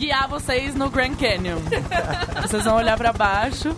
[0.00, 1.58] guiar vocês no Grand Canyon.
[2.40, 3.68] vocês vão olhar pra baixo.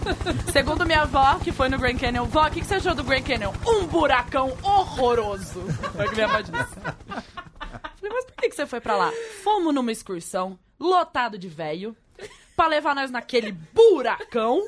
[0.52, 3.02] Segundo minha avó, que foi no Grand Canyon, vó, o que, que você achou do
[3.02, 3.52] Grand Canyon?
[3.66, 5.60] Um buracão horroroso.
[5.96, 6.52] Foi o que minha avó disse.
[6.52, 9.10] Falei, mas por que, que você foi pra lá?
[9.42, 11.96] Fomos numa excursão, lotado de velho,
[12.56, 14.62] pra levar nós naquele buracão.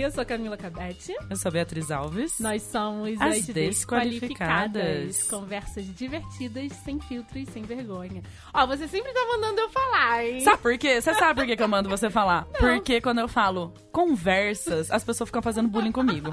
[0.00, 1.14] Oi, eu sou Camila Cabete.
[1.28, 2.38] Eu sou Beatriz Alves.
[2.40, 4.72] Nós somos As as, Desqualificadas.
[4.82, 5.22] Desqualificadas.
[5.24, 8.22] Conversas divertidas, sem filtro e sem vergonha.
[8.54, 10.40] Ó, você sempre tá mandando eu falar, hein?
[10.40, 11.02] Sabe por quê?
[11.02, 12.46] Você sabe por quê que eu mando você falar?
[12.58, 16.30] Porque quando eu falo conversas, as pessoas ficam fazendo bullying comigo.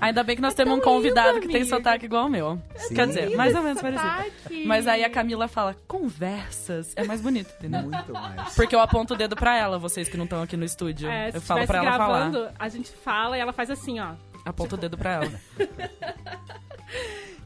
[0.00, 2.60] Ainda bem que nós temos um convidado lindo, que tem sotaque igual ao meu.
[2.74, 2.94] Sim.
[2.96, 4.66] Quer dizer, mais ou menos parecido.
[4.66, 6.92] Mas aí a Camila fala conversas.
[6.96, 7.82] É mais bonito, entendeu?
[7.82, 8.54] Muito mais.
[8.56, 11.08] Porque eu aponto o dedo pra ela, vocês que não estão aqui no estúdio.
[11.08, 12.54] É, eu falo pra ela gravando, falar.
[12.58, 14.14] a gente fala e ela faz assim, ó.
[14.44, 15.32] Aponto o dedo pra ela.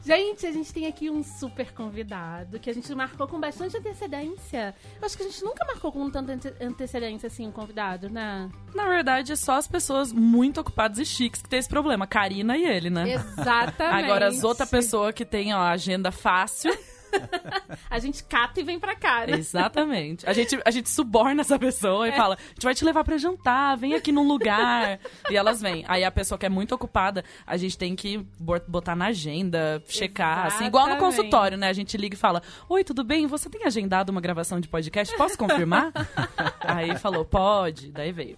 [0.03, 4.73] Gente, a gente tem aqui um super convidado que a gente marcou com bastante antecedência.
[4.99, 8.49] Eu acho que a gente nunca marcou com tanta ante- antecedência assim um convidado, né?
[8.73, 12.07] Na verdade, é só as pessoas muito ocupadas e chiques que tem esse problema.
[12.07, 13.11] Karina e ele, né?
[13.11, 14.05] Exatamente.
[14.05, 16.75] Agora, as outras pessoas que têm ó, agenda fácil.
[17.89, 19.37] A gente cata e vem pra cá, né?
[19.37, 20.27] Exatamente.
[20.29, 22.11] A gente, a gente suborna essa pessoa É.
[22.11, 24.99] e fala: a gente vai te levar pra jantar, vem aqui num lugar.
[25.29, 25.83] e elas vêm.
[25.87, 29.81] Aí a pessoa que é muito ocupada, a gente tem que bo- botar na agenda,
[29.87, 30.45] checar.
[30.47, 31.67] Assim, igual no consultório, né?
[31.69, 33.25] A gente liga e fala: Oi, tudo bem?
[33.27, 35.15] Você tem agendado uma gravação de podcast?
[35.17, 35.91] Posso confirmar?
[36.61, 37.91] Aí falou: Pode.
[37.91, 38.37] Daí veio.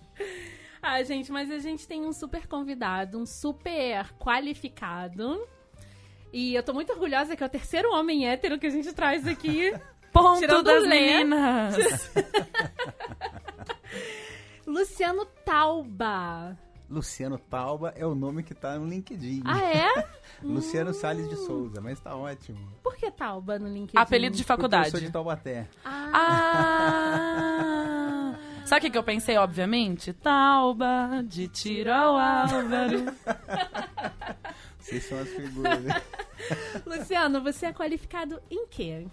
[0.81, 5.47] Ah, gente, mas a gente tem um super convidado, um super qualificado.
[6.33, 9.27] E eu tô muito orgulhosa que é o terceiro homem hétero que a gente traz
[9.27, 9.73] aqui.
[10.13, 10.89] Ponto Tirando das Lê.
[11.23, 11.75] meninas.
[14.67, 16.57] Luciano Tauba.
[16.89, 19.43] Luciano Tauba é o nome que tá no LinkedIn.
[19.45, 19.87] Ah, é?
[20.43, 22.59] Luciano Salles de Souza, mas tá ótimo.
[22.83, 23.97] Por que Tauba no LinkedIn?
[23.97, 24.91] Apelido de Porque eu faculdade.
[24.91, 25.67] sou de Taubaté.
[25.85, 27.41] Ah!
[28.65, 30.11] Sabe o que, que eu pensei, obviamente?
[30.13, 33.05] Tauba de tiro ao Álvaro.
[34.81, 35.79] Vocês são as figuras.
[35.83, 36.01] né?
[36.85, 39.07] Luciano, você é qualificado em quê?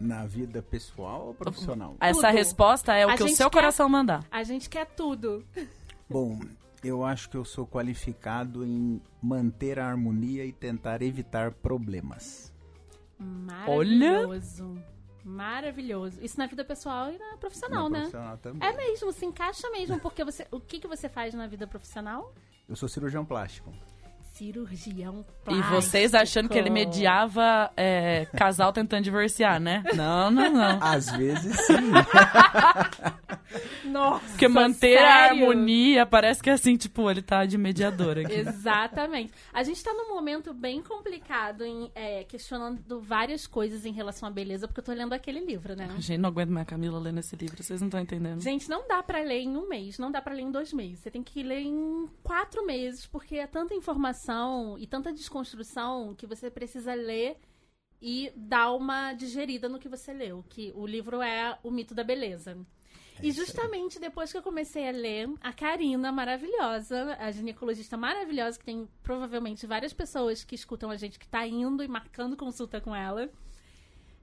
[0.00, 1.96] Na vida pessoal ou profissional?
[2.00, 2.32] Essa Tudo.
[2.36, 4.24] resposta é o A que o seu quer- coração mandar.
[4.30, 5.44] A gente quer tudo.
[6.08, 6.38] Bom,
[6.84, 12.52] eu acho que eu sou qualificado em manter a harmonia e tentar evitar problemas.
[13.18, 14.80] Maravilhoso.
[15.24, 16.18] Maravilhoso.
[16.22, 17.98] Isso na vida pessoal e na profissional, No né?
[18.00, 18.66] profissional também.
[18.68, 20.46] É mesmo, se encaixa mesmo, porque você.
[20.50, 22.32] O que, que você faz na vida profissional?
[22.68, 23.72] Eu sou cirurgião plástico.
[24.38, 25.68] Cirurgião E plástico.
[25.74, 29.82] vocês achando que ele mediava é, casal tentando divorciar, né?
[29.96, 30.78] Não, não, não.
[30.80, 31.74] Às vezes sim.
[33.84, 35.42] Nossa, Porque manter a sério?
[35.42, 38.32] harmonia parece que é assim, tipo, ele tá de mediador aqui.
[38.32, 39.32] Exatamente.
[39.52, 44.32] A gente tá num momento bem complicado em é, questionando várias coisas em relação à
[44.32, 45.88] beleza, porque eu tô lendo aquele livro, né?
[45.98, 48.40] Gente, não aguento mais a Camila lendo esse livro, vocês não estão entendendo.
[48.40, 51.00] Gente, não dá pra ler em um mês, não dá pra ler em dois meses.
[51.00, 56.26] Você tem que ler em quatro meses, porque é tanta informação e tanta desconstrução que
[56.26, 57.36] você precisa ler
[58.00, 60.44] e dar uma digerida no que você leu.
[60.48, 62.56] Que o livro é O Mito da Beleza.
[63.22, 68.64] E justamente depois que eu comecei a ler, a Karina, maravilhosa, a ginecologista maravilhosa, que
[68.64, 72.94] tem provavelmente várias pessoas que escutam a gente que tá indo e marcando consulta com
[72.94, 73.28] ela.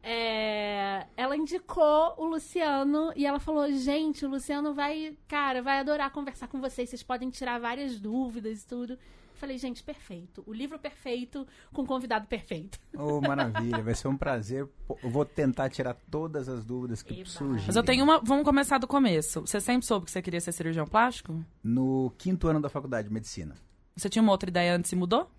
[0.08, 6.12] É, ela indicou o Luciano e ela falou: gente, o Luciano vai, cara, vai adorar
[6.12, 6.90] conversar com vocês.
[6.90, 9.00] Vocês podem tirar várias dúvidas e tudo.
[9.36, 10.44] Falei, gente, perfeito.
[10.48, 12.80] O livro perfeito com o convidado perfeito.
[12.98, 14.68] Oh, maravilha, vai ser um prazer.
[15.04, 17.30] Eu vou tentar tirar todas as dúvidas que Eba.
[17.30, 17.66] surgem.
[17.68, 18.20] Mas eu tenho uma.
[18.20, 19.42] Vamos começar do começo.
[19.42, 21.44] Você sempre soube que você queria ser cirurgião plástico?
[21.64, 23.54] No quinto ano da faculdade de medicina,
[23.96, 25.30] Você tinha uma outra ideia antes e mudou?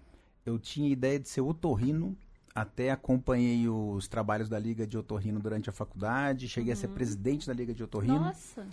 [0.45, 2.17] eu tinha ideia de ser otorrino,
[2.55, 7.47] até acompanhei os trabalhos da Liga de Otorrino durante a faculdade, cheguei a ser presidente
[7.49, 8.21] da Liga de Otorrino.
[8.21, 8.65] Nossa.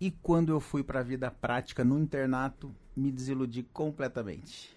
[0.00, 4.74] E quando eu fui para a vida prática no internato, me desiludi completamente.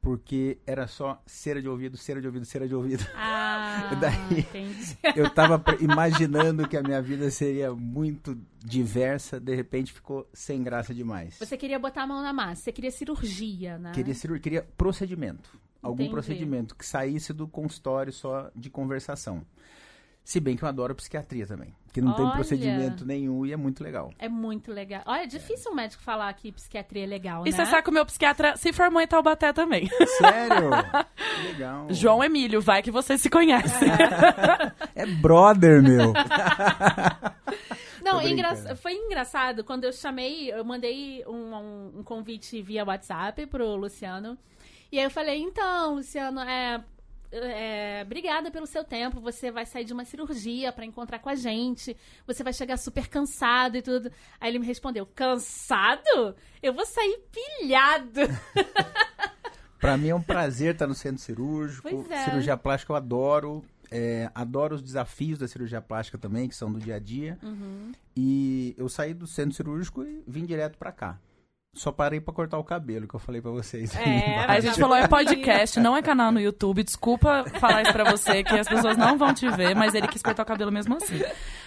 [0.00, 3.04] Porque era só cera de ouvido, cera de ouvido, cera de ouvido.
[3.16, 4.96] Ah, Daí- entendi.
[5.14, 10.62] Eu tava pre- imaginando que a minha vida seria muito diversa, de repente ficou sem
[10.62, 11.36] graça demais.
[11.38, 13.92] Você queria botar a mão na massa, você queria cirurgia, né?
[13.92, 15.50] Queria cirurgia, queria procedimento.
[15.82, 16.10] Algum Entendi.
[16.12, 19.44] procedimento que saísse do consultório só de conversação.
[20.26, 21.72] Se bem que eu adoro psiquiatria também.
[21.92, 22.34] Que não tem Olha.
[22.34, 24.12] procedimento nenhum e é muito legal.
[24.18, 25.00] É muito legal.
[25.06, 27.56] Olha, é difícil um médico falar que psiquiatria é legal, E né?
[27.56, 29.88] você sabe que o meu psiquiatra se formou em Taubaté também.
[30.18, 30.70] Sério?
[31.46, 31.86] legal.
[31.90, 33.84] João Emílio, vai que você se conhece.
[34.96, 36.12] É brother, meu.
[38.02, 43.46] Não, engra- foi engraçado quando eu chamei, eu mandei um, um- um convite via WhatsApp
[43.46, 44.36] pro Luciano.
[44.92, 46.82] E aí eu falei, então, Luciano, é,
[47.32, 49.20] é, obrigada pelo seu tempo.
[49.20, 51.96] Você vai sair de uma cirurgia pra encontrar com a gente.
[52.26, 54.10] Você vai chegar super cansado e tudo.
[54.40, 56.34] Aí ele me respondeu, cansado?
[56.62, 58.20] Eu vou sair pilhado.
[59.78, 62.06] Pra mim é um prazer estar no centro cirúrgico.
[62.10, 62.24] É.
[62.24, 63.64] Cirurgia plástica eu adoro.
[63.90, 67.38] É, adoro os desafios da cirurgia plástica também, que são do dia a dia.
[67.42, 67.92] Uhum.
[68.16, 71.20] E eu saí do centro cirúrgico e vim direto pra cá.
[71.76, 73.94] Só parei pra cortar o cabelo, que eu falei pra vocês.
[73.94, 75.08] É, A gente tá falou, é bom.
[75.08, 76.82] podcast, não é canal no YouTube.
[76.82, 80.22] Desculpa falar isso pra você, que as pessoas não vão te ver, mas ele quis
[80.22, 81.20] cortar o cabelo mesmo assim.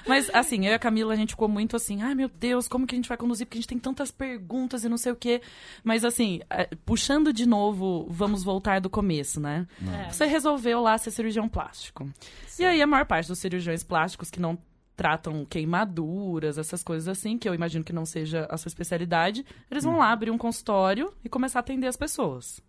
[0.07, 2.87] Mas, assim, eu e a Camila, a gente ficou muito assim, ai meu Deus, como
[2.87, 3.45] que a gente vai conduzir?
[3.45, 5.41] Porque a gente tem tantas perguntas e não sei o quê.
[5.83, 9.67] Mas, assim, é, puxando de novo, vamos voltar do começo, né?
[10.07, 10.11] É.
[10.11, 12.09] Você resolveu lá ser cirurgião plástico.
[12.57, 14.57] E aí, a maior parte dos cirurgiões plásticos que não
[14.99, 19.85] tratam queimaduras, essas coisas assim, que eu imagino que não seja a sua especialidade, eles
[19.85, 22.59] vão lá abrir um consultório e começar a atender as pessoas.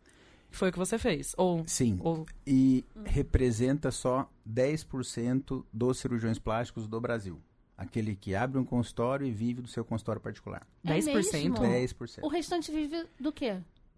[0.48, 1.34] Foi o que você fez.
[1.36, 1.64] Ou.
[1.66, 1.98] Sim.
[2.00, 7.40] ou E representa só 10% dos cirurgiões plásticos do Brasil.
[7.76, 10.64] Aquele que abre um consultório e vive do seu consultório particular.
[10.84, 11.32] É 10%.
[11.32, 11.56] mesmo?
[11.56, 12.18] 10%.
[12.22, 13.56] O restante vive do quê?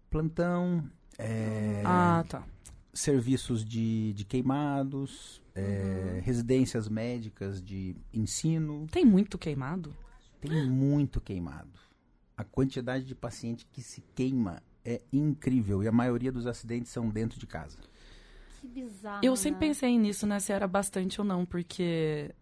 [0.09, 0.83] Plantão,
[1.19, 2.43] é, Ah, tá.
[2.91, 5.61] serviços de, de queimados, é,
[6.15, 6.21] Uhum.
[6.21, 8.87] residências médicas de ensino.
[8.91, 9.95] Tem muito queimado?
[10.41, 11.79] Tem muito queimado.
[12.35, 17.07] A quantidade de paciente que se queima é incrível e a maioria dos acidentes são
[17.09, 17.77] dentro de casa.
[18.59, 19.19] Que bizarro.
[19.23, 19.73] Eu sempre né?
[19.73, 20.39] pensei nisso, né?
[20.39, 22.33] Se era bastante ou não, porque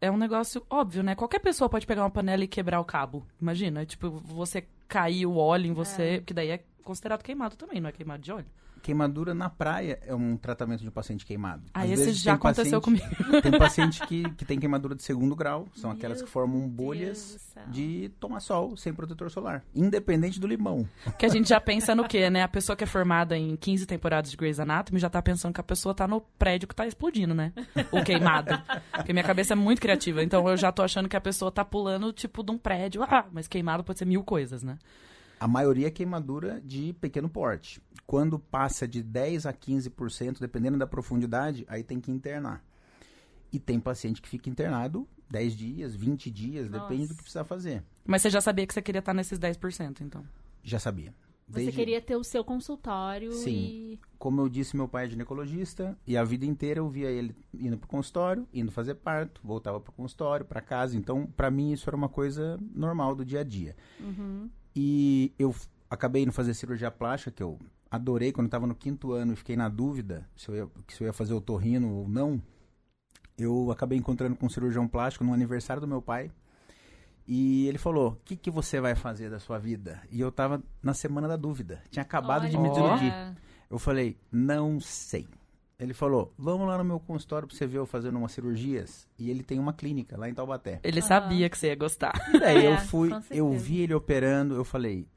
[0.00, 1.14] é um negócio óbvio, né?
[1.14, 3.26] Qualquer pessoa pode pegar uma panela e quebrar o cabo.
[3.40, 7.88] Imagina, tipo, você cair o óleo em você, porque daí é considerado queimado também, não
[7.88, 8.46] é queimado de óleo.
[8.82, 11.62] Queimadura na praia é um tratamento de um paciente queimado.
[11.74, 13.40] Ah, Às esse vezes já aconteceu paciente- comigo.
[13.42, 17.38] Tem paciente que, que tem queimadura de segundo grau, são Meu aquelas que formam bolhas
[17.68, 20.88] de tomar sol sem protetor solar, independente do limão.
[21.18, 22.42] Que a gente já pensa no quê, né?
[22.42, 25.60] A pessoa que é formada em 15 temporadas de Grey's Anatomy já tá pensando que
[25.60, 27.52] a pessoa tá no prédio que tá explodindo, né?
[27.92, 28.60] O queimado.
[28.92, 30.22] Porque minha cabeça é muito criativa.
[30.22, 33.02] Então eu já tô achando que a pessoa tá pulando, tipo, de um prédio.
[33.02, 34.78] Ah, mas queimado pode ser mil coisas, né?
[35.40, 37.80] A maioria é queimadura de pequeno porte.
[38.06, 42.62] Quando passa de 10 a 15%, dependendo da profundidade, aí tem que internar.
[43.52, 47.14] E tem paciente que fica internado 10 dias, 20 dias, depende do Nossa.
[47.14, 47.82] que precisa fazer.
[48.04, 50.22] Mas você já sabia que você queria estar nesses 10%, então.
[50.62, 51.14] Já sabia.
[51.48, 53.50] Você Desde- queria ter o seu consultório Sim.
[53.50, 54.00] e.
[54.18, 57.76] Como eu disse, meu pai é ginecologista e a vida inteira eu via ele indo
[57.76, 60.96] pro consultório, indo fazer parto, voltava pro consultório, para casa.
[60.96, 63.74] Então, para mim isso era uma coisa normal do dia a dia.
[63.98, 64.48] Uhum.
[64.74, 65.54] E eu
[65.88, 67.58] acabei indo fazer cirurgia plástica, que eu
[67.90, 71.02] adorei quando eu estava no quinto ano e fiquei na dúvida se eu, ia, se
[71.02, 72.40] eu ia fazer o torrino ou não.
[73.36, 76.30] Eu acabei encontrando com um cirurgião plástico no aniversário do meu pai.
[77.26, 80.02] E ele falou: O que, que você vai fazer da sua vida?
[80.10, 81.82] E eu tava na semana da dúvida.
[81.90, 82.74] Tinha acabado de me Olha.
[82.74, 83.36] desiludir.
[83.70, 85.26] Eu falei: Não sei.
[85.80, 89.08] Ele falou: Vamos lá no meu consultório pra você ver eu fazendo umas cirurgias.
[89.18, 90.78] E ele tem uma clínica lá em Taubaté.
[90.84, 91.08] Ele Aham.
[91.08, 92.12] sabia que você ia gostar.
[92.38, 95.08] Daí É, eu fui, eu vi ele operando, eu falei,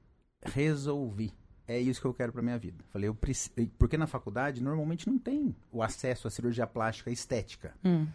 [0.41, 1.33] resolvi.
[1.67, 2.83] É isso que eu quero pra minha vida.
[2.89, 7.73] Falei, eu preciso, porque na faculdade normalmente não tem o acesso à cirurgia plástica estética.
[7.83, 8.07] Hum.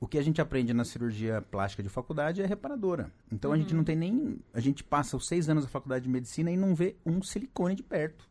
[0.00, 3.12] O que a gente aprende na cirurgia plástica de faculdade é reparadora.
[3.30, 6.10] Então a gente não tem nem, a gente passa os seis anos da faculdade de
[6.10, 8.28] medicina e não vê um silicone de perto.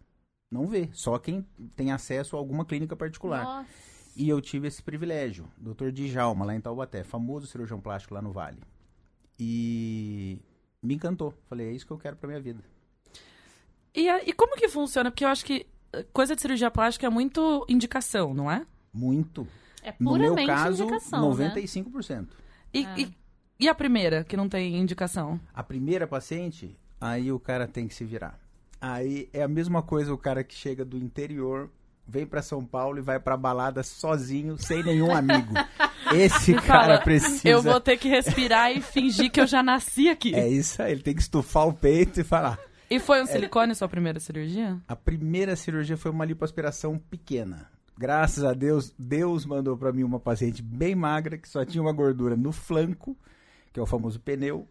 [0.51, 0.89] Não vê.
[0.91, 3.43] Só quem tem acesso a alguma clínica particular.
[3.46, 3.70] Nossa.
[4.15, 5.50] E eu tive esse privilégio.
[5.58, 5.89] Dr.
[5.91, 8.62] Djalma, lá em Taubaté, famoso cirurgião plástico lá no Vale.
[9.39, 10.39] E
[10.84, 11.34] me encantou.
[11.50, 12.62] Falei, é isso que eu quero pra minha vida.
[13.96, 15.10] E, e como que funciona?
[15.10, 18.65] Porque eu acho que eh, coisa de cirurgia plástica é muito indicação, não é?
[18.93, 19.48] Muito.
[19.81, 21.53] É No puramente meu caso, indicação, né?
[21.55, 22.27] 95%.
[22.74, 23.00] E, Ah.
[23.00, 23.13] e,
[23.60, 25.39] e a primeira, que não tem indicação?
[25.53, 28.39] A primeira paciente, aí o cara tem que se virar.
[28.81, 31.69] Aí é a mesma coisa o cara que chega do interior,
[32.07, 35.53] vem pra São Paulo e vai pra balada sozinho, sem nenhum amigo.
[36.13, 37.47] Esse cara fala, precisa.
[37.47, 40.33] Eu vou ter que respirar e fingir que eu já nasci aqui.
[40.33, 42.59] É isso aí, ele tem que estufar o peito e falar.
[42.89, 44.77] E foi um silicone sua primeira cirurgia?
[44.88, 47.69] A primeira cirurgia foi uma lipoaspiração pequena.
[47.97, 51.93] Graças a Deus, Deus mandou pra mim uma paciente bem magra que só tinha uma
[51.93, 53.15] gordura no flanco,
[53.71, 54.67] que é o famoso pneu,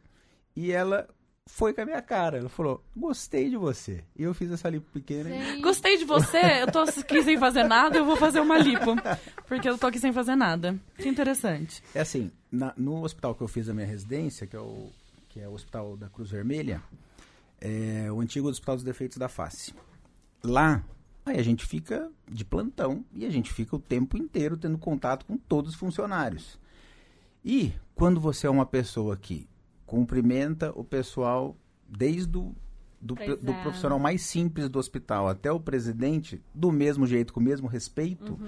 [0.55, 1.09] e ela
[1.49, 2.39] foi com a minha cara.
[2.39, 4.05] Ela falou: "Gostei de você".
[4.17, 5.31] E eu fiz essa lipo pequena.
[5.31, 8.95] e- Gostei de você, eu tô aqui sem fazer nada, eu vou fazer uma lipo.
[9.47, 10.79] Porque eu tô aqui sem fazer nada.
[10.97, 11.83] Que interessante.
[11.95, 14.89] É assim, na- no hospital que eu fiz a minha residência, que é o
[15.29, 16.83] que é o Hospital da Cruz Vermelha,
[17.61, 19.73] é o antigo Hospital dos Defeitos da Face.
[20.43, 20.83] Lá,
[21.25, 25.25] aí a gente fica de plantão e a gente fica o tempo inteiro tendo contato
[25.25, 26.59] com todos os funcionários.
[27.45, 29.47] E quando você é uma pessoa que
[29.91, 31.57] cumprimenta o pessoal
[31.89, 32.55] desde o
[33.01, 33.63] do, Pois do é.
[33.63, 38.39] profissional mais simples do hospital até o presidente, do mesmo jeito, com o mesmo respeito,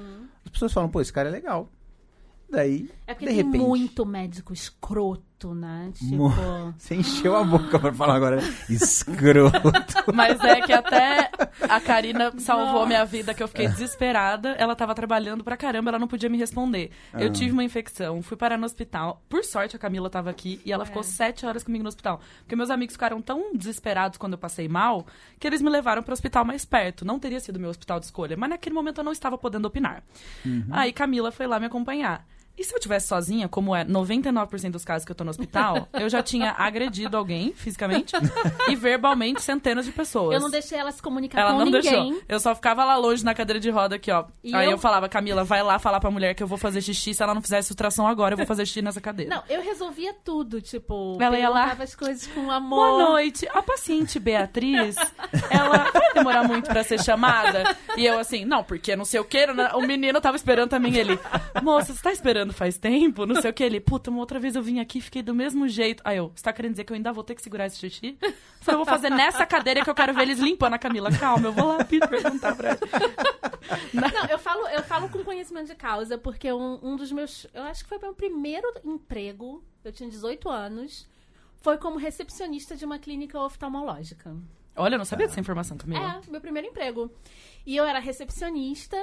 [0.45, 1.69] as pessoas falam, pô, esse cara é legal.
[2.49, 5.91] Daí, É porque de tem repente, muito médico escroto, né?
[5.95, 6.33] Tipo.
[6.79, 8.55] Você encheu a boca pra falar agora, né?
[8.71, 9.61] escroto.
[10.15, 11.31] Mas é que até
[11.69, 14.51] a Karina salvou minha vida, que eu fiquei desesperada.
[14.59, 16.91] Ela tava trabalhando pra caramba, ela não podia me responder.
[17.15, 17.31] Eu Ah.
[17.31, 19.23] tive uma infecção, fui parar no hospital.
[19.29, 22.21] Por sorte, a Camila tava aqui e ela ficou sete horas comigo no hospital.
[22.41, 25.07] Porque meus amigos ficaram tão desesperados quando eu passei mal,
[25.39, 27.05] que eles me levaram pro hospital mais perto.
[27.05, 30.03] Não teria sido meu hospital de escolha, mas naquele momento eu não estava podendo opinar.
[30.71, 32.25] Aí Camila foi lá me acompanhar.
[32.57, 35.89] E se eu tivesse sozinha, como é 99% dos casos que eu tô no hospital,
[35.95, 38.15] eu já tinha agredido alguém fisicamente
[38.69, 40.35] e verbalmente centenas de pessoas.
[40.35, 41.81] Eu não deixei ela se comunicar Ela com não ninguém.
[42.13, 42.23] deixou.
[42.29, 44.25] Eu só ficava lá longe na cadeira de roda aqui, ó.
[44.45, 44.73] E Aí eu...
[44.73, 47.15] eu- falava, Camila, vai lá falar pra mulher que eu vou fazer xixi.
[47.15, 49.35] Se ela não fizesse ultrassom agora, eu vou fazer xixi nessa cadeira.
[49.35, 52.77] Não, eu resolvia tudo, tipo, Ela ia lá- as coisas com amor.
[52.99, 53.49] Boa noite.
[53.55, 54.95] A paciente Beatriz,
[55.51, 57.77] ela vai demorar muito pra ser chamada?
[57.97, 59.43] E eu assim, não, porque não sei o que.
[59.75, 61.19] O menino tava esperando também ele.
[61.63, 63.27] Moça, você tá esperando faz tempo?
[63.27, 63.63] Não sei o que.
[63.63, 66.03] Ele, puta, uma outra vez eu vim aqui e fiquei do mesmo jeito.
[66.05, 68.19] Aí eu, você tá querendo dizer que eu ainda vou ter que segurar esse xixi?
[68.67, 71.11] Eu vou fazer nessa cadeira que eu quero ver eles limpando a Camila.
[71.11, 72.79] Calma, eu vou lá perguntar pra ela.
[73.93, 77.47] Não, eu falo, eu falo com conhecimento de causa, porque um, um dos meus.
[77.53, 81.09] Eu acho que foi meu primeiro emprego, eu tinha 18 anos,
[81.57, 84.35] foi como recepcionista de uma clínica oftalmológica.
[84.75, 86.23] Olha, eu não sabia dessa informação, Camila.
[86.27, 87.11] É, meu primeiro emprego.
[87.67, 88.97] E eu era recepcionista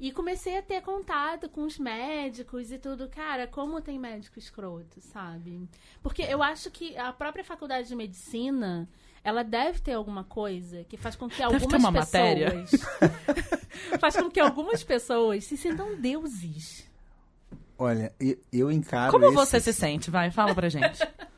[0.00, 3.08] e comecei a ter contato com os médicos e tudo.
[3.08, 5.68] Cara, como tem médico escroto, sabe?
[6.02, 8.88] Porque eu acho que a própria faculdade de medicina,
[9.22, 12.50] ela deve ter alguma coisa que faz com que ter algumas uma matéria.
[12.50, 12.82] pessoas.
[14.00, 16.86] faz com que algumas pessoas se sintam deuses.
[17.78, 20.10] Olha, eu, eu encaro Como esses- você se sente?
[20.10, 21.00] Vai, fala pra gente.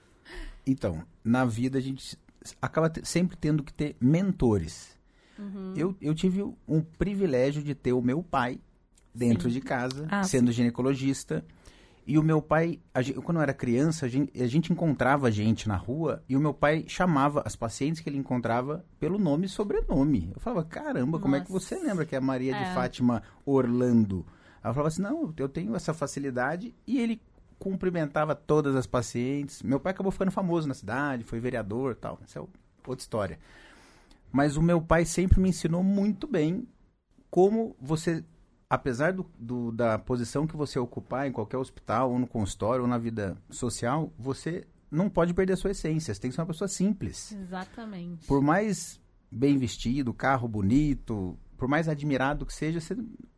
[0.68, 2.18] Então, na vida a gente
[2.60, 4.95] acaba sempre tendo que ter mentores.
[5.38, 5.74] Uhum.
[5.76, 8.58] Eu, eu tive um privilégio de ter o meu pai
[9.14, 11.44] dentro de casa, Ah, sendo ginecologista.
[12.08, 15.28] E o meu pai, a gen- quando eu era criança, a gente, a gente encontrava
[15.30, 19.46] gente na rua e o meu pai chamava as pacientes que ele encontrava pelo nome
[19.46, 20.30] e sobrenome.
[20.32, 22.74] Eu falava, caramba, como é que você lembra que é a Maria de É.
[22.74, 24.24] Fátima Orlando?
[24.62, 26.72] Ela falava assim, não, eu tenho essa facilidade.
[26.86, 27.20] E ele
[27.58, 29.62] cumprimentava todas as pacientes.
[29.62, 32.20] Meu pai acabou ficando famoso na cidade, foi vereador tal.
[32.22, 32.42] Essa é
[32.86, 33.38] outra história.
[34.36, 36.68] Mas o meu pai sempre me ensinou muito bem
[37.30, 38.22] como você,
[38.68, 42.88] apesar do, do- da posição que você ocupar em qualquer hospital, ou no consultório, ou
[42.88, 46.12] na vida social, você não pode perder a sua essência.
[46.12, 47.32] Você tem que ser uma pessoa simples.
[47.32, 48.26] Exatamente.
[48.26, 49.00] Por mais
[49.30, 52.96] bem vestido, carro bonito, por mais admirado que seja, você-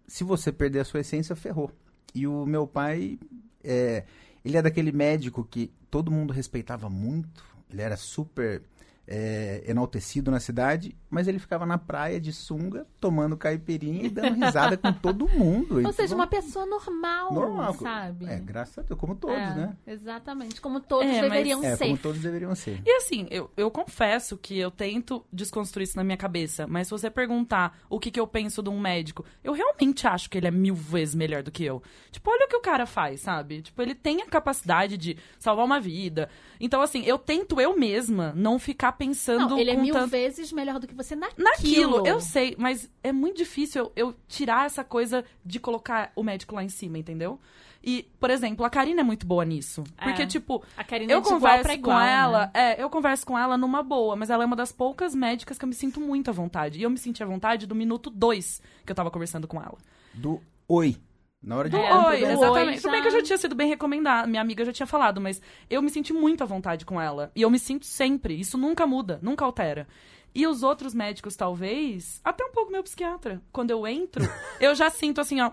[0.09, 1.71] se você perder a sua essência, ferrou.
[2.13, 3.21] E o meu pai,
[3.63, 4.05] é,
[4.45, 8.63] ele é daquele médico que todo mundo respeitava muito, ele era super
[9.09, 14.35] é, enaltecido na cidade, mas ele ficava na praia de sunga, tomando caipirinha e dando
[14.45, 15.75] risada com todo mundo.
[15.75, 17.75] Ou Então, seja, uma pessoa normal, normal.
[17.75, 18.27] sabe?
[18.27, 19.77] É, graças a Deus, como todos, É, né?
[19.87, 21.85] Exatamente, como todos É, mas- deveriam É, ser.
[21.87, 22.81] como todos deveriam ser.
[22.85, 26.91] E assim, eu, eu confesso que eu tento desconstruir isso na minha cabeça, mas se
[26.91, 30.47] você perguntar o que, que eu penso de um médico, eu realmente acho que ele
[30.47, 31.83] é mil vezes melhor do que eu.
[32.11, 33.63] Tipo, olha o que o cara faz, sabe?
[33.63, 36.29] Tipo, ele tem a capacidade de salvar uma vida.
[36.61, 40.11] Então, assim, eu tento eu mesma não ficar pensando Não, ele é mil tanto...
[40.11, 41.45] vezes melhor do que você naquilo.
[41.45, 46.23] Naquilo, eu sei, mas é muito difícil eu, eu tirar essa coisa de colocar o
[46.23, 47.41] médico lá em cima, entendeu?
[47.83, 49.85] E, por exemplo, a Karina é muito boa nisso.
[50.03, 50.27] Porque, É.
[50.27, 52.51] tipo, A Karina eu é converso pra igual, com ela, né?
[52.77, 55.65] é, eu converso com ela numa boa, mas ela é uma das poucas médicas que
[55.65, 56.79] eu me sinto muito à vontade.
[56.79, 59.79] E eu me senti à vontade do minuto dois que eu tava conversando com ela.
[60.13, 60.97] Do oi.
[61.41, 62.83] Na hora de É, Oi, exatamente.
[62.83, 65.41] Tudo bem que eu já tinha sido bem recomendada, minha amiga já tinha falado, mas
[65.71, 67.31] eu me senti muito à vontade com ela.
[67.35, 68.35] E eu me sinto sempre.
[68.35, 69.87] Isso nunca muda, nunca altera.
[70.35, 73.43] E os outros médicos, talvez, até um pouco meu psiquiatra.
[73.51, 74.23] Quando eu entro,
[74.61, 75.51] eu já sinto assim, ó,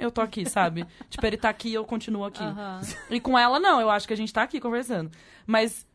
[0.00, 0.86] eu tô aqui, sabe?
[1.08, 2.42] Tipo, ele tá aqui, eu continuo aqui.
[2.42, 2.80] Aham.
[3.10, 5.10] E com ela, não, eu acho que a gente tá aqui conversando.
[5.46, 5.86] Mas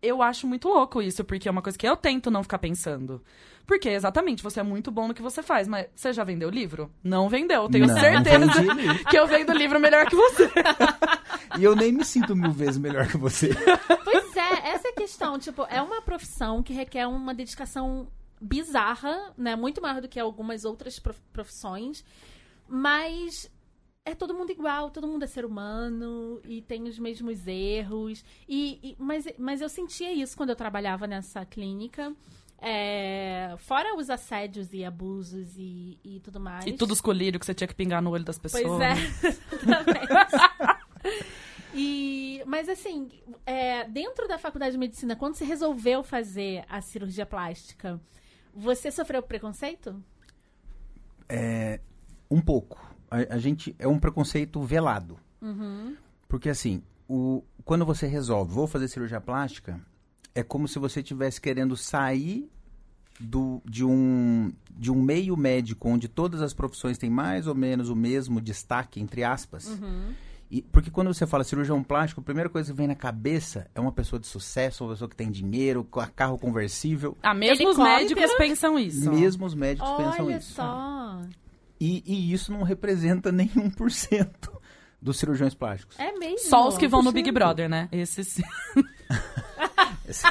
[0.00, 3.22] eu acho muito louco isso, porque é uma coisa que eu tento não ficar pensando.
[3.66, 6.90] Porque, exatamente, você é muito bom no que você faz, mas você já vendeu livro?
[7.02, 9.04] Não vendeu, eu tenho Não, certeza livro.
[9.08, 10.50] que eu vendo livro melhor que você.
[11.58, 13.50] E eu nem me sinto mil vezes melhor que você.
[14.04, 14.23] Pois é,
[14.64, 15.38] essa é a questão.
[15.38, 18.08] Tipo, é uma profissão que requer uma dedicação
[18.40, 19.54] bizarra, né?
[19.56, 22.04] Muito maior do que algumas outras prof- profissões.
[22.68, 23.50] Mas
[24.04, 28.24] é todo mundo igual, todo mundo é ser humano e tem os mesmos erros.
[28.48, 32.14] E, e- mas, mas eu sentia isso quando eu trabalhava nessa clínica.
[32.66, 36.64] É, fora os assédios e abusos e, e tudo mais.
[36.66, 38.64] E tudo os colírios que você tinha que pingar no olho das pessoas.
[38.66, 38.94] Pois é,
[39.62, 40.84] exatamente.
[41.74, 43.08] E, Mas assim,
[43.44, 48.00] é, dentro da faculdade de medicina, quando você resolveu fazer a cirurgia plástica,
[48.54, 50.02] você sofreu preconceito?
[51.28, 51.80] É,
[52.30, 52.80] um pouco.
[53.10, 55.18] A, a gente é um preconceito velado.
[56.28, 59.80] Porque assim, o, quando você resolve, vou fazer cirurgia plástica,
[60.34, 62.50] é como se você estivesse querendo sair
[63.20, 67.88] do, de, um, de um meio médico onde todas as profissões têm mais ou menos
[67.88, 69.66] o mesmo destaque, entre aspas.
[70.50, 73.80] E, porque quando você fala cirurgião plástico, a primeira coisa que vem na cabeça é
[73.80, 75.84] uma pessoa de sucesso, uma pessoa que tem dinheiro,
[76.14, 77.16] carro conversível.
[77.22, 79.10] Ah, mesmo os médicos pensam isso.
[79.10, 80.52] Mesmo os médicos pensam Olha isso.
[80.54, 81.20] só.
[81.80, 84.28] E, e isso não representa nem 1%
[85.02, 85.98] dos cirurgiões plásticos.
[85.98, 86.48] É mesmo.
[86.48, 87.14] Só os que vão no 1%.
[87.14, 87.88] Big Brother, né?
[87.90, 88.28] Esses.
[88.28, 88.42] sim.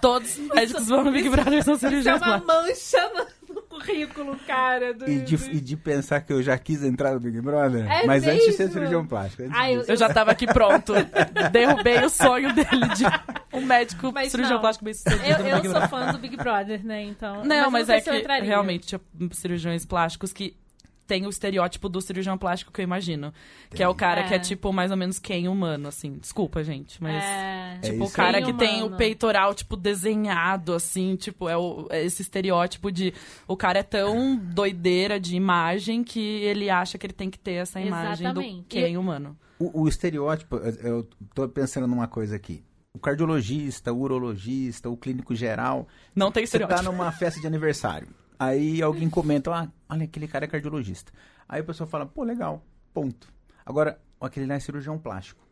[0.00, 2.92] Todos os médicos vão no Big Brother são Isso é cirurgiões uma plásticos.
[2.92, 3.26] mancha
[3.84, 4.94] currículo, cara.
[4.94, 7.90] Do, E de, do- e de pensar que eu já quis entrar no Big Brother,
[7.90, 8.72] É mas antes de ser mesmo?
[8.74, 9.42] cirurgião plástico.
[9.54, 9.82] Ah, eu-.
[9.86, 10.92] Eu já tava aqui pronto.
[11.52, 13.04] Derrubei o sonho dele de
[13.56, 14.60] um médico Mas cirurgião não.
[14.60, 17.02] plástico bem sucedido Eu, eu sou fã do Big Brother, né?
[17.02, 17.44] Então.
[17.44, 19.00] Não, mas, eu é que realmente tinha
[19.32, 20.56] cirurgiões plásticos que
[21.06, 23.32] tem o estereótipo do cirurgião plástico que eu imagino.
[23.70, 24.28] Que é o cara É.
[24.28, 26.14] que é tipo mais ou menos quem humano, assim.
[26.18, 27.22] Desculpa, gente, mas.
[27.22, 28.96] É, É Tipo, o isso cara Quem que tem o humano.
[28.96, 33.12] peitoral, tipo, desenhado, assim, tipo, é, o- é esse estereótipo de
[33.48, 37.54] o cara é tão doideira de imagem que ele acha que ele tem que ter
[37.54, 38.58] essa imagem Exatamente.
[38.60, 39.36] do quem humano.
[39.58, 42.62] O, o estereótipo, eu- tô pensando numa coisa aqui.
[42.92, 46.92] O cardiologista, o urologista, o clínico geral, Não tem você tá estereótipo.
[46.92, 48.08] numa festa de aniversário.
[48.38, 51.12] Aí alguém comenta, ah, olha, aquele cara é cardiologista.
[51.48, 52.62] Aí a pessoa fala, pô, legal,
[52.92, 53.28] ponto.
[53.64, 55.42] Agora, aquele lá é cirurgião plástico.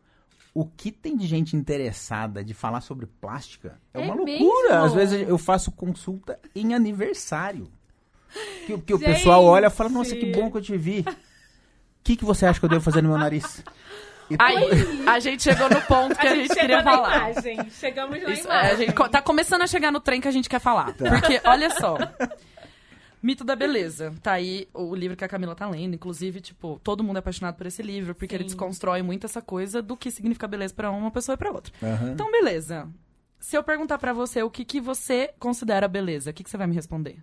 [0.53, 4.39] O que tem de gente interessada de falar sobre plástica é, É uma loucura.
[4.39, 4.73] mesmo?
[4.85, 7.71] Às vezes eu faço consulta em aniversário.
[8.67, 9.05] Que, que o Gente!
[9.13, 11.01] pessoal olha e fala, nossa, que bom que eu te vi.
[11.01, 11.15] O
[12.03, 13.63] que, que você acha que eu devo fazer no meu nariz?
[14.39, 14.67] Aí,
[15.07, 17.31] a gente chegou no ponto que a, gente, chegou queria na falar.
[17.31, 17.69] imagem.
[17.69, 18.71] Chegamos na Isso, é, imagem.
[18.71, 20.93] a gente tá começando a chegar no trem que a gente quer falar.
[20.93, 21.97] Porque, olha só.
[23.23, 24.13] Mito da beleza.
[24.21, 25.95] Tá aí o livro que a Camila tá lendo.
[25.95, 28.49] Inclusive, tipo, todo mundo é apaixonado por esse livro, porque ele Sim.
[28.49, 31.73] desconstrói muito essa coisa do que significa beleza pra uma pessoa e pra outra.
[31.81, 32.11] Aham.
[32.11, 32.89] Então, beleza.
[33.39, 36.57] Se eu perguntar pra você o que, que você considera beleza, o que, que você
[36.57, 37.17] vai me responder?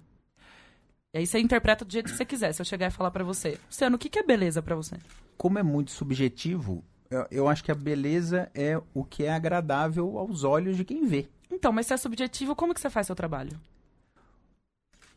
[1.13, 2.53] E aí você interpreta do jeito que você quiser.
[2.53, 4.97] Se eu chegar e falar pra você, Luciano, o que, que é beleza pra você?
[5.41, 10.19] como é muito subjetivo, eu, eu acho que a beleza é o que é agradável
[10.19, 11.31] aos olhos de quem vê.
[11.51, 13.59] Então, mas se é subjetivo, como que você faz seu trabalho?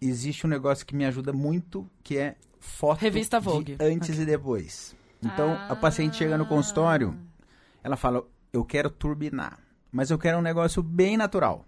[0.07, 3.77] Existe um negócio que me ajuda muito, que é foto Revista de Vogue.
[3.79, 4.95] antes e depois.
[5.21, 6.47] Então, a paciente chega no Ah.
[6.47, 7.17] consultório,
[7.83, 9.57] ela fala, eu quero turbinar,
[9.91, 11.65] mas eu quero um negócio bem natural.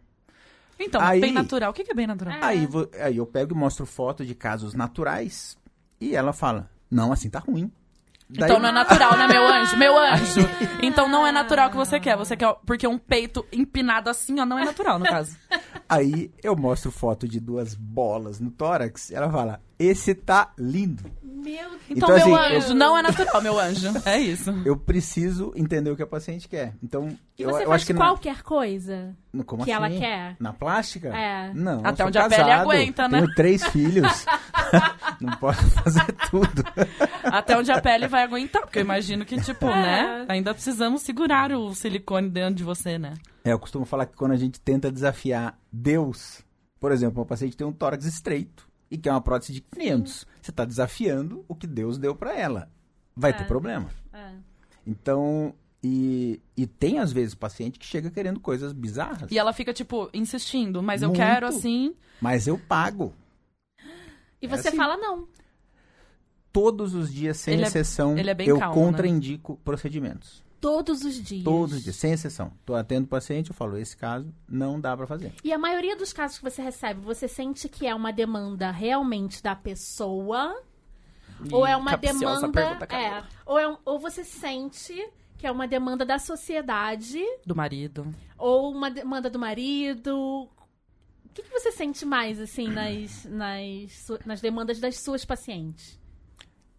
[0.78, 1.72] Então, Aí- bem natural.
[1.72, 2.34] O que, é bem natural?
[2.36, 2.40] É.
[2.44, 5.58] Aí, vo- aí eu pego e mostro foto de casos naturais
[6.02, 7.72] e ela fala, não, assim tá ruim.
[8.28, 9.78] Daí- Então não é natural, né, meu anjo?
[9.78, 10.42] Meu anjo.
[10.82, 12.18] Então não é natural o que você quer.
[12.18, 12.54] Você quer.
[12.66, 15.38] Porque um peito empinado assim, ó, não é natural, no caso.
[15.88, 21.04] Aí eu mostro foto de duas bolas no tórax, ela fala, esse tá lindo.
[21.24, 21.82] Meu Deus.
[21.90, 23.88] Então, Então, meu assim, anjo, não é natural, meu anjo.
[24.04, 24.50] É isso.
[24.66, 26.74] Eu preciso entender o que a paciente quer.
[26.82, 29.86] Então, E eu, você eu faz acho que na- qualquer coisa no- como que ela
[29.88, 30.00] assim?
[30.00, 30.36] quer?
[30.40, 31.10] Na plástica?
[31.16, 31.54] É.
[31.54, 31.82] Não.
[31.86, 33.22] Até eu onde a pele casado, aguenta, né?
[33.22, 34.26] Tenho três filhos.
[35.22, 36.64] Não posso fazer tudo.
[37.24, 38.64] Até onde a pele vai aguentar.
[38.64, 39.70] Porque eu imagino que, tipo, É.
[39.82, 40.26] né?
[40.30, 43.14] Ainda precisamos segurar o silicone dentro de você, né?
[43.44, 46.42] É, eu costumo falar que quando a gente tenta desafiar Deus,
[46.80, 50.26] por exemplo, uma paciente tem um tórax estreito e quer uma prótese de 500.
[50.42, 52.70] Você está desafiando o que Deus deu para ela.
[53.16, 53.90] Vai ter problema.
[54.14, 54.32] É.
[54.86, 59.32] Então, e, e tem às vezes paciente que chega querendo coisas bizarras.
[59.32, 60.82] E ela fica, tipo, insistindo.
[60.84, 61.20] Mas eu Muito.
[61.20, 61.96] quero assim.
[62.22, 63.14] Mas eu pago.
[64.42, 64.78] E É você assim.
[64.78, 65.28] fala não.
[66.52, 68.86] Todos os dias, sem Ele é- exceção, ele é eu calmo, né?
[68.86, 70.45] contraindico procedimentos.
[70.66, 71.44] Todos os dias.
[71.44, 72.52] Todos os dias, sem exceção.
[72.66, 75.32] Tô atendo o paciente, eu falo, esse caso não dá para fazer.
[75.44, 79.44] E a maioria dos casos que você recebe, você sente que é uma demanda realmente
[79.44, 80.60] da pessoa?
[81.52, 82.48] ou é uma demanda.
[82.90, 84.94] é, ou, é um- ou você sente
[85.38, 88.08] que é uma demanda da sociedade, Do marido.
[88.38, 90.16] ou uma demanda do marido.
[90.16, 96.00] O que, que você sente mais, assim, nas, nas, nas demandas das suas pacientes?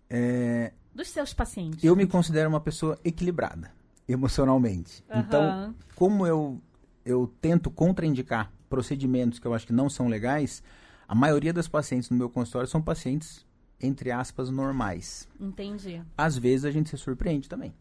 [0.08, 1.84] É, Dos seus pacientes?
[1.84, 3.70] eu me considero uma pessoa equilibrada,
[4.08, 5.04] emocionalmente.
[5.14, 5.74] Então, Aham.
[5.94, 6.60] como eu,
[7.04, 10.62] eu tento contraindicar procedimentos que eu acho que não são legais,
[11.08, 13.44] a maioria das pacientes no meu consultório são pacientes,
[13.80, 15.28] entre aspas, normais.
[15.40, 16.02] Entendi.
[16.16, 17.72] Às vezes a gente se surpreende também,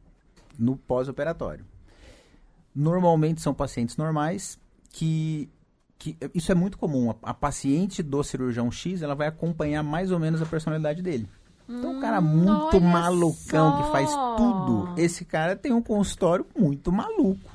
[0.58, 1.66] no pós-operatório.
[2.74, 4.60] Normalmente são pacientes normais
[4.90, 5.50] que,
[5.98, 6.18] que.
[6.34, 7.10] Isso é muito comum.
[7.10, 11.28] A, a paciente do cirurgião X ela vai acompanhar mais ou menos a personalidade dele.
[11.68, 14.36] Então, um cara muito olha malucão que faz só.
[14.36, 14.94] tudo.
[14.98, 17.50] Esse cara tem um consultório muito maluco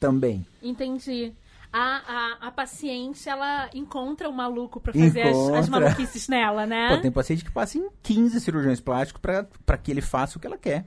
[0.00, 0.44] também.
[0.62, 1.32] Entendi.
[1.72, 6.88] A, a, a paciente, ela encontra o maluco pra fazer as, as maluquices nela, né?
[6.88, 10.40] Pô, tem paciente que passa em 15 cirurgiões plásticos pra, pra que ele faça o
[10.40, 10.86] que ela quer.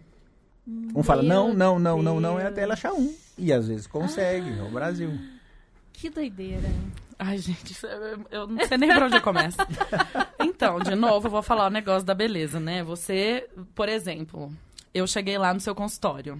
[0.95, 2.51] Um fala, Meu não, não, não, não, não, é Deus.
[2.51, 3.13] até ela achar um.
[3.37, 5.11] E às vezes consegue, é o Brasil.
[5.93, 6.67] Que doideira.
[7.19, 9.57] Ai, gente, é- eu não sei nem por onde eu começo.
[10.43, 12.83] Então, de novo, eu vou falar o negócio da beleza, né?
[12.83, 14.51] Você, por exemplo,
[14.93, 16.39] eu cheguei lá no seu consultório.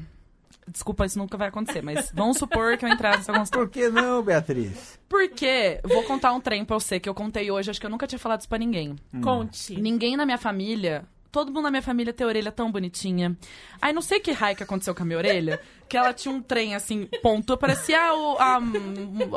[0.68, 3.68] Desculpa, isso nunca vai acontecer, mas vamos supor que eu entrar no seu consultório.
[3.68, 5.00] Por que não, Beatriz?
[5.10, 8.06] Porque, vou contar um trem pra você que eu contei hoje, acho que eu nunca
[8.08, 8.96] tinha falado isso pra ninguém.
[9.22, 9.76] Conte.
[9.82, 13.36] Ninguém na minha família, todo mundo na minha família tem a orelha tão bonitinha.
[13.82, 15.60] Aí não sei que raio que aconteceu com a minha orelha,
[15.90, 18.60] que ela tinha um trem assim, ponto, parecia o, a,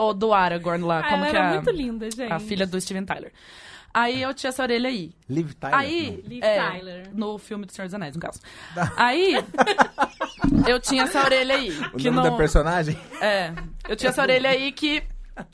[0.02, 2.32] o do Aragorn lá, Ah, como ela que era é muito linda, gente.
[2.32, 3.32] a filha do Steven Tyler.
[3.94, 5.12] Aí eu tinha essa orelha aí.
[5.30, 5.78] Liv Tyler?
[5.78, 7.10] Aí, Liv é, Tyler.
[7.14, 8.40] no filme do Senhor dos Anéis, no caso.
[8.96, 9.36] Aí,
[10.66, 11.70] eu tinha essa orelha aí.
[11.94, 12.98] O que nome não, da personagem?
[13.20, 13.52] É,
[13.88, 15.04] eu tinha essa orelha aí que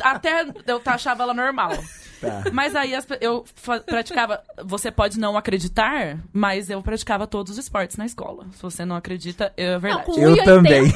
[0.03, 1.73] até eu achava ela normal.
[2.21, 2.45] Tá.
[2.53, 3.45] Mas aí as eu
[3.87, 4.43] praticava.
[4.65, 8.47] Você pode não acreditar, mas eu praticava todos os esportes na escola.
[8.53, 10.05] Se você não acredita, é Não, verdade.
[10.05, 10.95] com Eu 1,80, também.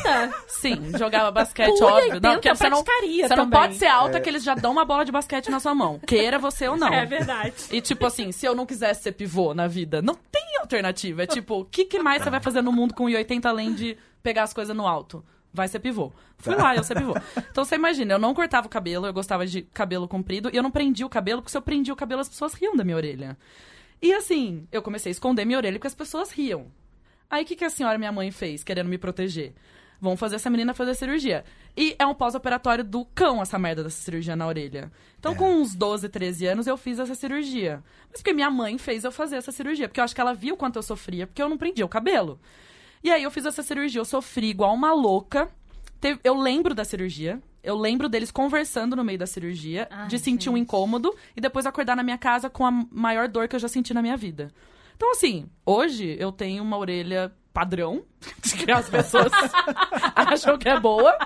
[0.48, 2.12] Sim, jogava basquete, Com óbvio.
[2.16, 4.84] 1,80 Não, porque você não, você não pode ser alta que eles já dão uma
[4.84, 5.98] bola de basquete na sua mão.
[6.06, 6.92] Queira você ou não.
[6.92, 7.54] É verdade.
[7.70, 11.22] E tipo assim, se eu não quisesse ser pivô na vida, não tem alternativa.
[11.22, 13.96] É tipo, o que, que mais você vai fazer no mundo com 1,80 além de
[14.22, 15.24] pegar as coisas no alto?
[15.54, 16.12] Vai ser pivô.
[16.36, 17.14] Fui lá, eu ser pivô.
[17.50, 20.62] Então você imagina, eu não cortava o cabelo, eu gostava de cabelo comprido, e eu
[20.64, 22.96] não prendia o cabelo, porque se eu prendia o cabelo, as pessoas riam da minha
[22.96, 23.38] orelha.
[24.02, 26.66] E assim, eu comecei a esconder minha orelha porque as pessoas riam.
[27.30, 29.54] Aí o que, que a senhora, minha mãe, fez, querendo me proteger?
[30.00, 31.44] Vamos fazer essa menina fazer cirurgia.
[31.76, 34.92] E é um pós-operatório do cão, essa merda dessa cirurgia na orelha.
[35.18, 37.82] Então, com uns 12, 13 anos, eu fiz essa cirurgia.
[38.10, 39.88] Mas porque minha mãe fez eu fazer essa cirurgia.
[39.88, 42.38] Porque eu acho que ela viu quanto eu sofria, porque eu não prendia o cabelo.
[43.04, 45.48] E aí eu fiz essa cirurgia, eu sofri igual uma louca.
[46.00, 47.38] Teve- eu lembro da cirurgia.
[47.62, 50.64] Eu lembro deles conversando no meio da cirurgia, Ai, de sentir um gente.
[50.64, 53.94] incômodo e depois acordar na minha casa com a maior dor que eu já senti
[53.94, 54.48] na minha vida.
[54.96, 58.02] Então, assim, hoje eu tenho uma orelha padrão,
[58.64, 59.32] que as pessoas
[60.14, 61.16] acham que é boa.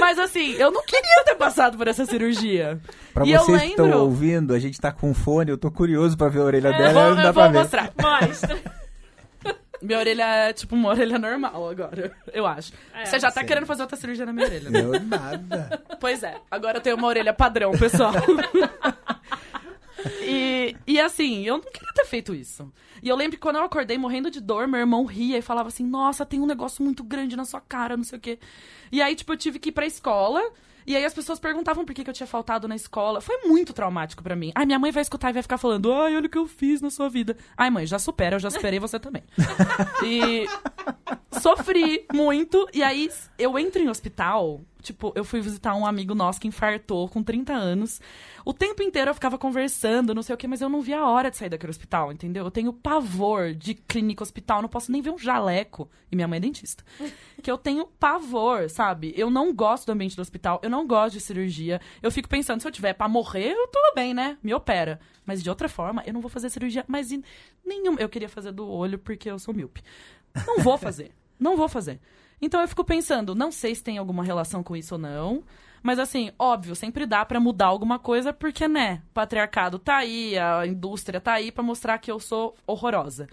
[0.00, 2.80] Mas, assim, eu não queria ter passado por essa cirurgia.
[3.14, 4.00] Pra e eu vocês que estão lembro.
[4.02, 6.92] ouvindo, a gente tá com fone, eu tô curioso pra ver a orelha Eu dela,
[7.04, 7.58] vou, não dá eu pra vou ver.
[7.58, 7.92] mostrar.
[8.00, 8.79] Mostra.
[9.82, 12.72] Minha orelha é tipo uma orelha normal agora, eu acho.
[12.94, 13.46] É, Você já tá sim.
[13.46, 14.80] querendo fazer outra cirurgia na minha orelha, né?
[14.80, 15.82] Eu nada.
[15.98, 18.12] Pois é, agora eu tenho uma orelha padrão, pessoal.
[20.22, 22.70] e, e assim, eu não queria ter feito isso.
[23.02, 25.68] E eu lembro que quando eu acordei morrendo de dor, meu irmão ria e falava
[25.68, 28.38] assim: Nossa, tem um negócio muito grande na sua cara, não sei o quê.
[28.92, 30.42] E aí, tipo, eu tive que ir pra escola.
[30.86, 33.20] E aí as pessoas perguntavam por que, que eu tinha faltado na escola.
[33.20, 34.52] Foi muito traumático pra mim.
[34.54, 36.80] Ai, minha mãe vai escutar e vai ficar falando: Ai, olha o que eu fiz
[36.80, 37.36] na sua vida.
[37.56, 39.22] Ai, mãe, já supera, eu já superei você também.
[40.04, 40.46] e
[41.40, 42.68] sofri muito.
[42.72, 44.60] E aí eu entro em hospital.
[44.80, 48.00] Tipo, eu fui visitar um amigo nosso que infartou com 30 anos.
[48.44, 51.08] O tempo inteiro eu ficava conversando, não sei o quê, mas eu não via a
[51.08, 52.44] hora de sair daquele hospital, entendeu?
[52.44, 55.88] Eu tenho pavor de clínica hospital, não posso nem ver um jaleco.
[56.10, 56.84] E minha mãe é dentista.
[57.40, 59.14] Que eu tenho pavor, sabe?
[59.16, 61.80] Eu não gosto do ambiente do hospital, eu não gosto de cirurgia.
[62.02, 64.36] Eu fico pensando, se eu tiver pra morrer, eu tudo bem, né?
[64.42, 65.00] Me opera.
[65.24, 67.24] Mas de outra forma, eu não vou fazer cirurgia mais em
[67.64, 67.96] nenhum.
[67.98, 69.82] Eu queria fazer do olho porque eu sou míope.
[70.46, 71.12] Não vou fazer.
[71.40, 71.98] Não vou fazer.
[72.40, 75.42] Então eu fico pensando, não sei se tem alguma relação com isso ou não,
[75.82, 80.38] mas assim, óbvio, sempre dá pra mudar alguma coisa porque, né, o patriarcado tá aí,
[80.38, 83.28] a indústria tá aí pra mostrar que eu sou horrorosa.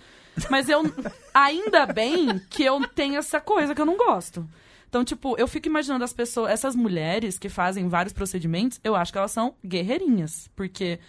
[0.50, 0.82] Mas eu
[1.34, 4.48] ainda bem que eu tenho essa coisa que eu não gosto.
[4.90, 9.12] Então, tipo, eu fico imaginando as pessoas, essas mulheres que fazem vários procedimentos, eu acho
[9.12, 11.00] que elas são guerreirinhas, porque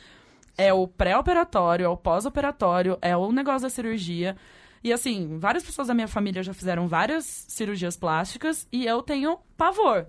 [0.56, 4.36] é o pré-operatório, é o pós-operatório, é o negócio da cirurgia.
[4.82, 9.38] E assim, várias pessoas da minha família já fizeram várias cirurgias plásticas e eu tenho
[9.56, 10.06] pavor.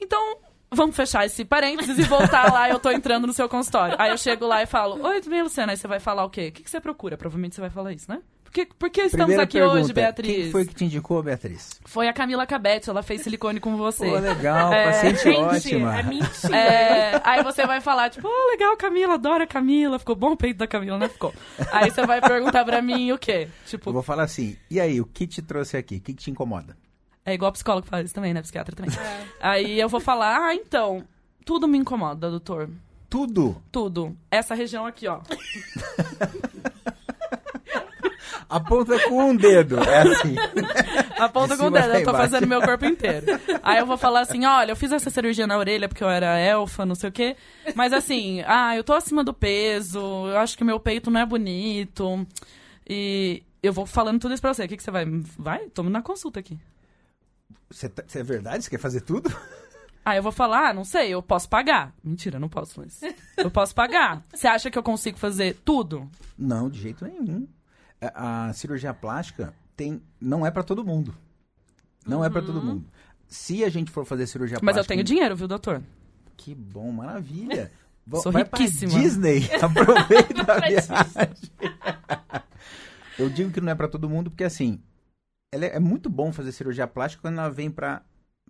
[0.00, 0.38] Então,
[0.70, 2.68] vamos fechar esse parênteses e voltar lá.
[2.68, 3.96] Eu tô entrando no seu consultório.
[3.98, 5.72] Aí eu chego lá e falo: Oi, tudo bem, Luciana?
[5.72, 6.48] Aí você vai falar o quê?
[6.48, 7.16] O que, que você procura?
[7.16, 8.20] Provavelmente você vai falar isso, né?
[8.48, 10.34] Por que, por que estamos Primeira aqui pergunta, hoje, Beatriz?
[10.44, 11.78] Quem foi que te indicou, Beatriz?
[11.84, 14.08] Foi a Camila Cabete, ela fez silicone com você.
[14.08, 15.98] Pô, legal, É, paciente Gente, ótima.
[15.98, 16.56] é mentira.
[16.56, 19.98] É, aí você vai falar, tipo, oh, legal, Camila, adoro a Camila.
[19.98, 21.10] Ficou bom o peito da Camila, né?
[21.10, 21.34] Ficou.
[21.70, 23.48] Aí você vai perguntar pra mim o quê?
[23.50, 25.96] Eu Tipo, vou falar assim, e aí, o que te trouxe aqui?
[25.96, 26.74] O que, te incomoda?
[27.26, 28.40] é igual psicólogo fala isso também, né?
[28.40, 28.90] Psiquiatra também.
[29.38, 31.04] Aí eu vou falar, ah, então,
[31.44, 32.70] tudo me incomoda, doutor.
[33.10, 33.62] Tudo.
[33.70, 34.16] Tudo.
[34.30, 35.20] Essa região aqui, ó.
[38.48, 39.78] Aponta com um dedo.
[39.80, 40.34] É assim.
[41.18, 42.18] Aponta De com o dedo, eu tô embaixo.
[42.30, 43.26] fazendo meu corpo inteiro.
[43.62, 46.38] Aí eu vou falar assim, olha, eu fiz essa cirurgia na orelha porque eu era
[46.38, 47.36] elfa, não sei o quê.
[47.74, 51.26] Mas assim, ah, eu tô acima do peso, eu acho que meu peito não é
[51.26, 52.26] bonito.
[52.88, 54.64] E eu vou falando tudo isso pra você.
[54.64, 55.04] O que, que você vai?
[55.38, 55.68] Vai?
[55.68, 56.58] Tamo na consulta aqui.
[57.70, 58.64] Você tá- é verdade?
[58.64, 59.30] Você quer fazer tudo?
[60.04, 61.92] Aí eu vou falar, ah, não sei, eu posso pagar.
[62.02, 62.98] Mentira, não posso, mas.
[63.36, 64.24] Eu posso pagar.
[64.32, 66.08] Você acha que eu consigo fazer tudo?
[66.38, 67.46] Não, de jeito nenhum.
[68.00, 71.14] A, cirurgia plástica tem, não é pra todo mundo.
[72.06, 72.84] Não é pra todo mundo.
[73.26, 74.60] Se a gente for fazer cirurgia Uhum.
[74.64, 74.94] Mas eu plástica.
[74.94, 75.82] tenho dinheiro, viu, doutor?
[76.36, 77.70] Que bom, maravilha.
[78.22, 78.90] Sou vai pra riquíssima.
[78.98, 81.34] Disney, aproveita a viagem.
[83.18, 84.80] eu digo que não é pra todo mundo porque assim,
[85.52, 88.02] ela é, é muito bom fazer cirurgia plástica quando ela vem pra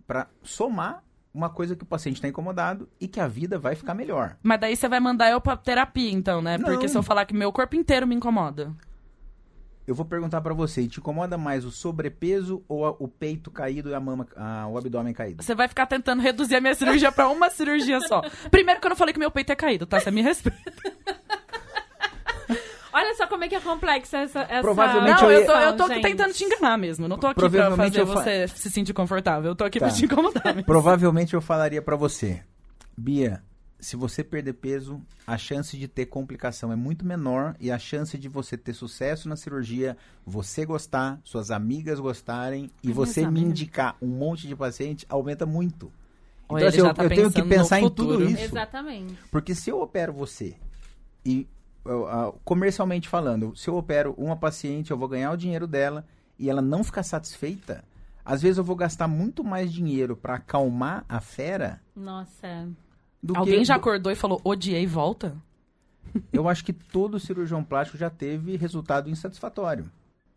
[0.07, 3.93] para somar uma coisa que o paciente tá incomodado e que a vida vai ficar
[3.93, 4.37] melhor.
[4.41, 6.57] Mas daí você vai mandar eu pra terapia, então, né?
[6.57, 6.87] Porque Não.
[6.87, 8.73] se eu falar que meu corpo inteiro me incomoda.
[9.89, 13.89] Eu vou perguntar pra você, te incomoda mais o sobrepeso ou a- o peito caído
[13.89, 15.41] e a mama, a- o abdômen caído?
[15.41, 18.21] Você vai ficar tentando reduzir a minha cirurgia pra uma cirurgia só.
[18.51, 19.99] Primeiro que eu não falei que meu peito é caído, tá?
[19.99, 20.59] Você me respeita.
[22.93, 24.41] Olha só como é que é complexa essa.
[24.41, 26.01] essa Provavelmente Não, eu eu ia- tô, eu tô gente.
[26.03, 27.05] tentando te enganar mesmo.
[27.05, 29.49] Eu não tô aqui pra fazer eu fa- você se sentir confortável.
[29.51, 29.87] Eu tô aqui Tá.
[29.87, 30.65] pra te incomodar mesmo.
[30.65, 32.43] Provavelmente eu falaria pra você,
[32.97, 33.41] Bia,
[33.79, 38.17] se você perder peso, a chance de ter complicação é muito menor e a chance
[38.17, 43.95] de você ter sucesso na cirurgia, você gostar, suas amigas gostarem e você me indicar
[44.01, 45.91] um monte de paciente aumenta muito.
[46.49, 48.43] Olha, então, assim, eu, tá eu tenho que pensar em tudo isso.
[48.43, 49.13] Exatamente.
[49.31, 50.55] Porque se eu opero você
[51.23, 51.47] e
[51.85, 56.05] eu, ah, comercialmente falando, se eu opero uma paciente, eu vou ganhar o dinheiro dela
[56.37, 57.83] e ela não ficar satisfeita,
[58.25, 62.67] às vezes eu vou gastar muito mais dinheiro pra acalmar a fera Nossa.
[63.35, 65.35] Alguém que já acordou e falou, odiei, volta?
[66.33, 69.91] Eu acho que todo cirurgião plástico já teve resultado insatisfatório,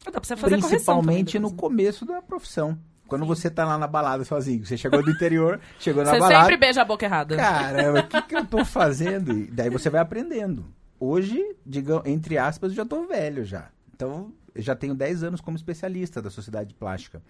[0.05, 2.79] Ah, Dá pra você fazer principalmente correção no também começo da profissão.
[3.07, 6.41] Quando você tá lá na balada sozinho, você chegou do interior, chegou na Você balada,
[6.41, 7.37] sempre beija a boca errada.
[7.37, 9.33] Caramba, o que, que eu tô fazendo?
[9.33, 10.65] E daí você vai aprendendo.
[10.99, 13.69] Hoje, digamos, entre aspas, eu já tô velho já.
[13.95, 17.23] Então, eu já tenho 10 anos como especialista da sociedade plástica.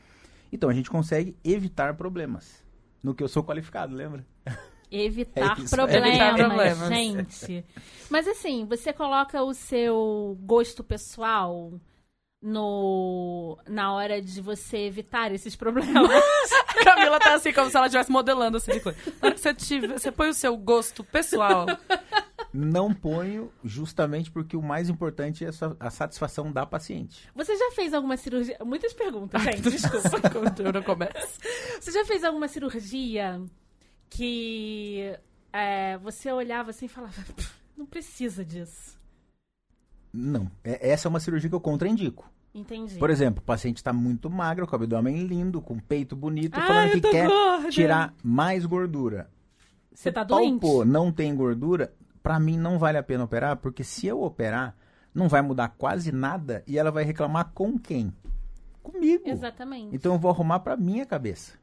[0.53, 2.63] Então, a gente consegue evitar problemas.
[3.03, 4.25] No que eu sou qualificado, lembra?
[4.93, 6.89] Evitar É isso, problemas, evitar problemas.
[6.89, 7.65] gente.
[8.11, 11.73] Mas assim, você coloca o seu gosto pessoal
[12.43, 16.11] no na hora de você evitar esses problemas.
[16.69, 18.99] A Camila tá assim, como se ela estivesse modelando assim de coisa.
[19.35, 21.67] Você, tiver, você põe o seu gosto pessoal.
[22.53, 25.49] Não ponho justamente porque o mais importante é
[25.81, 27.27] a satisfação da paciente.
[27.35, 28.59] Você já fez alguma cirurgia?
[28.63, 30.21] Muitas perguntas, gente, desculpa.
[30.63, 31.39] Eu não começo.
[31.81, 33.41] Você já fez alguma cirurgia
[34.17, 35.17] que
[35.53, 38.99] é, você olhava assim e falava, "Pff, não precisa disso.
[40.13, 40.51] Não.
[40.63, 42.31] É- essa é uma cirurgia que eu contraindico.
[42.55, 42.97] Entendi.
[42.99, 46.59] Por exemplo, o paciente está muito magro, com o abdômen lindo, com o peito bonito,
[46.61, 47.71] Ai, falando que quer gorda.
[47.71, 49.31] tirar mais gordura.
[49.95, 50.61] Você tá doente?
[50.61, 54.77] palpou, não tem gordura, pra mim não vale a pena operar, porque se eu operar,
[55.15, 58.13] não vai mudar quase nada e ela vai reclamar com quem?
[58.83, 59.23] Comigo.
[59.27, 59.95] Exatamente.
[59.97, 61.55] Então eu vou arrumar pra minha cabeça.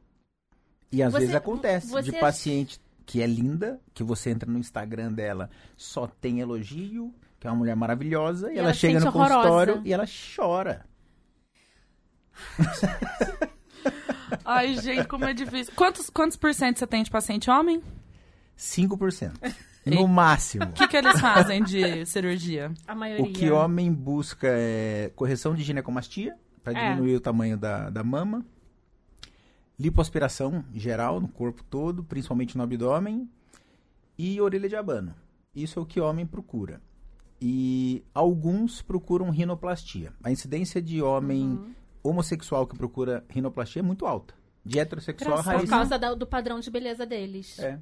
[0.92, 4.58] E às Você- vezes acontece você de paciente que é linda, que você entra no
[4.58, 9.00] Instagram dela, só tem elogio, que é uma mulher maravilhosa, e, E ela, ela chega
[9.00, 9.34] no horrorosa.
[9.34, 10.04] consultório e ela
[10.36, 10.86] chora.
[14.44, 15.72] Ai, gente, como é difícil.
[15.74, 17.82] Quantos, quantos por cento você tem de paciente homem?
[18.56, 19.32] 5%.
[19.86, 20.64] No máximo.
[20.64, 22.70] O que, que eles fazem de cirurgia?
[22.86, 23.24] A maioria.
[23.24, 26.90] O que homem busca é correção de ginecomastia, para É.
[26.90, 28.44] diminuir o tamanho da, da mama.
[29.80, 33.26] Lipoaspiração geral no corpo todo, principalmente no abdômen.
[34.18, 35.14] E orelha de abano.
[35.54, 36.82] Isso é o que homem procura.
[37.40, 40.12] E alguns procuram rinoplastia.
[40.22, 41.74] A incidência de homem Uhum.
[42.02, 44.34] homossexual que procura rinoplastia é muito alta.
[44.62, 47.58] De heterossexual, Por causa da- do padrão de beleza deles.
[47.58, 47.78] É.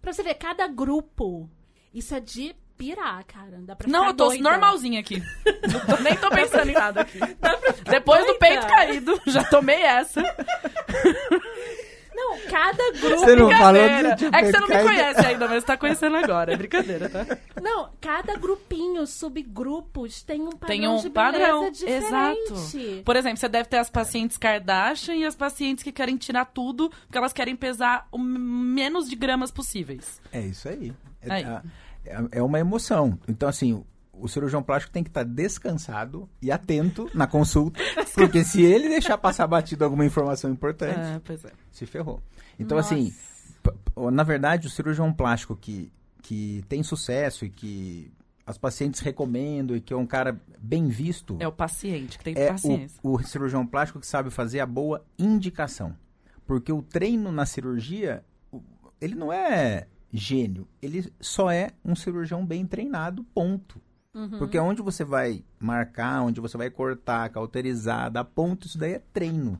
[0.00, 1.50] Pra você ver, cada grupo,
[1.92, 3.58] isso é de pirar, cara.
[3.60, 4.42] Dá pra Não, ficar eu tô doida.
[4.50, 5.22] normalzinha aqui.
[5.72, 7.18] Não tô- nem tô pensando em nada aqui.
[7.18, 8.38] Dá pra ficar Depois do doida.
[8.40, 10.22] peito caído, já tomei essa.
[12.14, 13.18] Não, cada grupo.
[13.20, 14.88] Você não falou É que você não me caído.
[14.88, 16.52] conhece ainda, mas tá conhecendo agora.
[16.52, 17.26] É brincadeira, tá?
[17.60, 22.06] Não, cada grupinho, subgrupos, tem um padrão Tem um de beleza padrão, diferente.
[22.06, 23.02] exato.
[23.02, 26.90] Por exemplo, você deve ter as pacientes Kardashian e as pacientes que querem tirar tudo
[27.06, 30.20] porque elas querem pesar o menos de gramas possíveis.
[30.30, 30.92] É isso aí.
[31.22, 31.44] É, Aí.
[31.44, 31.62] a-
[32.04, 33.18] é- é uma emoção.
[33.28, 37.80] Então, assim, o cirurgião plástico tem que estar descansado e atento na consulta,
[38.14, 41.50] porque se ele deixar passar batido alguma informação importante, pois é.
[41.70, 42.22] se ferrou.
[42.58, 42.94] Então, Nossa.
[42.94, 43.12] assim,
[43.62, 45.90] p- p- na verdade, o cirurgião plástico que,
[46.22, 48.12] que tem sucesso e que
[48.46, 52.34] as pacientes recomendam e que é um cara bem visto, É o paciente que tem
[52.36, 52.98] é paciência.
[53.02, 55.96] o, o cirurgião plástico que sabe fazer a boa indicação.
[56.44, 58.24] Porque o treino na cirurgia,
[59.00, 63.80] ele não é gênio, ele só é um cirurgião bem treinado, ponto.
[64.14, 64.38] Uhum.
[64.38, 68.98] Porque onde você vai marcar, onde você vai cortar, cauterizar, dar ponto, isso daí é
[69.12, 69.58] treino.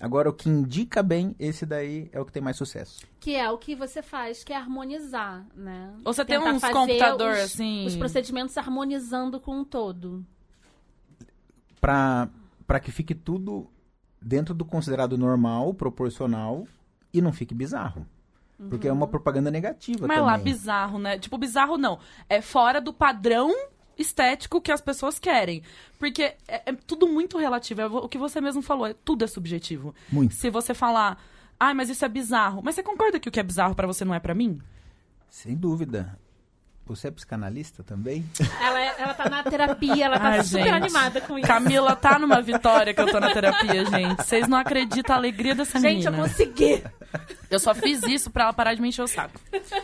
[0.00, 3.04] Agora, o que indica bem, esse daí é o que tem mais sucesso.
[3.20, 5.92] Que é o que você faz, que é harmonizar, né?
[6.04, 10.24] Ou você tem Tentar uns fazer computador, os- assim- Os procedimentos harmonizando com o todo.
[11.80, 12.28] Pra
[12.66, 13.66] pra que fique tudo
[14.20, 16.66] dentro do considerado normal, proporcional
[17.14, 18.06] e não fique bizarro.
[18.68, 20.32] Porque é uma propaganda negativa Mas também.
[20.32, 21.18] lá, bizarro, né?
[21.18, 21.98] Tipo, bizarro não.
[22.28, 23.54] É fora do padrão
[23.96, 25.62] estético que as pessoas querem.
[25.98, 27.80] Porque é, é tudo muito relativo.
[27.80, 29.94] É o que você mesmo falou, é, tudo é subjetivo.
[30.10, 30.34] Muito.
[30.34, 31.22] Se você falar,
[31.58, 32.60] ai, mas isso é bizarro.
[32.62, 34.60] Mas você concorda que o que é bizarro pra você não é pra mim?
[35.28, 36.18] Sem dúvida.
[36.88, 38.24] Você é psicanalista também?
[38.62, 40.72] Ela, é- ela tá na terapia, ela tá Ai, super gente.
[40.74, 41.46] animada com isso.
[41.46, 44.16] Camila tá numa vitória que eu tô na terapia, gente.
[44.24, 46.28] Vocês não acreditam a alegria dessa Gente, eu menina.
[46.28, 46.82] consegui!
[47.50, 49.38] Eu só fiz isso pra ela parar de me encher o saco.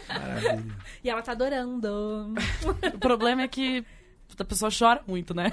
[0.08, 0.64] Maravilha.
[1.02, 2.34] E ela tá adorando.
[2.94, 3.84] O problema é que
[4.38, 5.52] a pessoa chora muito, né?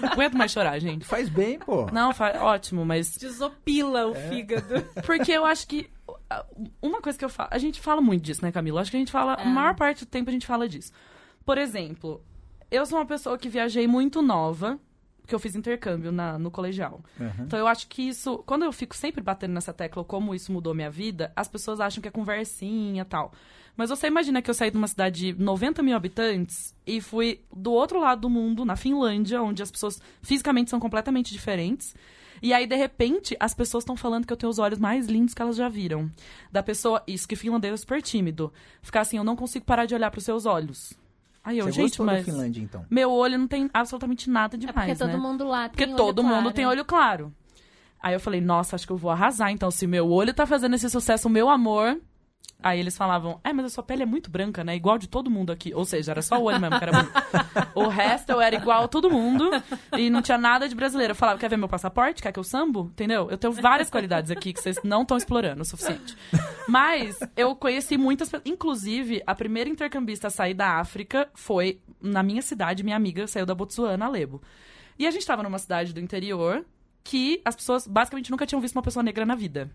[0.00, 1.04] Não aguento mais chorar, gente.
[1.04, 1.86] Faz bem, pô.
[1.92, 4.82] Não, fa- ótimo, mas Desopila o fígado.
[5.04, 5.90] Porque eu acho que.
[6.80, 7.48] Uma coisa que eu falo.
[7.52, 8.80] A gente fala muito disso, né, Camila?
[8.80, 9.34] Acho que a gente fala.
[9.34, 9.42] É.
[9.42, 10.92] A maior parte do tempo a gente fala disso.
[11.44, 12.22] Por exemplo,
[12.70, 14.78] eu sou uma pessoa que viajei muito nova,
[15.20, 17.02] porque eu fiz intercâmbio na, no colegial.
[17.18, 17.44] Uhum.
[17.46, 18.38] Então eu acho que isso.
[18.46, 22.00] Quando eu fico sempre batendo nessa tecla, como isso mudou minha vida, as pessoas acham
[22.00, 23.32] que é conversinha e tal.
[23.76, 27.40] Mas você imagina que eu saí de uma cidade de 90 mil habitantes e fui
[27.54, 31.94] do outro lado do mundo, na Finlândia, onde as pessoas fisicamente são completamente diferentes.
[32.42, 35.34] E aí, de repente, as pessoas estão falando que eu tenho os olhos mais lindos
[35.34, 36.10] que elas já viram.
[36.50, 38.52] Da pessoa, isso que finlandês é super tímido.
[38.82, 40.92] Ficar assim, eu não consigo parar de olhar pros seus olhos.
[41.42, 42.84] Aí eu, Você gente, gostou mas da Finlândia, então?
[42.90, 45.16] meu olho não tem absolutamente nada É demais, porque todo né?
[45.16, 46.52] mundo lá tem Porque olho todo mundo claro.
[46.52, 47.34] tem olho claro.
[48.02, 49.50] Aí eu falei, nossa, acho que eu vou arrasar.
[49.50, 52.00] Então, se meu olho tá fazendo esse sucesso, meu amor.
[52.62, 54.76] Aí eles falavam, é, mas a sua pele é muito branca, né?
[54.76, 55.72] Igual de todo mundo aqui.
[55.74, 57.12] Ou seja, era só o olho mesmo que era bonito.
[57.74, 59.50] o resto eu era igual a todo mundo.
[59.96, 61.12] E não tinha nada de brasileiro.
[61.12, 62.22] Eu falava, quer ver meu passaporte?
[62.22, 62.90] Quer que eu sambo?
[62.92, 63.28] Entendeu?
[63.30, 66.16] Eu tenho várias qualidades aqui que vocês não estão explorando o suficiente.
[66.68, 68.46] Mas eu conheci muitas pessoas.
[68.46, 72.82] Inclusive, a primeira intercambista a sair da África foi na minha cidade.
[72.82, 74.42] Minha amiga saiu da Botsuana, Alebo.
[74.98, 76.64] E a gente tava numa cidade do interior
[77.02, 79.70] que as pessoas basicamente nunca tinham visto uma pessoa negra na vida.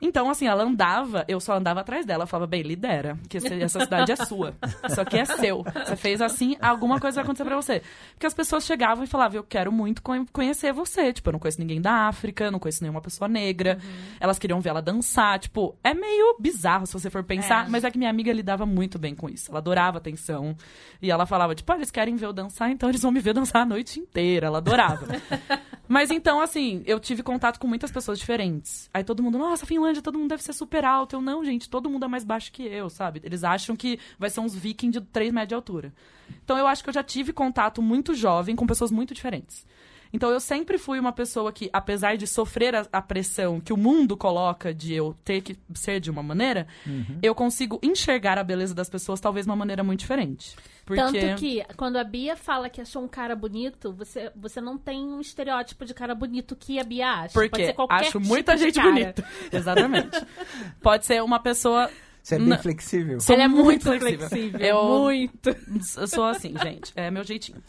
[0.00, 2.22] Então, assim, ela andava, eu só andava atrás dela.
[2.22, 4.54] Eu falava, bem, lidera, que essa cidade é sua.
[4.88, 5.64] Isso aqui é seu.
[5.64, 7.82] Você fez assim, alguma coisa vai acontecer pra você.
[8.12, 11.12] Porque as pessoas chegavam e falavam, eu quero muito con- conhecer você.
[11.12, 13.78] Tipo, eu não conheço ninguém da África, não conheço nenhuma pessoa negra.
[14.20, 15.38] Elas queriam ver ela dançar.
[15.40, 17.68] Tipo, é meio bizarro se você for pensar, É.
[17.68, 19.50] mas é que minha amiga lidava muito bem com isso.
[19.50, 20.56] Ela adorava atenção.
[21.02, 23.34] E ela falava, tipo, ah, eles querem ver eu dançar, então eles vão me ver
[23.34, 24.46] dançar a noite inteira.
[24.46, 25.06] Ela adorava.
[25.88, 28.90] Mas então, assim, eu tive contato com muitas pessoas diferentes.
[28.92, 31.16] Aí todo mundo, nossa, Finlândia, todo mundo deve ser super alto.
[31.16, 33.20] Eu, não, gente, todo mundo é mais baixo que eu, sabe?
[33.24, 35.92] Eles acham que vai ser uns vikings de 3 metros de altura.
[36.44, 39.66] Então eu acho que eu já tive contato muito jovem com pessoas muito diferentes.
[40.12, 43.76] Então eu sempre fui uma pessoa que, apesar de sofrer a, a pressão que o
[43.76, 46.66] mundo coloca de eu ter que ser de uma maneira,
[47.22, 50.56] eu consigo enxergar a beleza das pessoas talvez de uma maneira muito diferente.
[50.88, 51.02] Porque...
[51.02, 55.04] Tanto que, quando a Bia fala que achou um cara bonito, você, você não tem
[55.04, 57.34] um estereótipo de cara bonito que a Bia acha.
[57.34, 59.22] Pode Porque ser qualquer acho tipo muita gente bonita.
[59.52, 60.18] Exatamente.
[60.80, 61.90] Pode ser uma pessoa.
[62.28, 62.58] Você é bem Não.
[62.58, 63.20] flexível.
[63.20, 64.60] Sou Ela é muito flexível.
[64.60, 65.48] Eu- Muito.
[65.96, 66.92] Eu sou assim, gente.
[66.94, 67.62] É meu jeitinho.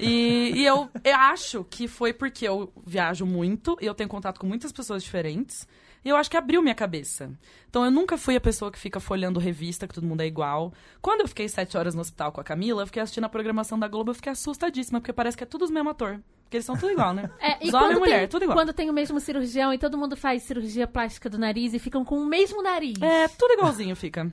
[0.00, 4.40] E, e eu, eu acho que foi porque eu viajo muito e eu tenho contato
[4.40, 5.68] com muitas pessoas diferentes.
[6.02, 7.30] E eu acho que abriu minha cabeça.
[7.68, 10.72] Então eu nunca fui a pessoa que fica folhando revista, que todo mundo é igual.
[11.02, 13.78] Quando eu fiquei sete horas no hospital com a Camila, eu fiquei assistindo a programação
[13.78, 16.20] da Globo, eu fiquei assustadíssima, porque parece que é tudo os mesmos ator.
[16.46, 17.28] Porque eles são tudo igual, né?
[17.40, 18.56] É, e Os homens e mulher, tem, tudo igual.
[18.56, 22.04] Quando tem o mesmo cirurgião e todo mundo faz cirurgia plástica do nariz e ficam
[22.04, 23.00] com o mesmo nariz.
[23.02, 24.32] É, tudo igualzinho fica.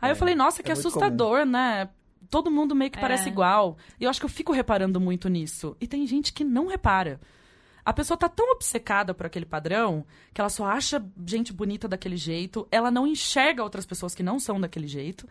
[0.00, 1.90] Aí eu falei, nossa, que é assustador, né?
[2.30, 3.00] Todo mundo meio que É.
[3.00, 3.76] parece igual.
[4.00, 5.76] E eu acho que eu fico reparando muito nisso.
[5.80, 7.20] E tem gente que não repara.
[7.84, 12.16] A pessoa tá tão obcecada por aquele padrão que ela só acha gente bonita daquele
[12.16, 15.28] jeito, ela não enxerga outras pessoas que não são daquele jeito.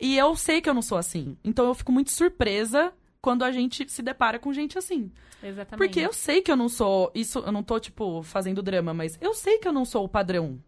[0.00, 1.36] E eu sei que eu não sou assim.
[1.44, 5.10] Então eu fico muito surpresa quando a gente se depara com gente assim.
[5.42, 5.78] Exatamente.
[5.78, 7.10] Porque eu sei que eu não sou.
[7.14, 10.08] Isso, eu não tô, tipo, fazendo drama, mas eu sei que eu não sou o
[10.08, 10.58] padrão.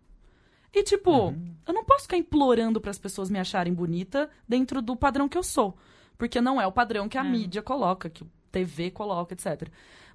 [0.72, 1.34] E, tipo,
[1.66, 5.36] eu não posso ficar implorando para as pessoas me acharem bonita dentro do padrão que
[5.36, 5.76] eu sou.
[6.16, 7.28] Porque não é o padrão que a É.
[7.28, 9.68] mídia coloca, que o TV coloca, etc.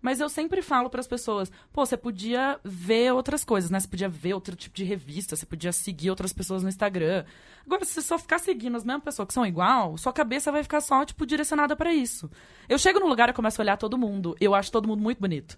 [0.06, 3.80] Mas eu sempre falo para as pessoas, pô, você podia ver outras coisas, né?
[3.80, 7.26] Você podia ver outro tipo de revista, você podia seguir outras pessoas no Instagram.
[7.66, 10.62] Agora, se você só ficar seguindo as mesmas pessoas que são igual, sua cabeça vai
[10.62, 12.30] ficar só, tipo, direcionada para isso.
[12.70, 14.38] Eu chego no lugar e começo a olhar todo mundo.
[14.39, 15.58] Eu acho todo mundo muito bonito.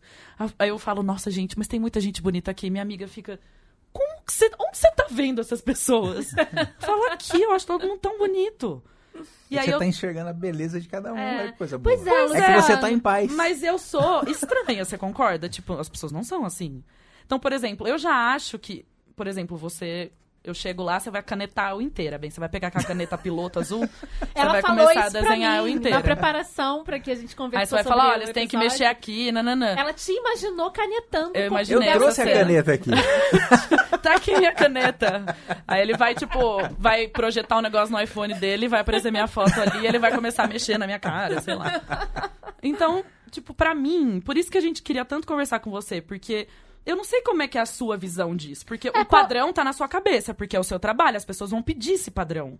[0.57, 2.69] Aí eu falo, nossa, gente, mas tem muita gente bonita aqui.
[2.69, 3.41] Minha amiga fica.
[4.25, 4.49] Você.
[4.57, 6.31] Onde você tá vendo essas pessoas?
[6.79, 8.81] Fala aqui, eu acho todo mundo tão bonito.
[9.49, 11.47] E E aí você eu tá enxergando a beleza de cada um, É.
[11.47, 11.95] é coisa boa.
[11.95, 13.31] Pois é, é que você tá em paz.
[13.31, 15.47] Mas eu sou estranha, você concorda?
[15.49, 16.83] Tipo, as pessoas não são assim.
[17.25, 20.11] Então, por exemplo, eu já acho que, por exemplo, você.
[20.49, 22.29] Eu chego lá, você vai canetar o inteira, bem.
[22.29, 25.11] Você vai pegar com a caneta piloto azul, você Ela vai falou começar a isso
[25.11, 25.97] pra desenhar o mim, inteiro.
[25.97, 28.47] na preparação pra que a gente conversou Aí você vai sobre falar, olha, você tem
[28.47, 29.75] que mexer aqui, nananã.
[29.77, 31.31] Ela te imaginou canetando.
[31.35, 32.39] Eu imaginei Eu essa trouxe a cena.
[32.39, 32.91] caneta aqui.
[34.01, 35.35] tá aqui minha caneta.
[35.67, 36.39] Aí ele vai, tipo,
[36.79, 40.11] vai projetar um negócio no iPhone dele, vai aparecer minha foto ali, e ele vai
[40.11, 41.81] começar a mexer na minha cara, sei lá.
[42.63, 46.47] Então, tipo, pra mim, por isso que a gente queria tanto conversar com você, porque
[46.87, 48.65] eu não sei como é que é a sua visão disso.
[48.65, 51.51] Porque o qual- padrão tá na sua cabeça, porque é o seu trabalho, as pessoas
[51.51, 52.57] vão pedir esse padrão.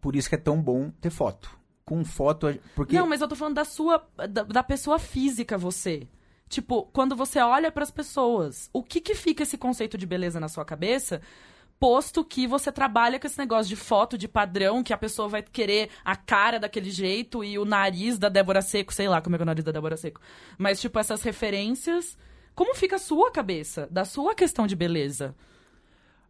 [0.00, 1.50] Por isso que é tão bom ter foto.
[1.84, 4.06] Com foto, a- porque Não, mas eu tô falando da sua.
[4.16, 6.06] da, da pessoa física, você.
[6.48, 10.48] Tipo, quando você olha pras pessoas, o que que fica esse conceito de beleza na
[10.48, 11.20] sua cabeça?
[11.80, 15.42] Posto que você trabalha com esse negócio de foto, de padrão, que a pessoa vai
[15.42, 19.38] querer a cara daquele jeito e o nariz da Débora Seco, sei lá como é
[19.38, 20.20] que é o nariz da Débora Seco.
[20.58, 22.18] Mas, tipo, essas referências.
[22.58, 23.86] Como fica a sua cabeça?
[23.88, 25.34] Da sua questão de beleza?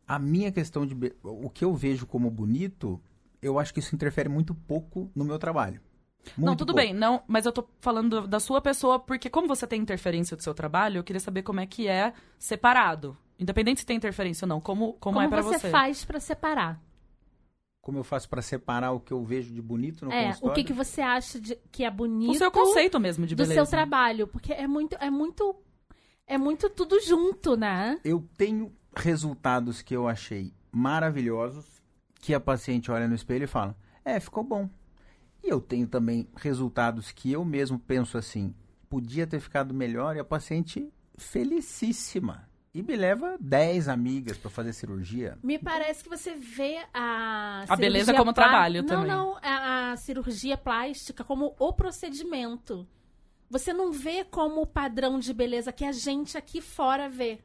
[0.07, 2.99] a minha questão de be- o que eu vejo como bonito,
[3.43, 5.81] eu acho que isso interfere muito pouco no meu trabalho.
[6.37, 6.81] não, Muito tudo pouco.
[6.83, 10.43] bem, não, mas eu tô falando da sua pessoa, porque como você tem interferência do
[10.43, 13.17] seu trabalho, eu queria saber como é que é separado.
[13.39, 15.71] Independente se tem interferência ou não, como, como, Como é pra você, você.
[15.71, 16.83] faz pra separar?
[17.83, 20.53] Como eu faço pra separar o que eu vejo de bonito no É, consultório?
[20.53, 23.43] o que, que você acha de, que é bonito O seu conceito mesmo de do
[23.43, 23.63] beleza.
[23.65, 24.27] seu trabalho?
[24.27, 25.55] Porque é muito, é muito,
[26.29, 27.99] é muito tudo junto, né?
[28.05, 31.65] Eu tenho resultados que eu achei maravilhosos,
[32.21, 34.69] que a paciente olha no espelho e fala: "É, ficou bom".
[35.43, 38.55] E eu tenho também resultados que eu mesmo penso assim:
[38.89, 42.49] podia ter ficado melhor e a paciente felicíssima.
[42.75, 45.39] E me leva 10 amigas pra fazer cirurgia.
[45.43, 49.09] Me parece que você vê a A beleza como plá- trabalho não, também.
[49.09, 52.87] Não, a, a cirurgia plástica como o procedimento.
[53.51, 57.39] Você não vê como o padrão de beleza que a gente aqui fora vê.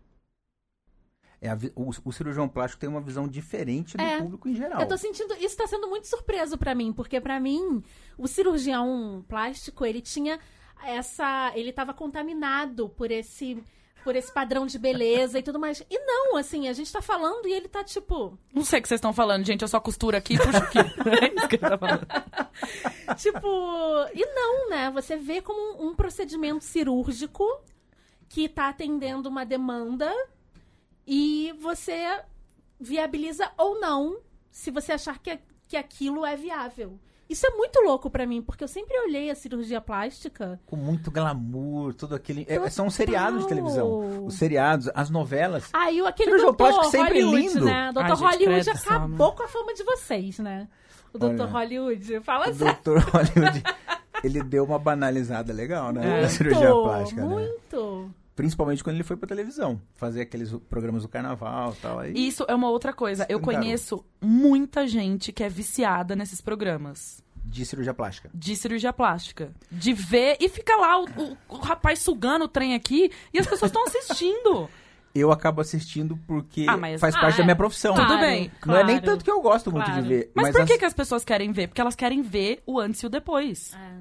[1.41, 4.18] É a o, o cirurgião plástico tem uma visão diferente do É.
[4.20, 4.82] público em geral.
[4.82, 7.84] Eu tô sentindo, isso tá sendo muito surpreso pra mim, porque pra mim
[8.18, 10.39] o cirurgião plástico, ele tinha
[10.86, 13.62] essa, ele tava contaminado por esse
[14.04, 15.82] por esse padrão de beleza e tudo mais.
[15.89, 18.88] E não, assim, a gente tá falando e ele tá tipo, Não sei o que
[18.88, 19.62] vocês estão falando, gente.
[19.62, 20.80] Eu só costuro aqui e puxo aqui.
[20.80, 22.08] é isso que ele tá falando.
[23.18, 23.47] tipo,
[24.14, 24.91] e não, né?
[24.91, 27.45] Você vê como um, um procedimento cirúrgico
[28.28, 30.12] que tá atendendo uma demanda
[31.06, 32.22] e você
[32.80, 34.20] viabiliza ou não
[34.51, 36.99] se você achar que, que aquilo é viável.
[37.34, 40.59] Isso é muito louco pra mim, porque eu sempre olhei a cirurgia plástica.
[40.67, 42.45] Com muito glamour, tudo aquele.
[42.47, 44.25] é, são seriados de televisão.
[44.25, 45.67] Os seriados, as novelas.
[45.73, 47.65] Ah, e o- aquele Cirurgião doutor plástico sempre Hollywood, lindo.
[47.65, 47.91] né?
[47.91, 50.67] Doutor Ai, gente, Hollywood credo, acabou com a fama de vocês, né?
[51.11, 51.51] O doutor Olha.
[51.51, 52.19] Hollywood.
[52.21, 52.59] Fala O assim.
[52.59, 53.63] doutor Hollywood,
[54.23, 56.19] ele deu uma banalizada legal, né?
[56.19, 56.21] É.
[56.21, 57.27] Na cirurgia plástica, né?
[57.27, 58.11] muito.
[58.36, 59.79] Principalmente quando ele foi pra televisão.
[59.93, 61.99] Fazer aqueles programas do carnaval e tal.
[61.99, 62.13] Aí...
[62.15, 63.27] Isso é uma outra coisa.
[63.29, 67.22] Eu conheço muita gente que é viciada nesses programas.
[67.44, 68.30] De cirurgia plástica.
[68.34, 69.52] de cirurgia plástica.
[69.72, 73.46] De ver e fica lá o, o- o rapaz sugando o trem aqui e as
[73.46, 74.70] pessoas estão assistindo.
[75.14, 77.38] Eu acabo assistindo porque Ah, mas- faz Ah, parte é.
[77.39, 77.94] da minha profissão.
[77.94, 78.52] Tudo Claro, bem.
[78.66, 79.12] Não é nem claro.
[79.12, 80.02] tanto que eu gosto muito Claro.
[80.02, 80.32] de ver.
[80.34, 81.68] Mas, por que, as- que as pessoas querem ver?
[81.68, 83.76] Porque elas querem ver o antes e o depois.
[83.76, 83.94] É.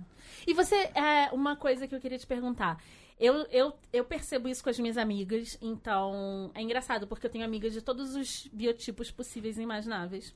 [0.46, 2.78] E você, é, uma coisa que eu queria te perguntar.
[3.20, 7.44] Eu, eu, eu percebo isso com as minhas amigas, então é engraçado, porque eu tenho
[7.44, 10.34] amigas de todos os biotipos possíveis e imagináveis.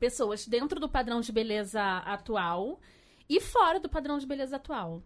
[0.00, 2.80] Pessoas dentro do padrão de beleza atual
[3.28, 5.02] e fora do padrão de beleza atual.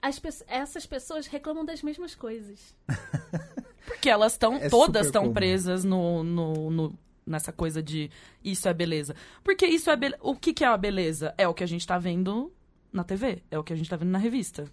[0.00, 2.74] As pe- essas pessoas reclamam das mesmas coisas.
[3.86, 8.10] Porque elas estão, É todas estão presas no, no, no- nessa coisa de
[8.42, 9.14] isso é beleza.
[9.44, 10.20] Porque isso é beleza.
[10.22, 11.34] O que, que é a beleza?
[11.38, 12.52] É o que a gente tá vendo
[12.92, 14.64] na TV, é o que a gente tá vendo na revista.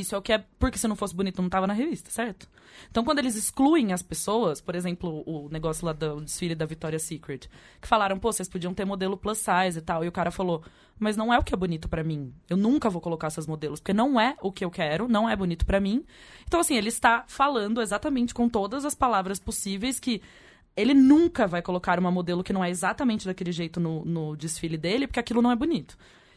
[0.00, 0.44] Isso é o que é.
[0.58, 2.48] Porque se não fosse bonito, não tava na revista, certo?
[2.90, 7.02] Então, quando eles excluem as pessoas, por exemplo, o negócio lá do desfile da Victoria's
[7.02, 7.48] Secret,
[7.80, 10.04] que falaram, pô, vocês podiam ter modelo plus size e tal.
[10.04, 10.62] E o cara falou,
[10.98, 12.34] mas não é o que é bonito pra mim.
[12.48, 15.34] Eu nunca vou colocar essas modelos, porque não é o que eu quero, não é
[15.34, 16.04] bonito pra mim.
[16.46, 20.20] Então, assim, ele está falando exatamente com todas as palavras possíveis que
[20.76, 24.76] ele nunca vai colocar uma modelo que não é exatamente daquele jeito no, no desfile
[24.76, 25.96] dele, porque aquilo não é bonito.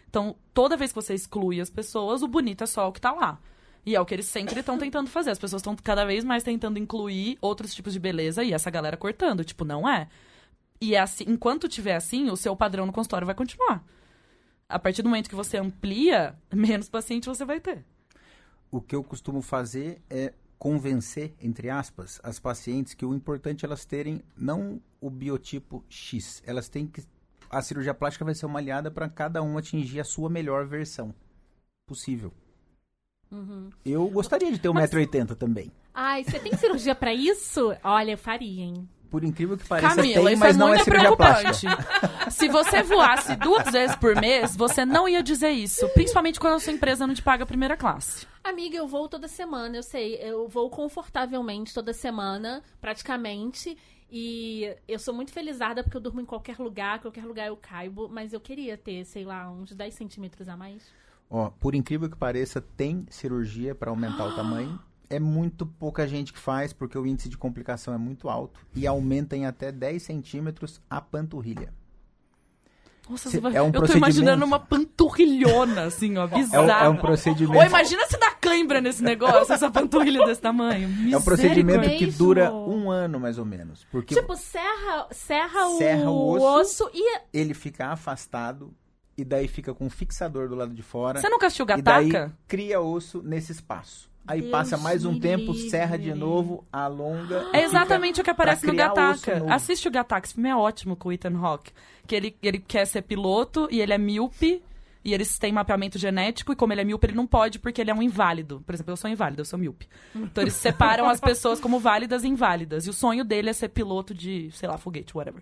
[0.09, 3.11] Então, toda vez que você exclui as pessoas, o bonito é só o que tá
[3.11, 3.39] lá.
[3.85, 5.29] E é o que eles sempre estão tentando fazer.
[5.29, 8.97] As pessoas estão cada vez mais tentando incluir outros tipos de beleza e essa galera
[8.97, 9.43] cortando.
[9.45, 10.09] Tipo, não é.
[10.81, 13.83] E é assim, enquanto tiver assim, o seu padrão no consultório vai continuar.
[14.67, 17.85] A partir do momento que você amplia, menos paciente você vai ter.
[18.71, 23.67] O que eu costumo fazer é convencer, entre aspas, as pacientes que o importante é
[23.67, 27.03] elas terem não o biotipo X, elas têm que
[27.49, 31.13] a cirurgia plástica vai ser uma aliada para cada um atingir a sua melhor versão
[31.87, 32.31] possível.
[33.31, 33.69] Uhum.
[33.85, 35.71] Eu gostaria de ter Mas- 1,80m também.
[35.93, 37.75] Ai, você tem cirurgia pra isso?
[37.83, 38.87] Olha, eu faria, hein?
[39.09, 41.65] Por incrível que pareça, Camila, tem, isso mas é não é muito cirurgia preocupante.
[41.65, 42.29] plástica.
[42.31, 45.89] Se você voasse duas vezes por mês, você não ia dizer isso.
[45.95, 48.27] Principalmente quando a sua empresa não te paga a primeira classe.
[48.43, 50.15] Amiga, eu vou toda semana, eu sei.
[50.15, 53.75] Eu vou confortavelmente toda semana, praticamente.
[54.11, 58.09] E eu sou muito felizarda porque eu durmo em qualquer lugar, qualquer lugar eu caibo.
[58.09, 60.83] Mas eu queria ter, sei lá, uns 10 centímetros a mais.
[61.29, 64.79] Ó, por incrível que pareça, tem cirurgia para aumentar o tamanho.
[65.09, 68.59] É muito pouca gente que faz, porque o índice de complicação é muito alto.
[68.75, 71.73] E aumenta em até 10 centímetros a panturrilha.
[73.09, 73.55] Nossa, você vai...
[73.55, 76.85] é um eu tô imaginando uma panturrilhona, assim, ó, É, um- bizarra.
[76.85, 77.57] é um procedimento.
[77.59, 80.89] Ou imagina se dá cãibra nesse negócio, essa panturrilha desse tamanho.
[81.11, 83.85] É um procedimento que dura um ano, mais ou menos.
[83.91, 86.85] Porque Tipo, serra, serra, Serra o, o osso.
[86.85, 86.91] osso.
[86.93, 87.19] e.
[87.33, 88.73] ele fica afastado
[89.17, 91.19] e daí fica com um fixador do lado de fora.
[91.19, 92.37] Você nunca assistiu E daí Gataca?
[92.47, 94.08] cria osso nesse espaço.
[94.27, 95.69] Aí Deus passa mais um tempo, livre.
[95.69, 97.47] serra de novo, alonga.
[97.51, 99.43] É exatamente o que aparece no Gataca.
[99.49, 101.71] Assiste o Gataca, esse filme é ótimo com o Ethan Hawke.
[102.05, 104.61] Que ele, ele quer ser piloto e ele é míope.
[105.03, 107.89] E eles têm mapeamento genético, e como ele é míope, ele não pode porque ele
[107.89, 108.61] é um inválido.
[108.65, 109.87] Por exemplo, eu sou inválida, eu sou míope.
[110.13, 112.85] Então eles separam as pessoas como válidas e inválidas.
[112.85, 115.41] E o sonho dele é ser piloto de, sei lá, foguete, whatever.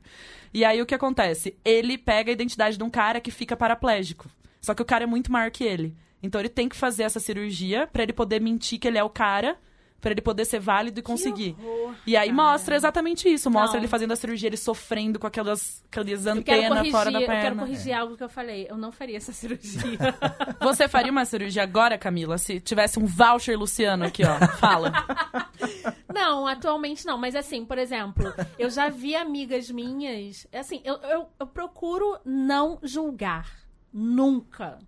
[0.54, 1.58] E aí o que acontece?
[1.66, 4.30] Ele pega a identidade de um cara que fica paraplégico.
[4.62, 5.96] Só que o cara é muito maior que ele.
[6.22, 9.10] Então ele tem que fazer essa cirurgia pra ele poder mentir que ele é o
[9.10, 9.58] cara,
[10.02, 11.56] pra ele poder ser válido e conseguir.
[11.60, 12.36] horror, E aí cara.
[12.52, 13.50] mostra exatamente isso.
[13.50, 13.80] Mostra Não.
[13.80, 17.42] ele fazendo a cirurgia, ele sofrendo com aquelas, aquelas antenas corrigir, fora da eu quero
[17.42, 17.62] perna.
[17.64, 18.68] corrigir algo que eu falei.
[18.70, 19.98] Eu não faria essa cirurgia.
[20.62, 22.38] Você faria uma cirurgia agora, Camila?
[22.38, 24.48] Se tivesse um voucher Luciano aqui, ó.
[24.58, 24.92] Fala.
[26.14, 27.18] Não, atualmente não.
[27.18, 30.48] Mas assim, por exemplo, eu já vi amigas minhas.
[30.52, 33.48] Assim, eu, eu, eu procuro não julgar.
[33.94, 34.80] Nunca.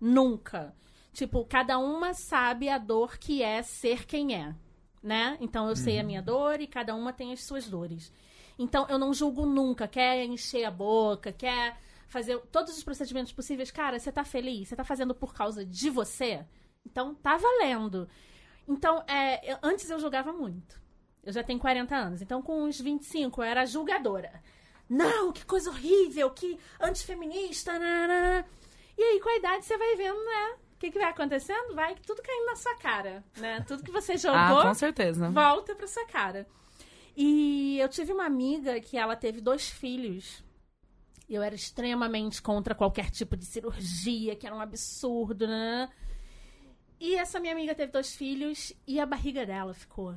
[0.00, 0.74] Nunca.
[1.12, 4.54] Tipo, cada uma sabe a dor que é ser quem é.
[5.02, 5.36] Né?
[5.40, 8.12] Então eu sei a minha dor e cada uma tem as suas dores.
[8.58, 9.86] Então eu não julgo nunca.
[9.86, 11.78] Quer encher a boca, quer
[12.08, 13.70] fazer todos os procedimentos possíveis.
[13.70, 14.68] Cara, você tá feliz?
[14.68, 16.44] Você tá fazendo por causa de você?
[16.84, 18.08] Então tá valendo.
[18.68, 20.80] Então, é, eu- antes eu julgava muito.
[21.22, 22.20] Eu já tenho 40 anos.
[22.20, 24.42] Então, com uns 25, eu era julgadora.
[24.88, 27.72] Não, que coisa horrível, que antifeminista.
[27.78, 28.44] nananana.
[28.98, 30.56] E aí, com a idade, você vai vendo, né?
[30.74, 31.74] O que, que vai acontecendo?
[31.74, 33.60] Vai tudo caindo na sua cara, né?
[33.66, 35.30] Tudo que você jogou Ah, com certeza.
[35.30, 36.46] volta pra sua cara.
[37.16, 40.44] E eu tive uma amiga que ela teve dois filhos.
[41.28, 45.88] E eu era extremamente contra qualquer tipo de cirurgia, que era um absurdo, né?
[47.00, 50.14] E essa minha amiga teve dois filhos e a barriga dela ficou.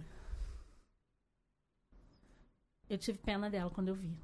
[2.89, 4.15] Eu tive pena dela quando eu vi.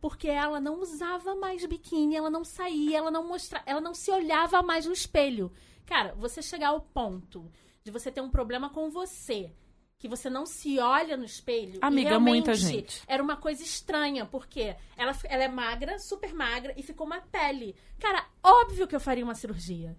[0.00, 4.10] Porque ela não usava mais biquíni, ela não saía, ela não mostrava, ela não se
[4.10, 5.52] olhava mais no espelho.
[5.84, 7.50] Cara, você chegar ao ponto
[7.82, 9.52] de você ter um problema com você,
[9.98, 11.78] que você não se olha no espelho.
[11.82, 13.02] Amiga, realmente muita gente.
[13.08, 17.74] Era uma coisa estranha, porque ela, ela é magra, super magra, e ficou uma pele.
[17.98, 19.96] Cara, óbvio que eu faria uma cirurgia.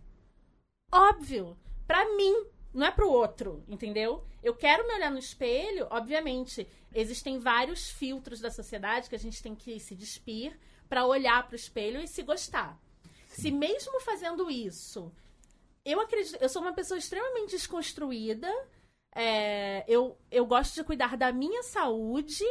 [0.92, 1.58] Óbvio.
[1.86, 4.24] Pra mim, não é pro outro, entendeu?
[4.44, 6.68] Eu quero me olhar no espelho, obviamente.
[6.94, 10.58] Existem vários filtros da sociedade que a gente tem que se despir
[10.88, 12.80] pra olhar pro espelho e se gostar.
[13.28, 15.12] Se mesmo fazendo isso,
[15.86, 18.52] eu acredito, eu sou uma pessoa extremamente desconstruída.
[19.16, 22.46] é, eu, eu gosto de cuidar da minha saúde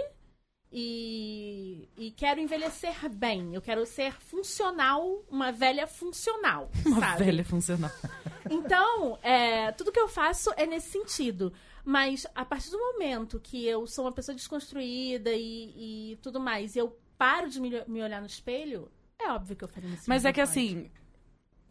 [0.73, 3.55] e, e quero envelhecer bem.
[3.55, 6.71] Eu quero ser funcional, uma velha funcional.
[6.85, 7.25] Uma sabe?
[7.25, 7.91] velha funcional.
[8.51, 11.53] Então, é, tudo que eu faço é nesse sentido.
[11.85, 16.75] Mas a partir do momento que eu sou uma pessoa desconstruída e, e tudo mais,
[16.75, 20.05] e eu paro de me, me olhar no espelho, é óbvio que eu faria isso.
[20.07, 20.91] Mas é que assim,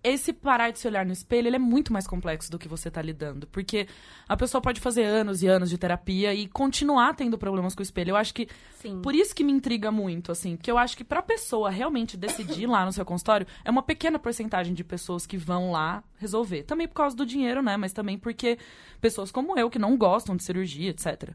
[0.08, 2.90] esse parar de se olhar no espelho, ele é muito mais complexo do que você
[2.90, 3.48] tá lidando.
[3.48, 3.88] Porque
[4.28, 7.84] a pessoa pode fazer anos e anos de terapia e continuar tendo problemas com o
[7.84, 8.12] espelho.
[8.12, 9.02] Eu acho que Sim.
[9.02, 12.68] Por isso que me intriga muito, assim, porque eu acho que pra pessoa realmente decidir
[12.70, 16.64] lá no seu consultório, é uma pequena porcentagem de pessoas que vão lá resolver.
[16.64, 17.76] Também por causa do dinheiro, né?
[17.76, 18.58] Mas também porque
[19.02, 21.32] pessoas como eu, que não gostam de cirurgia, etc.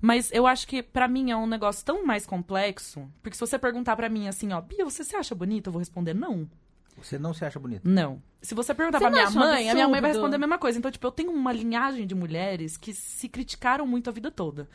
[0.00, 3.58] Mas eu acho que pra mim é um negócio tão mais complexo, porque se você
[3.58, 5.68] perguntar pra mim assim, ó, Bia, você se acha bonita?
[5.68, 6.48] Eu vou responder não.
[6.96, 7.82] Você não se acha bonito.
[7.84, 8.22] Não.
[8.40, 10.78] Se você perguntar Você pra minha mãe, a minha mãe vai responder a mesma coisa.
[10.78, 14.68] Então, tipo, eu tenho uma linhagem de mulheres que se criticaram muito a vida toda.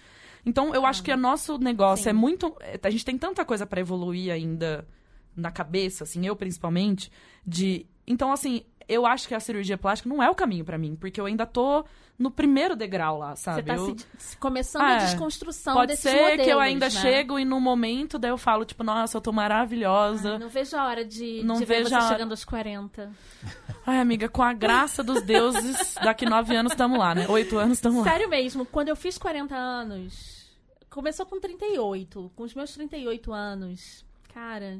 [0.45, 2.09] Então, eu acho que o nosso negócio Sim.
[2.09, 2.55] é muito.
[2.61, 4.87] é, A gente tem tanta coisa pra evoluir ainda
[5.35, 7.11] na cabeça, assim, eu principalmente,
[7.45, 7.85] de.
[8.05, 11.19] Então, assim, eu acho que a cirurgia plástica não é o caminho pra mim, porque
[11.19, 11.83] eu ainda tô
[12.17, 13.61] no primeiro degrau lá, sabe?
[13.61, 15.05] Você tá Eu- se- começando Ah, a é.
[15.05, 16.89] desconstrução Pode desses ser modelos, que eu ainda né?
[16.89, 20.33] chego e no momento daí eu falo, tipo, nossa, eu tô maravilhosa.
[20.33, 23.11] Ai, não vejo a hora de, Não de vejo a chegando aos 40.
[23.85, 27.27] Ai, amiga, com a graça dos deuses, daqui nove anos tamo lá, né?
[27.29, 28.09] Oito anos tamo lá.
[28.09, 30.49] Sério mesmo, quando eu fiz 40 anos,
[30.89, 32.31] começou com 38.
[32.35, 34.79] Com os meus 38 anos, cara,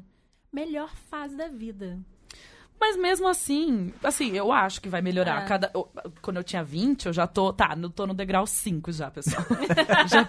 [0.52, 2.00] melhor fase da vida.
[2.80, 5.44] Mas mesmo assim, assim, eu acho que vai melhorar.
[5.44, 5.46] É.
[5.48, 5.90] Cada, eu-
[6.22, 7.52] quando eu tinha 20, eu já tô.
[7.52, 9.44] Tá, eu tô no degrau 5 já, pessoal.
[10.08, 10.28] já.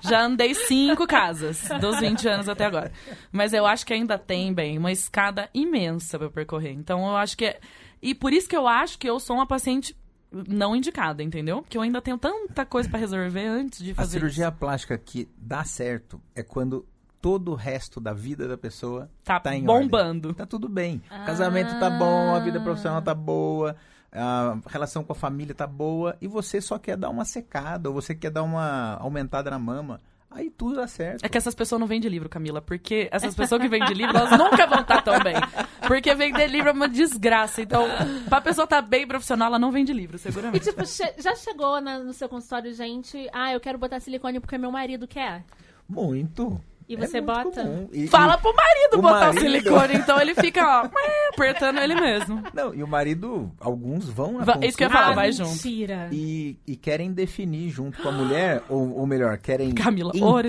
[0.00, 2.92] Já andei cinco casas dos 20 anos até agora.
[3.30, 6.72] Mas eu acho que ainda tem, bem, uma escada imensa pra eu percorrer.
[6.72, 7.60] Então eu acho que é.
[8.00, 9.96] E por isso que eu acho que eu sou uma paciente
[10.48, 11.62] não indicada, entendeu?
[11.62, 14.12] Porque eu ainda tenho tanta coisa pra resolver antes de A fazer.
[14.18, 16.86] cirurgia plástica que dá certo é quando
[17.22, 20.28] todo o resto da vida da pessoa Tá tá em bombando.
[20.28, 20.34] ordem.
[20.34, 21.00] Tá tudo bem.
[21.08, 21.22] Ah.
[21.22, 23.76] O casamento tá bom, a vida profissional tá boa,
[24.12, 27.94] a relação com a família tá boa e você só quer dar uma secada ou
[27.94, 30.00] você quer dar uma aumentada na mama.
[30.34, 31.22] Aí tudo dá certo.
[31.24, 34.30] É que essas pessoas não vendem livro, Camila, porque essas pessoas que vendem livro, elas
[34.38, 35.34] nunca vão estar tão bem.
[35.86, 37.60] Porque vender livro é uma desgraça.
[37.60, 37.84] Então,
[38.30, 40.64] pra pessoa estar bem profissional, ela não vende livro, E seguramente.
[40.64, 44.56] tipo, che- já chegou na- no seu consultório, gente, ah, eu quero botar silicone porque
[44.56, 45.44] meu marido quer.
[45.86, 46.58] Muito.
[46.92, 47.88] E É você muito bota?
[47.92, 50.88] E- Fala pro marido o botar marido- o silicone, então ele fica, ó,
[51.32, 52.42] apertando ele mesmo.
[52.52, 55.32] Não, e o marido, alguns vão na Va- isso que eu ia falar, ah, vai
[55.32, 55.50] junto.
[55.50, 56.08] mentira.
[56.12, 60.44] e, e querem definir junto com a mulher, ou, ou melhor, querem Camila, impor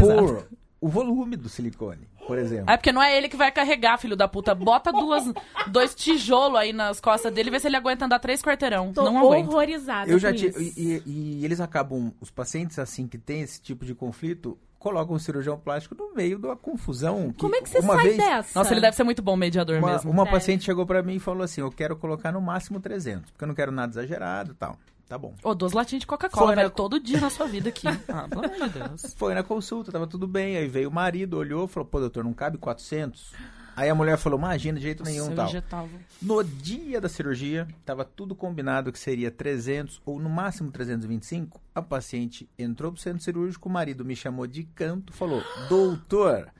[0.82, 2.70] o volume do silicone, por exemplo.
[2.70, 4.54] É porque não é ele que vai carregar, filho da puta.
[4.54, 5.24] Bota duas,
[5.68, 8.92] dois tijolos aí nas costas dele e vê se ele aguenta andar três quarteirão.
[8.92, 9.50] Tô não aguenta.
[9.50, 10.62] horrorizada Eu já com tive.
[10.62, 10.78] isso.
[10.78, 15.16] E, e- e eles acabam, os pacientes assim que têm esse tipo de conflito, colocam
[15.16, 17.32] o cirurgião plástico no meio da confusão.
[17.32, 18.60] que Como é que você uma sai vez, dessa?
[18.60, 20.12] Nossa, ele deve ser muito bom mediador Uma, mesmo.
[20.12, 20.36] uma Deve.
[20.36, 23.48] paciente chegou pra mim e falou assim: Eu quero colocar no máximo 300, porque eu
[23.48, 24.78] não quero nada exagerado e tal.
[25.08, 25.34] Tá bom.
[25.44, 27.88] Ô, duas latinhas de Coca-Cola, Foi na- velho, todo dia na sua vida aqui.
[28.08, 29.14] Ah, pelo amor de Deus.
[29.16, 30.58] Foi na consulta, tava tudo bem.
[30.58, 33.34] Aí veio o marido, olhou falou: Pô, doutor, não cabe 400?
[33.76, 35.48] Aí a mulher falou: Imagina, de jeito nenhum tal.
[35.48, 35.90] injetava.
[36.22, 41.60] No dia da cirurgia, estava tudo combinado que seria 300 ou no máximo 325.
[41.74, 46.52] A paciente entrou pro centro cirúrgico, o marido me chamou de canto, falou: "Doutor,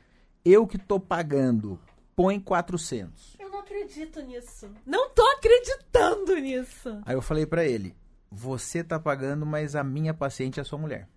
[0.44, 1.80] eu que tô pagando,
[2.16, 3.38] põe 400".
[3.40, 4.70] Eu não acredito nisso.
[4.86, 7.02] Não tô acreditando nisso.
[7.06, 7.96] Aí eu falei pra ele:
[8.32, 11.08] "Você tá pagando, mas a minha paciente é sua mulher.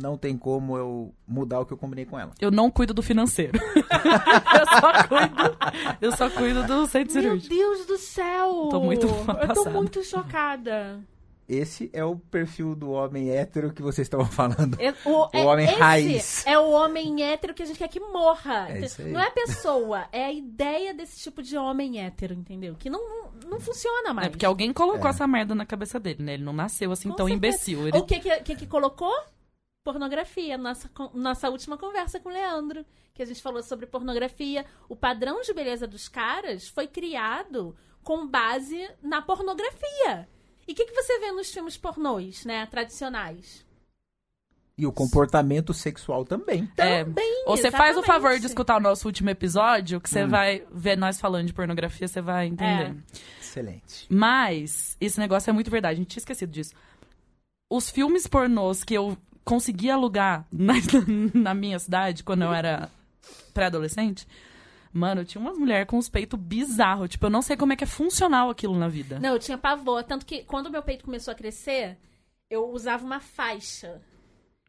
[0.00, 2.32] Não tem como eu mudar o que eu combinei com ela".
[2.40, 3.58] Eu não cuido do financeiro.
[3.60, 5.56] eu só cuido.
[6.00, 7.54] Eu só cuido do centro Meu cirúrgico.
[7.54, 8.68] Deus do céu!
[8.70, 11.00] Tô muito Eu tô muito chocada.
[11.48, 14.78] Esse é o perfil do homem hétero que vocês estavam falando.
[14.78, 16.46] É- o, é- homem raiz.
[16.46, 18.68] É o homem hétero que a gente quer que morra.
[18.68, 18.82] É.
[19.04, 22.76] Não é a pessoa, é a ideia desse tipo de homem hétero, entendeu?
[22.78, 24.26] Que não, não, não funciona mais.
[24.26, 25.08] É porque alguém colocou É.
[25.10, 26.34] essa merda na cabeça dele, né?
[26.34, 27.36] Ele não nasceu assim Com tão certeza.
[27.48, 27.88] imbecil.
[27.88, 27.96] Ele...
[27.96, 29.14] O que que, que que colocou?
[29.84, 30.58] Pornografia.
[30.58, 32.84] Nossa, nossa última conversa com o Leandro.
[33.14, 34.64] Que a gente falou sobre pornografia.
[34.88, 40.28] O padrão de beleza dos caras foi criado com base na pornografia.
[40.66, 42.66] E o que, que você vê nos filmes pornôs, né?
[42.66, 43.66] Tradicionais?
[44.76, 46.70] E o comportamento sexual também.
[46.76, 50.28] É, Também, Você faz o favor de escutar o nosso último episódio, que você Hum.
[50.28, 52.94] vai ver nós falando de pornografia, você vai entender.
[53.40, 54.06] Excelente.
[54.08, 56.74] Mas, esse negócio é muito verdade, a gente tinha esquecido disso.
[57.68, 59.18] Os filmes pornôs que eu
[59.48, 60.74] consegui alugar na,
[61.32, 62.90] na minha cidade, quando eu era
[63.54, 64.28] pré-adolescente,
[64.92, 67.08] mano, tinha umas mulheres com os peitos bizarros.
[67.08, 69.18] Tipo, eu não sei como é que é funcional aquilo na vida.
[69.18, 70.04] Não, eu tinha pavor.
[70.04, 71.96] Tanto que quando meu peito começou a crescer,
[72.50, 74.02] eu usava uma faixa.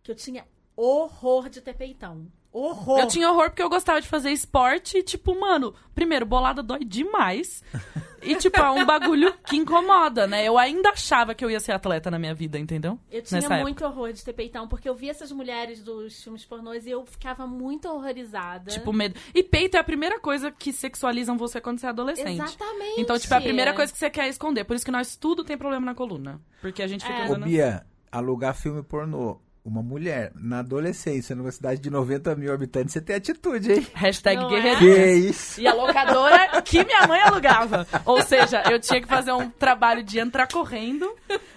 [0.01, 2.31] Que eu tinha horror de ter peitão.
[2.51, 3.01] Horror.
[3.01, 6.83] Eu tinha horror porque eu gostava de fazer esporte e, tipo, mano, primeiro, bolada dói
[6.83, 7.63] demais.
[8.21, 10.45] E, tipo, é um bagulho que incomoda, né?
[10.45, 12.99] Eu ainda achava que eu ia ser atleta na minha vida, entendeu?
[13.09, 16.45] Eu tinha Nessa muito horror de ter peitão, porque eu via essas mulheres dos filmes
[16.45, 18.71] pornôs e eu ficava muito horrorizada.
[18.71, 19.17] Tipo, medo.
[19.33, 22.41] E peito é a primeira coisa que sexualizam você quando você é adolescente.
[22.41, 23.01] Exatamente.
[23.01, 24.65] Então, tipo, é a primeira coisa que você quer esconder.
[24.65, 26.41] Por isso que nós tudo tem problema na coluna.
[26.61, 27.21] Porque a gente fica É.
[27.21, 27.45] Ô, andando...
[27.45, 29.39] Bia, alugar filme pornô.
[29.63, 33.87] Uma mulher na adolescência, numa cidade de 90 mil habitantes, você tem atitude, hein?
[33.93, 34.49] Hashtag Não é?
[34.49, 34.79] guerreiro.
[34.79, 35.61] Que isso?
[35.61, 37.85] E a locadora que minha mãe alugava.
[38.05, 41.13] Ou seja, eu tinha que fazer um trabalho de entrar correndo.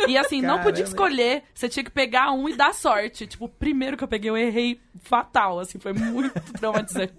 [0.06, 0.88] E assim, não podia Caramba.
[0.88, 1.42] escolher.
[1.54, 3.26] Você tinha que pegar um e dar sorte.
[3.26, 5.60] Tipo, o primeiro que eu peguei, eu errei fatal.
[5.60, 7.12] Assim, foi muito traumatizante.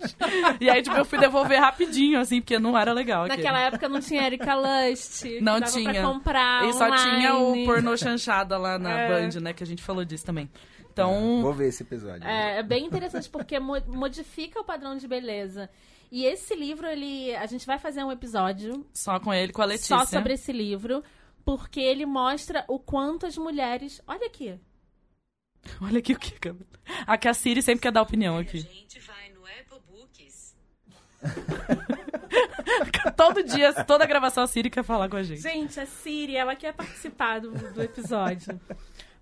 [0.60, 3.24] E aí, tipo, eu fui devolver rapidinho, assim, porque não era legal.
[3.24, 3.38] aquele.
[3.42, 5.24] Naquela época não tinha Erika Lust.
[5.42, 5.94] Não tinha.
[5.94, 9.08] Pra comprar E só tinha o pornô chanchada lá na É.
[9.08, 9.54] Band, né?
[9.54, 10.50] Que a gente falou disso também.
[10.94, 12.28] Então, Vou ver esse episódio.
[12.28, 15.70] É, é bem interessante porque mo- modifica o padrão de beleza.
[16.12, 19.66] E esse livro, ele, a gente vai fazer um episódio só com ele, com a
[19.66, 19.98] Letícia.
[19.98, 21.04] só sobre esse livro,
[21.44, 24.00] porque ele mostra o quanto as mulheres.
[24.08, 24.60] Olha aqui.
[25.82, 26.66] Olha aqui o que, Camila.
[27.08, 28.60] Aqui a Siri sempre quer dar opinião A aqui.
[28.60, 30.56] gente vai no Apple Books.
[33.16, 35.42] Todo dia, toda gravação a Siri quer falar com a gente.
[35.42, 38.60] Gente, a Siri, ela quer participar do, do episódio.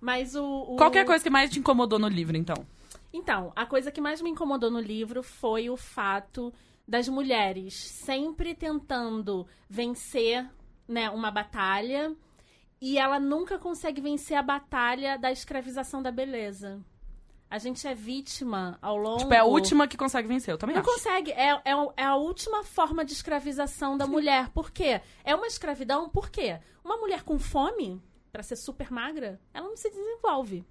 [0.01, 0.75] Mas o, o.
[0.75, 2.65] Qual que é a coisa que mais te incomodou no livro, então?
[3.13, 6.51] Então, a coisa que mais me incomodou no livro foi o fato
[6.87, 10.49] das mulheres sempre tentando vencer
[10.87, 12.15] né, uma batalha
[12.81, 16.81] e ela nunca consegue vencer a batalha da escravização da beleza.
[17.49, 19.19] A gente é vítima ao longo.
[19.19, 20.89] Tipo, é a última que consegue vencer, eu também Não acho.
[20.89, 21.31] consegue.
[21.33, 24.49] É, é, é a última forma de escravização da mulher.
[24.49, 25.01] Por quê?
[25.23, 26.59] É uma escravidão, por quê?
[26.83, 28.01] Uma mulher com fome,
[28.31, 30.65] pra ser super magra, ela não se desenvolve.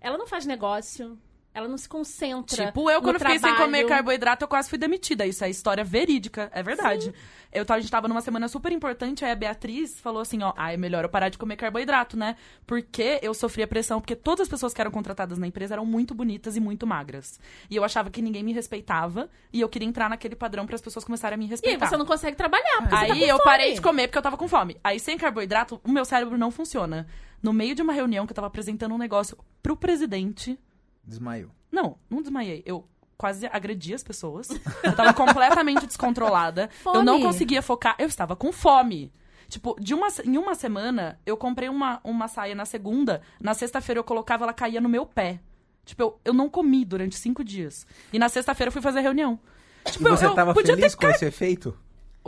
[0.00, 1.18] Ela não faz negócio.
[1.56, 2.66] Ela não se concentra.
[2.66, 3.64] Tipo, eu, quando fiquei sem trabalho.
[3.64, 5.24] comer carboidrato, eu quase fui demitida.
[5.24, 7.14] Isso é história verídica, é verdade.
[7.50, 10.74] Eu, a gente tava numa semana super importante, aí a Beatriz falou assim, ó, ah,
[10.74, 12.36] é melhor eu parar de comer carboidrato, né?
[12.66, 16.14] Porque eu sofria pressão, porque todas as pessoas que eram contratadas na empresa eram muito
[16.14, 17.40] bonitas e muito magras.
[17.70, 20.82] E eu achava que ninguém me respeitava, e eu queria entrar naquele padrão para as
[20.82, 21.86] pessoas começarem a me E aí respeitar.
[21.86, 23.44] você não consegue trabalhar, porque tá Aí com eu fome.
[23.44, 24.76] parei de comer porque eu tava com fome.
[24.84, 27.06] Aí, sem carboidrato, o meu cérebro não funciona.
[27.42, 30.58] No meio de uma reunião que eu tava apresentando um negócio pro presidente,
[31.06, 31.50] Desmaiou.
[31.70, 32.62] não, não desmaiei.
[32.66, 34.48] Eu quase agredi as pessoas.
[34.82, 36.68] Eu tava completamente descontrolada.
[36.82, 36.98] Fome.
[36.98, 37.94] Eu não conseguia focar.
[37.98, 39.12] Eu estava com fome.
[39.48, 43.22] Tipo, de uma, em uma semana, eu comprei uma, uma saia na segunda.
[43.40, 45.40] Na sexta-feira eu colocava, ela caía no meu pé.
[45.84, 47.86] Tipo, eu, eu não comi durante cinco dias.
[48.12, 49.38] E na sexta-feira eu fui fazer reunião.
[49.84, 51.06] Tipo, E você eu, eu tava podia feliz ter...
[51.06, 51.78] com esse efeito?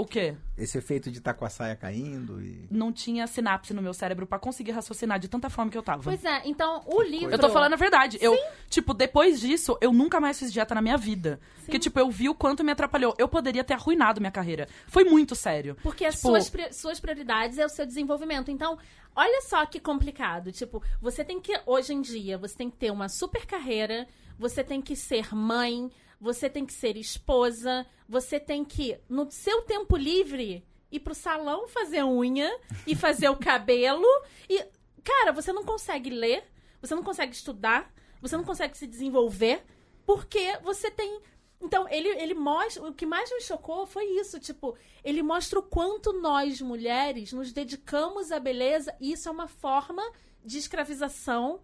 [0.01, 0.37] O quê?
[0.57, 2.69] Esse efeito de estar com a saia caindo e...
[2.71, 6.05] Não tinha sinapse no meu cérebro pra conseguir raciocinar de tanta fome que eu tava.
[6.05, 7.31] Pois é, então o livro.
[7.33, 8.17] Eu tô falando a verdade.
[8.21, 8.37] Eu,
[8.71, 11.41] tipo, depois disso, eu nunca mais fiz dieta na minha vida.
[11.65, 13.13] Porque, tipo, eu vi o quanto me atrapalhou.
[13.19, 14.69] Eu poderia ter arruinado minha carreira.
[14.87, 15.77] Foi muito sério.
[15.83, 18.51] Porque as Tipo- suas, pri- suas prioridades é o seu desenvolvimento.
[18.53, 18.79] Então,
[19.17, 20.53] olha só que complicado.
[20.53, 24.07] Tipo, você tem que, hoje em dia, você tem que ter uma super carreira,
[24.39, 25.91] você tem que ser mãe,
[26.21, 31.69] você tem que ser esposa, você tem que, no seu tempo livre, ir pro salão
[31.69, 32.51] fazer unha
[32.87, 34.07] e fazer o cabelo.
[34.49, 34.65] E,
[35.05, 36.45] cara, você não consegue ler,
[36.81, 39.63] você não consegue estudar, você não consegue se desenvolver,
[40.07, 41.21] porque você tem.
[41.61, 42.83] Então, ele, ele mostra.
[42.83, 44.39] O que mais me chocou foi isso.
[44.39, 49.49] Tipo, ele mostra o quanto nós, mulheres, nos dedicamos à beleza, e isso é uma
[49.49, 50.03] forma
[50.45, 51.61] de escravização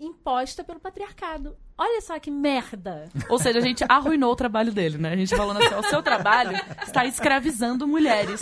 [0.00, 1.56] imposta pelo patriarcado.
[1.76, 3.08] Olha só que merda.
[3.28, 5.12] Ou seja, a gente arruinou o trabalho dele, né?
[5.12, 8.40] A gente falando assim, o seu trabalho está escravizando mulheres.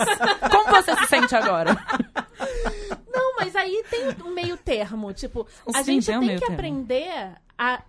[0.51, 1.75] Como você se sente agora?
[3.13, 5.13] Não, mas aí tem um meio termo.
[5.13, 6.55] Tipo, a gente tem um tem que termo.
[6.55, 7.83] aprender a,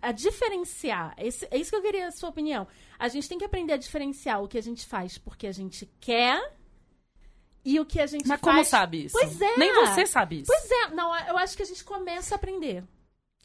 [0.00, 1.14] a diferenciar.
[1.18, 2.66] Esse- é isso que eu queria a sua opinião.
[2.98, 5.90] A gente tem que aprender a diferenciar o que a gente faz porque a gente
[6.00, 6.40] quer
[7.64, 8.54] e o que a gente Mas faz.
[8.56, 9.16] como sabe isso?
[9.18, 9.56] Pois é.
[9.58, 10.46] Nem você sabe isso.
[10.50, 12.82] Pois é, não, eu acho que a gente começa a aprender.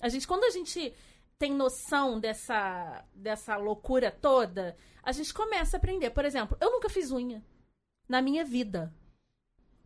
[0.01, 0.93] A gente, quando a gente
[1.37, 6.09] tem noção dessa, dessa loucura toda, a gente começa a aprender.
[6.11, 7.43] Por exemplo, eu nunca fiz unha
[8.07, 8.93] na minha vida.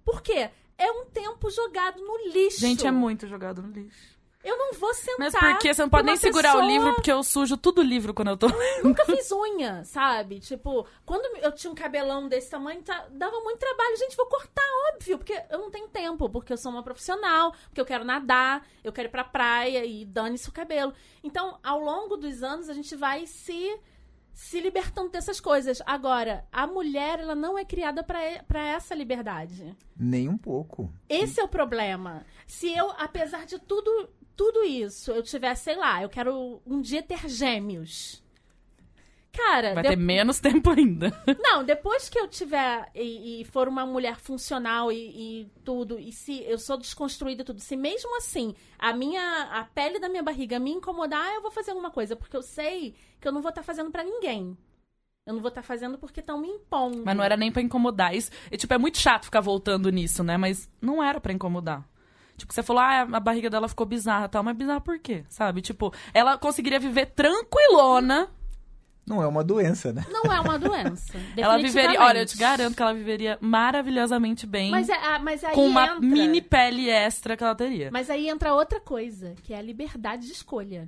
[0.03, 0.49] Por quê?
[0.78, 2.60] É um tempo jogado no lixo.
[2.60, 4.19] Gente, é muito jogado no lixo.
[4.44, 5.18] Eu não vou sentar.
[5.20, 8.14] Mas porque você não pode nem segurar o livro, porque eu sujo tudo o livro
[8.14, 8.86] quando eu tô lendo.
[8.86, 10.40] Nunca fiz unha, sabe?
[10.40, 13.98] Tipo, quando eu tinha um cabelão desse tamanho, tá- dava muito trabalho.
[13.98, 14.64] Gente, vou cortar,
[14.94, 18.66] óbvio, porque eu não tenho tempo, porque eu sou uma profissional, porque eu quero nadar,
[18.82, 20.94] eu quero ir pra praia e dane-se o cabelo.
[21.22, 23.78] Então, ao longo dos anos, a gente vai se
[24.32, 25.82] se libertando dessas coisas.
[25.86, 29.76] Agora, a mulher, ela não é criada pra pra essa liberdade.
[29.98, 30.90] Nem um pouco.
[31.10, 32.26] Esse é o problema.
[32.48, 34.08] Se eu, apesar de tudo,
[34.40, 38.24] tudo isso, eu tiver, sei lá, eu quero um dia ter gêmeos.
[39.34, 41.12] Cara, Vai de- ter menos tempo ainda.
[41.44, 44.96] não, depois que eu tiver e, e for uma mulher funcional e,
[45.42, 49.66] e tudo, e se eu sou desconstruída e tudo, se mesmo assim a minha a
[49.66, 53.28] pele da minha barriga me incomodar, eu vou fazer alguma coisa, porque eu sei que
[53.28, 54.58] eu não vou estar fazendo pra ninguém.
[55.26, 57.04] Eu não vou estar fazendo porque estão me impondo.
[57.06, 58.16] Mas não era nem pra incomodar.
[58.16, 60.38] Isso, tipo, é muito chato ficar voltando nisso, né?
[60.38, 61.86] Mas não era pra incomodar.
[62.40, 64.44] Tipo, você falou, ah, a barriga dela ficou bizarra e tal.
[64.44, 65.24] Mas bizarra por quê?
[65.30, 65.62] Sabe?
[65.62, 68.30] Tipo, ela conseguiria viver tranquilona.
[69.06, 70.06] Não é uma doença, né?
[70.10, 71.18] Não é uma doença.
[71.36, 72.00] Ela viveria.
[72.00, 74.70] Olha, eu te garanto que ela viveria maravilhosamente bem.
[74.70, 76.00] Mas, é, ah, mas aí com uma entra...
[76.00, 77.90] mini pele extra que ela teria.
[77.92, 80.88] Mas aí entra outra coisa, que é a liberdade de escolha.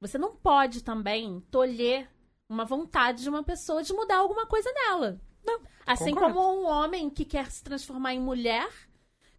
[0.00, 2.08] Você não pode também tolher
[2.48, 5.20] uma vontade de uma pessoa de mudar alguma coisa nela.
[5.44, 6.34] Não, Assim concordo.
[6.34, 8.68] como um homem que quer se transformar em mulher,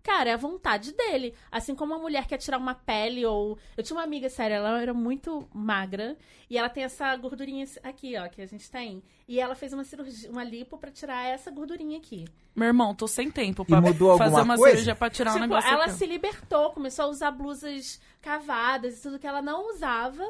[0.04, 1.34] Cara, é a vontade dele.
[1.50, 3.58] Assim como uma mulher quer tirar uma pele ou.
[3.78, 6.18] Eu tinha uma amiga, sério, ela era muito magra.
[6.50, 9.02] E ela tem essa gordurinha aqui, ó, que a gente tem.
[9.28, 12.26] E ela fez uma cirurgia, uma lipo pra tirar essa gordurinha aqui.
[12.54, 14.72] Meu irmão, tô sem tempo pra mudou fazer alguma uma coisa?
[14.72, 19.00] cirurgia pra tirar um tipo, negócio ela aqui, se libertou, começou a usar blusas cavadas
[19.00, 20.24] e tudo que ela não usava.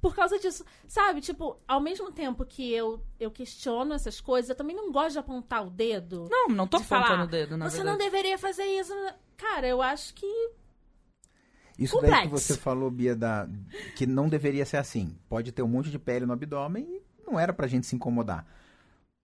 [0.00, 1.20] Por causa disso, sabe?
[1.20, 5.18] Tipo, ao mesmo tempo que eu, eu questiono essas coisas, eu também não gosto de
[5.18, 6.28] apontar o dedo.
[6.30, 7.98] Não, não tô de falar, apontando o dedo, na Você verdade.
[7.98, 8.92] não deveria fazer isso.
[9.36, 10.26] Cara, eu acho que
[11.78, 12.54] Isso daí que Complexo.
[12.54, 13.48] você falou, Bia, da,
[13.96, 15.16] que não deveria ser assim.
[15.28, 18.46] Pode ter um monte de pele no abdômen e não era pra gente se incomodar.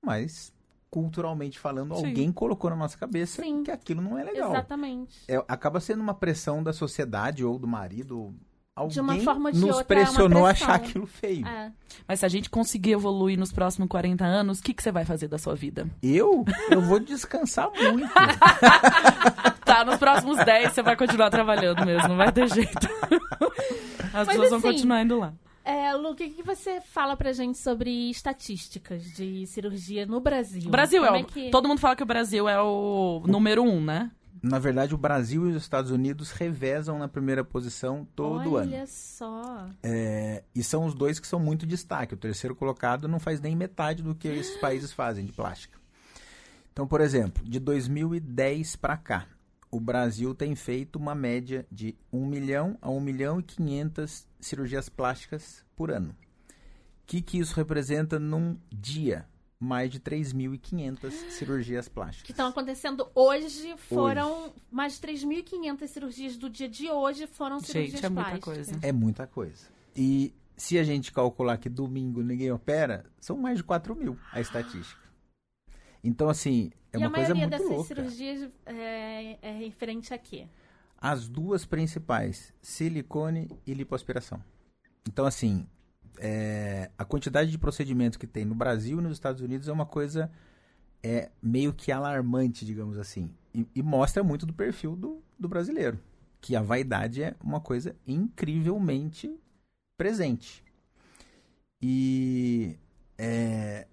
[0.04, 0.52] Mas,
[0.90, 2.06] culturalmente falando, Sim.
[2.08, 3.62] alguém colocou na nossa cabeça Sim.
[3.62, 4.50] que aquilo não é legal.
[4.50, 5.18] Exatamente.
[5.28, 8.34] É, acaba sendo uma pressão da sociedade ou do marido.
[8.74, 10.66] Alguém De uma forma de nos outra, é pressionou a pressão.
[10.68, 11.46] achar aquilo feio.
[11.46, 11.70] É.
[12.08, 15.04] Mas se a gente conseguir evoluir nos próximos 40 anos, o que, que você vai
[15.04, 15.86] fazer da sua vida?
[16.02, 16.44] Eu?
[16.70, 18.08] Eu vou descansar muito.
[19.64, 22.76] Tá, nos próximos 10 você vai continuar trabalhando mesmo, não vai ter jeito.
[24.12, 25.32] As Mas pessoas vão assim, continuar indo lá.
[25.64, 30.64] É, Lu, o que, que você fala pra gente sobre estatísticas de cirurgia no Brasil?
[30.66, 31.24] O Brasil é, Como o...
[31.26, 34.10] que- Todo mundo fala que o Brasil é o número um, né?
[34.42, 38.72] Na verdade, o Brasil e os Estados Unidos revezam na primeira posição todo ano.
[38.72, 39.68] Olha só.
[39.82, 42.14] É, e são os dois que são muito destaque.
[42.14, 45.78] O terceiro colocado não faz nem metade do que esses países fazem de plástica.
[46.72, 49.28] Então, por exemplo, de 2010 para cá,
[49.70, 54.88] o Brasil tem feito uma média de 1 milhão a 1 milhão e 500 cirurgias
[54.88, 56.10] plásticas por ano.
[56.10, 59.24] O que, que isso representa num dia?
[59.64, 62.26] Mais de 3.500 cirurgias plásticas.
[62.26, 67.92] Que estão acontecendo hoje foram mais de 3.500 cirurgias do dia de hoje foram cirurgias
[68.00, 68.54] Gente, é muita plásticas.
[68.56, 68.78] coisa.
[68.82, 69.66] É muita coisa.
[69.94, 74.40] E se a gente calcular que domingo ninguém opera, são mais de 4 mil a
[74.40, 75.00] estatística.
[76.02, 77.86] Então, assim, é e uma a coisa maioria muito dessas louca.
[77.94, 80.48] cirurgias é, é referente a quê?
[80.98, 84.42] As duas principais, silicone e lipoaspiração.
[85.08, 85.66] Então, assim,
[86.18, 89.86] é, a quantidade de procedimentos que tem no Brasil e nos Estados Unidos é uma
[89.86, 90.30] coisa
[91.02, 93.30] é, meio que alarmante, digamos assim.
[93.54, 95.98] E, e mostra muito do perfil do, do brasileiro.
[96.40, 99.34] Que a vaidade é uma coisa incrivelmente
[99.96, 100.64] presente.
[101.80, 102.76] E
[103.18, 103.86] é,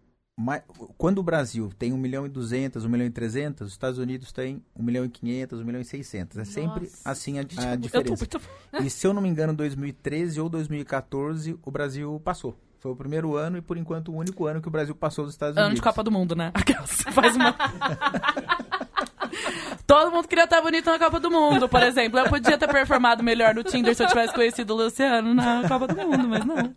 [0.98, 4.32] quando o Brasil tem 1 milhão e 200, 1 milhão e 300, os Estados Unidos
[4.32, 6.38] tem 1 milhão e 500, 1 milhão e 600.
[6.38, 7.10] É sempre Nossa.
[7.10, 8.28] assim a, a Eu tô diferença.
[8.72, 8.86] muito...
[8.86, 12.58] E se eu não me engano, 2013 ou 2014, o Brasil passou.
[12.80, 15.34] Foi o primeiro ano e, por enquanto, o único ano que o Brasil passou dos
[15.34, 15.82] Estados Ano Unidos.
[15.82, 16.52] de Copa do Mundo, né?
[16.56, 17.02] Aquelas.
[17.02, 17.54] Faz uma...
[19.86, 22.18] Todo mundo queria estar bonito na Copa do Mundo, por exemplo.
[22.20, 25.88] Eu podia ter performado melhor no Tinder se eu tivesse conhecido o Luciano na Copa
[25.88, 26.74] do Mundo, mas não.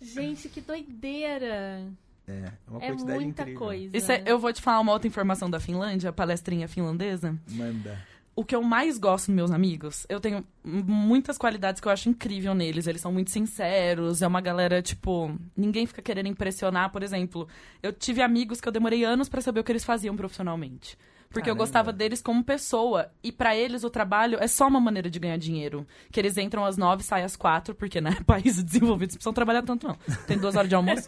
[0.00, 1.86] Gente, que doideira!
[2.28, 3.58] É, uma É quantidade muita incrível.
[3.66, 3.96] coisa.
[3.96, 7.34] Isso é- eu vou te falar uma outra informação da Finlândia, a palestrinha finlandesa.
[7.50, 7.98] Manda.
[8.36, 12.08] O que eu mais gosto dos meus amigos, eu tenho muitas qualidades que eu acho
[12.08, 12.86] incrível neles.
[12.86, 16.92] Eles são muito sinceros, é uma galera, tipo, ninguém fica querendo impressionar.
[16.92, 17.48] Por exemplo,
[17.82, 20.96] eu tive amigos que eu demorei anos pra saber o que eles faziam profissionalmente.
[21.30, 21.58] Porque eu Caramba.
[21.64, 23.10] gostava deles como pessoa.
[23.22, 25.86] E pra eles o trabalho é só uma maneira de ganhar dinheiro.
[26.10, 29.62] Que eles entram às nove, saem às quatro, porque, né, países desenvolvidos não precisam trabalhar
[29.62, 29.96] tanto, não.
[30.26, 31.04] Tem duas horas de almoço.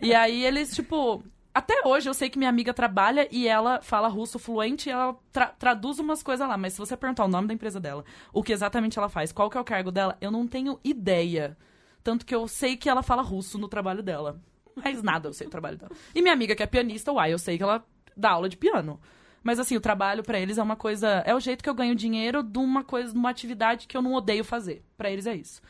[0.00, 1.22] e aí eles, tipo.
[1.56, 5.16] Até hoje eu sei que minha amiga trabalha e ela fala russo fluente e ela
[5.30, 6.56] tra- traduz umas coisas lá.
[6.58, 9.48] Mas se você perguntar o nome da empresa dela, o que exatamente ela faz, qual
[9.48, 11.56] que é o cargo dela, eu não tenho ideia.
[12.02, 14.40] Tanto que eu sei que ela fala russo no trabalho dela.
[14.74, 15.92] Mas nada eu sei do trabalho dela.
[16.12, 17.86] E minha amiga que é pianista, uai, eu sei que ela
[18.16, 18.98] dá aula de piano.
[19.44, 21.22] Mas assim, o trabalho pra eles é uma coisa.
[21.26, 24.00] É o jeito que eu ganho dinheiro de uma coisa, de uma atividade que eu
[24.00, 24.82] não odeio fazer.
[24.96, 25.60] Pra eles é isso.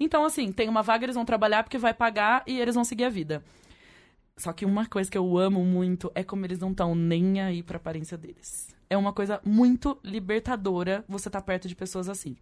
[0.00, 3.04] Então, assim, tem uma vaga, eles vão trabalhar porque vai pagar e eles vão seguir
[3.04, 3.44] a vida.
[4.38, 7.62] Só que uma coisa que eu amo muito é como eles não estão nem aí
[7.62, 8.74] pra aparência deles.
[8.88, 12.34] É uma coisa muito libertadora você estar perto de pessoas assim.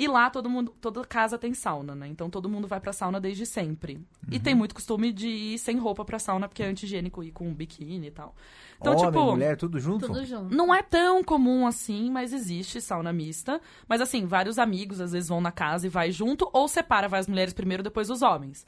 [0.00, 2.08] E lá todo mundo, toda casa tem sauna, né?
[2.08, 4.00] Então todo mundo vai pra sauna desde sempre.
[4.30, 7.46] E tem muito costume de ir sem roupa pra sauna, porque é anti-higiênico ir com
[7.46, 8.34] um biquíni e tal.
[8.80, 10.06] Então, Homem, tipo, mulher, tudo junto?
[10.06, 10.56] Tudo junto.
[10.56, 13.60] não é tão comum assim, mas existe sauna mista.
[13.86, 17.20] Mas assim, vários amigos às vezes vão na casa e vai junto, ou separa, vai
[17.20, 18.64] as mulheres primeiro, depois os homens.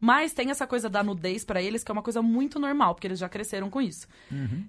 [0.00, 3.06] Mas tem essa coisa da nudez pra eles, que é uma coisa muito normal, porque
[3.06, 4.08] eles já cresceram com isso.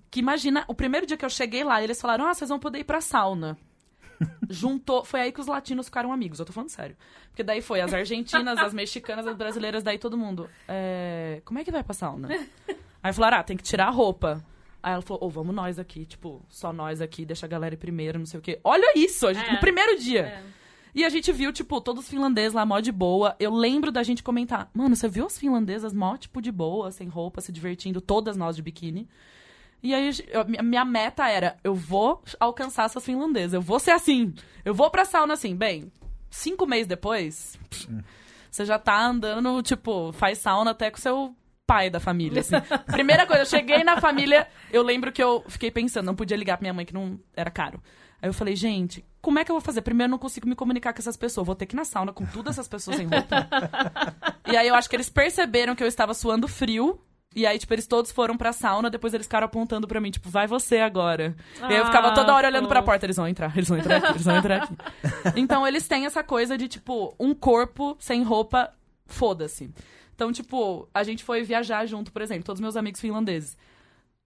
[0.10, 2.80] Que imagina, o primeiro dia que eu cheguei lá, eles falaram: Ah, vocês vão poder
[2.80, 3.58] ir pra sauna.
[4.50, 5.04] Juntou.
[5.04, 6.96] Foi aí que os latinos ficaram amigos, eu tô falando sério.
[7.30, 10.50] Porque daí foi as argentinas, as mexicanas, as brasileiras, daí todo mundo.
[10.68, 12.30] É, como é que vai pra sauna?
[13.04, 14.44] Aí falaram: Ah, tem que tirar a roupa.
[14.84, 17.78] Aí ela falou, ô, vamos nós aqui, tipo, só nós aqui, deixa a galera ir
[17.78, 18.60] primeiro, não sei o quê.
[18.64, 19.54] Olha isso, a gente, É.
[19.54, 20.22] no primeiro dia.
[20.22, 20.44] É.
[20.96, 23.36] E a gente viu, tipo, todos os finlandeses lá, mó de boa.
[23.40, 27.08] Eu lembro da gente comentar, mano, você viu as finlandesas mó, tipo, de boa, sem
[27.08, 29.08] roupa, se divertindo, todas nós de biquíni.
[29.84, 34.34] E aí, eu- minha- meta era, eu vou alcançar essas finlandesas, eu vou ser assim,
[34.64, 35.56] eu vou pra sauna assim.
[35.56, 35.92] Bem,
[36.30, 37.58] cinco meses depois,
[38.50, 42.56] você já tá andando, tipo, faz sauna até com seu pai da família, assim.
[42.92, 46.58] Primeira coisa, eu cheguei na família, eu lembro que eu fiquei pensando, não podia ligar
[46.58, 47.82] pra minha mãe, que não era caro.
[48.22, 49.82] Aí eu falei, gente, como é que eu vou fazer?
[49.82, 51.48] Primeiro, eu não consigo me comunicar com essas pessoas.
[51.48, 53.48] Vou ter que ir na sauna com todas essas pessoas sem roupa.
[54.52, 57.00] e aí eu acho que eles perceberam que eu estava suando frio.
[57.34, 60.30] E aí, tipo, eles todos foram pra sauna, depois eles ficaram apontando pra mim, tipo,
[60.30, 61.34] vai você agora.
[61.62, 63.78] e aí eu ficava Ah, toda hora olhando pra porta, eles vão entrar, eles vão
[63.78, 64.76] entrar aqui, eles vão entrar aqui.
[65.40, 68.70] Então eles têm essa coisa de, tipo, um corpo sem roupa,
[69.06, 69.72] foda-se.
[70.14, 73.58] Então, tipo, a gente foi viajar junto, por exemplo, todos meus amigos finlandeses.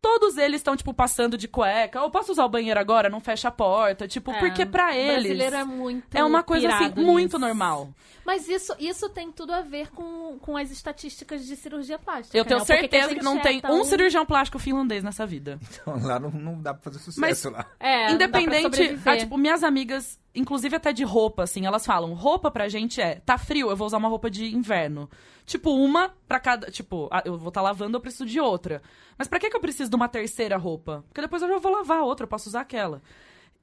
[0.01, 1.97] Todos eles estão, tipo, passando de cueca.
[1.97, 3.09] Eu posso usar o banheiro agora?
[3.09, 4.07] Não fecha a porta.
[4.07, 5.23] Tipo, É, porque pra eles.
[5.23, 7.39] brasileiro é muito É uma coisa assim, pirado muito nisso.
[7.39, 7.89] normal.
[8.25, 12.35] Mas isso, isso tem tudo a ver com, com as estatísticas de cirurgia plástica.
[12.35, 12.65] Eu tenho né?
[12.65, 15.25] Que que a certeza que, gente não é tem tão- um cirurgião plástico finlandês nessa
[15.25, 15.59] vida.
[15.71, 17.65] Então lá não, não dá pra fazer sucesso Mas- lá.
[17.79, 21.85] É, não dá pra Independente, ah, tipo, minhas amigas, inclusive até de roupa, assim, elas
[21.85, 25.07] falam, roupa pra gente é, tá frio, eu vou usar uma roupa de inverno.
[25.45, 28.81] Tipo, uma pra cada, tipo, ah, eu vou estar lavando, eu preciso de outra.
[29.17, 31.03] Mas pra que que eu preciso de uma terceira roupa?
[31.07, 33.03] Porque depois eu já vou lavar outra, eu posso usar aquela.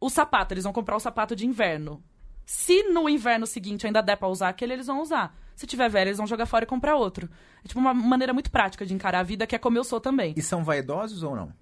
[0.00, 2.00] O sapato, eles vão comprar o sapato de inverno.
[2.44, 5.36] Se no inverno seguinte ainda der pra usar aquele, eles vão usar.
[5.54, 7.28] Se tiver velho, eles vão jogar fora e comprar outro.
[7.64, 10.00] É tipo uma maneira muito prática de encarar a vida, que é como eu sou
[10.00, 10.34] também.
[10.36, 11.52] E são vaidosos ou não?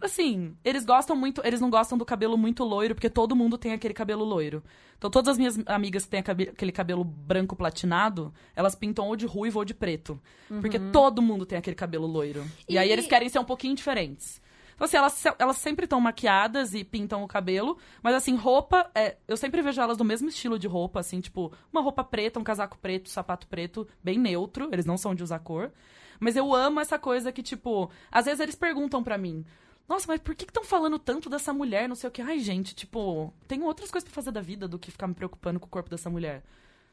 [0.00, 3.72] Assim, eles gostam muito, eles não gostam do cabelo muito loiro, porque todo mundo tem
[3.72, 4.62] aquele cabelo loiro.
[4.96, 9.26] Então, todas as minhas amigas que têm aquele cabelo branco platinado, elas pintam ou de
[9.26, 10.20] ruivo ou de preto.
[10.48, 12.44] Porque todo mundo tem aquele cabelo loiro.
[12.68, 14.40] E, E- aí eles querem ser um pouquinho diferentes.
[14.78, 19.16] Então, assim, elas, elas sempre estão maquiadas e pintam o cabelo, mas assim, roupa, é,
[19.26, 22.44] eu sempre vejo elas do mesmo estilo de roupa, assim, tipo, uma roupa preta, um
[22.44, 25.72] casaco preto, sapato preto, bem neutro, eles não são de usar cor.
[26.20, 29.44] Mas eu amo essa coisa que, tipo, às vezes eles perguntam pra mim,
[29.88, 31.88] nossa, mas por que estão falando tanto dessa mulher?
[31.88, 32.22] Não sei o que.
[32.22, 35.58] Ai, gente, tipo, tenho outras coisas pra fazer da vida do que ficar me preocupando
[35.58, 36.44] com o corpo dessa mulher.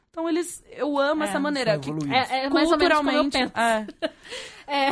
[0.09, 0.63] Então eles.
[0.71, 1.77] Eu amo É, essa maneira.
[1.77, 1.91] Que.
[2.11, 3.53] É, é mais ou menos como eu penso.
[3.55, 3.86] é,
[4.65, 4.91] É.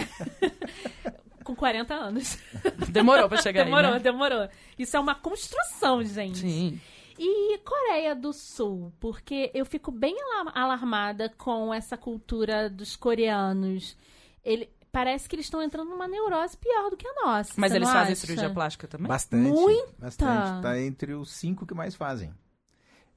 [1.43, 2.37] Com 40 anos.
[2.89, 3.93] demorou pra chegar demorou, aí.
[3.93, 3.99] Né?
[3.99, 4.47] demorou.
[4.77, 6.39] Isso é uma construção, gente.
[6.39, 6.79] Sim.
[7.19, 8.91] E Coreia do Sul?
[8.99, 13.95] Porque eu fico bem ala- alarmada com essa cultura dos coreanos.
[14.43, 17.53] Ele, parece que eles estão entrando numa neurose pior do que a nossa.
[17.55, 18.15] Mas eles fazem acha?
[18.15, 19.07] cirurgia plástica também?
[19.07, 19.47] Bastante.
[19.47, 19.93] Muita.
[19.99, 20.61] Bastante.
[20.63, 22.33] Tá entre os cinco que mais fazem.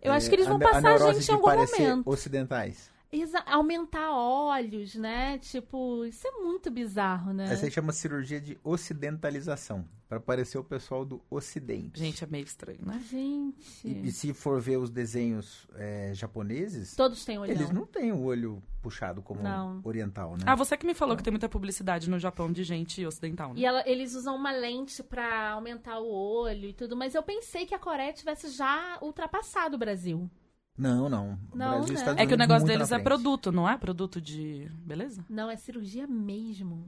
[0.02, 1.48] Eu acho É, que eles vão a a passar a neurose gente de em algum
[1.50, 2.10] momento.
[2.10, 2.90] ocidentais.
[3.12, 5.38] Exa- aumentar olhos, né?
[5.38, 7.50] Tipo, isso é muito bizarro, né?
[7.52, 9.84] Essa aí chama cirurgia de ocidentalização.
[10.08, 11.98] Pra parecer o pessoal do ocidente.
[11.98, 13.02] Gente, é meio estranho, né?
[13.10, 13.56] Gente.
[13.88, 17.52] E, e se for ver os desenhos é, japoneses, Todos têm olhão.
[17.52, 19.80] eles não têm o olho puxado como Não.
[19.82, 20.44] oriental, né?
[20.46, 23.58] Ah, você que me falou que tem muita publicidade no Japão de gente ocidental, né?
[23.60, 27.66] E ela- eles usam uma lente pra aumentar o olho e tudo, mas eu pensei
[27.66, 30.30] que a Coreia tivesse já ultrapassado o Brasil.
[30.76, 31.38] Não, não.
[31.54, 31.94] Não, né?
[32.18, 33.76] É que o negócio deles é produto, não é?
[33.76, 34.70] Produto de.
[34.84, 35.24] Beleza?
[35.28, 36.84] Não, é cirurgia mesmo.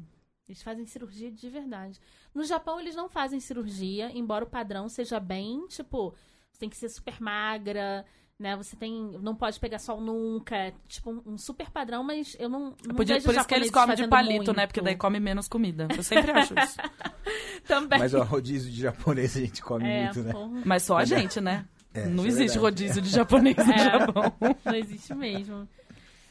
[0.48, 2.00] Eles fazem cirurgia de verdade.
[2.34, 6.14] No Japão, eles não fazem cirurgia, embora o padrão seja bem, tipo,
[6.50, 8.04] você tem que ser super magra,
[8.38, 8.56] né?
[8.56, 9.18] Você tem.
[9.20, 10.56] Não pode pegar sol nunca.
[10.56, 12.74] é, Tipo, um, super padrão, mas eu não.
[12.86, 14.62] não Podia, vejo por isso que eles comem de palito, né?
[14.62, 14.68] muito.
[14.68, 15.88] Porque daí come menos comida.
[15.94, 16.76] Eu sempre acho isso.
[17.66, 17.98] Também.
[17.98, 20.32] Mas o rodízio de japonês a gente come é, muito, né?
[20.32, 21.66] porra, Mas só a gente, né?
[22.04, 22.58] É, não é existe verdade.
[22.58, 23.78] rodízio de japonês no É.
[23.78, 24.34] Japão.
[24.64, 25.68] não existe mesmo.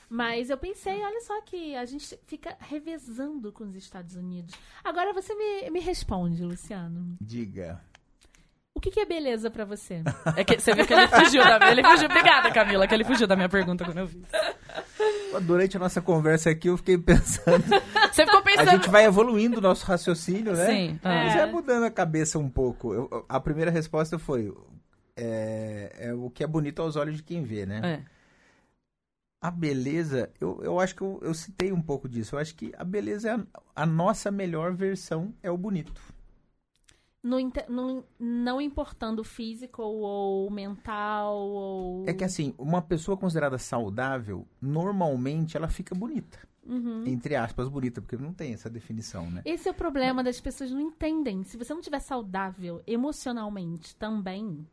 [0.09, 4.53] Mas eu pensei, olha só que a gente fica revezando com os Estados Unidos.
[4.84, 7.18] Agora você me, me responde, Luciano.
[7.20, 7.82] Diga.
[8.74, 10.03] O que, que é beleza pra você?
[10.36, 12.05] É que você viu que ele fugiu da ele fugiu.
[12.05, 14.24] Obrigada, Camila, que ele fugiu da minha pergunta quando eu vi.
[15.41, 17.63] Durante a nossa conversa aqui, eu fiquei pensando.
[18.11, 18.70] Você ficou A pensando.
[18.70, 20.65] gente vai evoluindo o nosso raciocínio, né?
[20.68, 20.99] Sim.
[21.03, 21.13] ah.
[21.26, 21.38] É.
[21.38, 22.93] vai mudando a cabeça um pouco.
[22.93, 24.53] Eu- a primeira resposta foi:
[25.18, 27.82] é, é o que é bonito aos olhos de quem vê, né?
[27.84, 28.18] É.
[29.41, 32.36] A beleza, eu, eu acho que eu, eu citei um pouco disso.
[32.36, 36.01] Eu acho que a beleza é a, a nossa melhor versão, é o bonito.
[37.22, 37.65] Não, inte-
[38.20, 42.05] não, importando físico ou mental ou.
[42.07, 46.39] É que assim, uma pessoa considerada saudável, normalmente ela fica bonita.
[46.65, 47.03] Uhum.
[47.05, 49.41] Entre aspas, bonita, porque não tem essa definição, né?
[49.45, 51.43] Esse é o problema das pessoas não entendem.
[51.43, 54.65] Se você não estiver saudável emocionalmente também,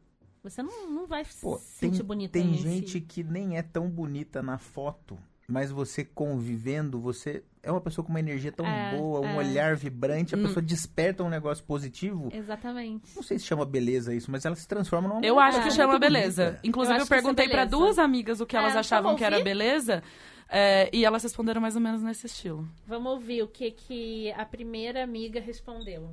[0.45, 2.63] você não, não vai Pô, se tem, sentir bonita tem em si.
[2.63, 5.19] gente que nem é tão bonita na foto,
[5.49, 9.37] mas você convivendo, você é uma pessoa com uma energia tão É, boa, um é.
[9.37, 10.43] olhar vibrante, a Hum.
[10.43, 12.29] pessoa desperta um negócio positivo.
[12.33, 13.15] Exatamente.
[13.17, 15.95] Não sei se chama beleza isso, mas ela se transforma numa Eu acho que chama
[15.95, 16.07] bonita.
[16.11, 16.61] beleza.
[16.63, 17.71] Inclusive, Eu eu, é perguntei pra beleza.
[17.77, 20.03] duas amigas o que É, elas achavam que era beleza.
[20.49, 22.69] é, e elas responderam mais ou menos nesse estilo.
[22.87, 26.11] Vamos ouvir o que, que a primeira amiga respondeu.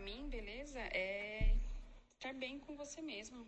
[0.00, 1.54] Mim, beleza, é
[2.16, 3.46] estar bem com você mesmo.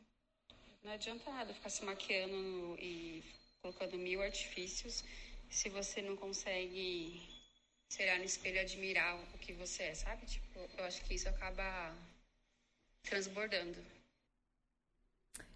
[0.85, 3.23] Não adianta nada ficar se maquiando e
[3.61, 5.05] colocando mil artifícios
[5.49, 7.21] se você não consegue
[7.89, 10.25] se olhar no espelho e admirar o que você é, sabe?
[10.27, 11.95] Tipo, eu acho que isso acaba
[13.03, 13.79] transbordando.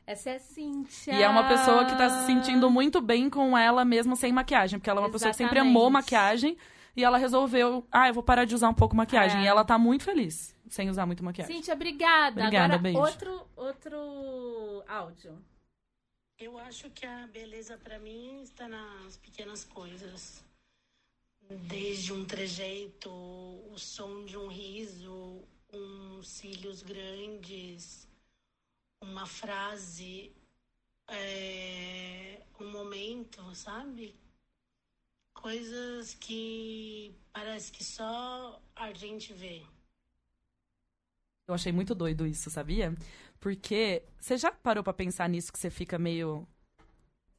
[0.06, 1.14] Essa é a Cíntia.
[1.14, 4.78] E é uma pessoa que tá se sentindo muito bem com ela mesmo sem maquiagem.
[4.78, 5.92] Porque ela é uma pessoa que sempre amou Exatamente.
[5.92, 6.58] maquiagem.
[6.96, 9.40] E ela resolveu, ah, eu vou parar de usar um pouco maquiagem.
[9.40, 9.44] É.
[9.44, 11.56] E ela tá muito feliz sem usar muito maquiagem.
[11.56, 12.40] Cíntia, obrigada.
[12.40, 12.98] Obrigada, Agora, beijo.
[12.98, 15.38] outro, outro áudio.
[16.38, 20.44] Eu acho que a beleza para mim está nas pequenas coisas.
[21.48, 28.08] Desde um trejeito, o som de um riso, uns cílios grandes,
[29.00, 30.32] uma frase,
[31.08, 34.14] é, um momento, sabe?
[35.40, 39.62] Coisas que parece que só a gente vê.
[41.48, 42.94] Eu achei muito doido isso, sabia?
[43.38, 46.46] Porque você já parou pra pensar nisso que você fica meio.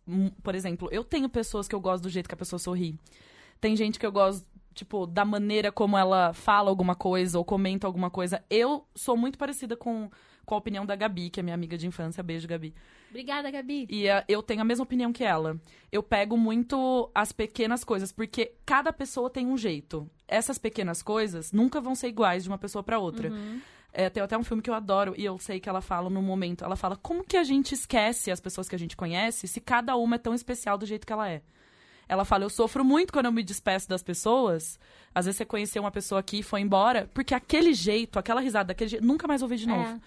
[0.08, 2.98] Hum, Por exemplo, eu tenho pessoas que eu gosto do jeito que a pessoa sorri.
[3.60, 7.88] Tem gente que eu gosto, tipo, da maneira como ela fala alguma coisa ou comenta
[7.88, 8.43] alguma coisa.
[8.50, 10.10] Eu sou muito parecida com,
[10.48, 12.24] com a opinião da Gabi, que é minha amiga de infância.
[12.24, 12.74] Beijo, Gabi.
[13.10, 13.86] Obrigada, Gabi.
[13.89, 15.60] E eh, eu tenho a mesma opinião que ela.
[15.91, 20.10] Eu pego muito as pequenas coisas, porque cada pessoa tem um jeito.
[20.26, 23.30] Essas pequenas coisas nunca vão ser iguais de uma pessoa pra outra.
[23.91, 26.22] É, tem até um filme que eu adoro e eu sei que ela fala no
[26.22, 26.64] momento.
[26.64, 29.98] Ela fala como que a gente esquece as pessoas que a gente conhece se cada
[29.98, 31.41] uma é tão especial do jeito que ela é.
[32.10, 34.80] Ela fala, eu sofro muito quando eu me despeço das pessoas.
[35.14, 38.70] Às vezes você conheceu uma pessoa aqui e foi embora, porque aquele jeito, aquela risada,
[38.70, 39.95] daquele jeito, nunca mais ouvi de novo.
[39.95, 39.99] É.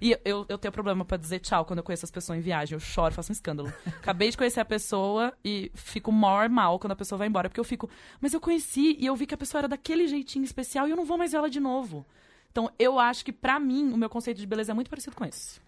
[0.00, 2.76] E eu, eu tenho problema pra dizer tchau quando eu conheço as pessoas em viagem.
[2.76, 3.72] Eu choro, faço um escândalo.
[3.86, 7.48] Acabei de conhecer a pessoa e fico maior mal quando a pessoa vai embora.
[7.48, 7.90] Porque eu fico,
[8.20, 10.96] mas eu conheci e eu vi que a pessoa era daquele jeitinho especial e eu
[10.96, 12.06] não vou mais ver ela de novo.
[12.52, 15.24] Então eu acho que pra mim o meu conceito de beleza é muito parecido com
[15.24, 15.60] esse.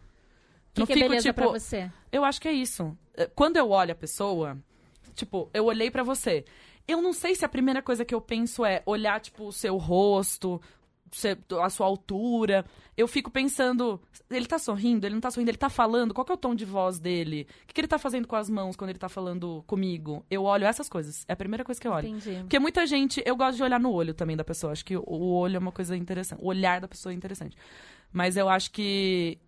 [0.72, 1.90] Que, Não que é fico, beleza tipo, pra você?
[2.12, 2.96] eu acho que é isso.
[3.16, 4.56] Eh, Quando eu olho a pessoa,
[5.20, 6.44] tipo, eu olhei pra você.
[6.88, 9.76] Eu não sei se a primeira coisa que eu penso é olhar, tipo, o seu
[9.76, 10.60] rosto,
[11.62, 12.64] a sua altura.
[12.96, 14.00] Eu fico pensando,
[14.30, 16.54] ele tá sorrindo, ele não tá sorrindo, ele tá falando, qual que é o tom
[16.54, 17.46] de voz dele?
[17.62, 20.24] O que, que ele tá fazendo com as mãos quando ele tá falando comigo?
[20.30, 21.24] Eu olho essas coisas.
[21.28, 22.08] É a primeira coisa que eu olho.
[22.08, 22.38] Entendi.
[22.40, 24.72] Porque muita gente, eu gosto de olhar no olho também da pessoa.
[24.72, 26.42] Acho que o- o olho é uma coisa interessante.
[26.42, 27.56] O olhar da pessoa é interessante.
[28.12, 29.38] Mas eu acho que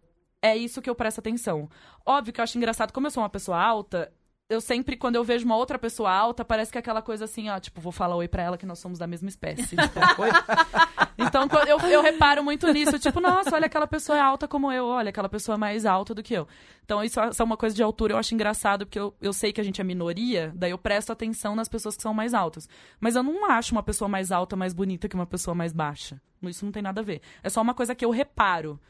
[0.40, 1.68] é isso que eu presto atenção.
[2.06, 4.12] Óbvio que eu acho engraçado, como eu sou uma pessoa alta,
[4.52, 7.48] eu sempre, quando eu vejo uma outra pessoa alta, parece que é aquela coisa assim,
[7.48, 9.76] ó, tipo, vou falar oi pra ela que nós somos da mesma espécie.
[9.76, 9.78] tipo.
[11.18, 14.86] Então, eu, eu reparo muito nisso, tipo, nossa, olha, aquela pessoa é alta como eu,
[14.86, 16.48] olha, aquela pessoa é mais alta do que eu.
[16.84, 19.60] Então, isso é uma coisa de altura, eu acho engraçado, porque eu, eu sei que
[19.60, 22.68] a gente é minoria, daí eu presto atenção nas pessoas que são mais altas.
[22.98, 26.20] Mas eu não acho uma pessoa mais alta mais bonita que uma pessoa mais baixa.
[26.42, 27.20] Isso não tem nada a ver.
[27.42, 28.80] É só uma coisa que eu reparo.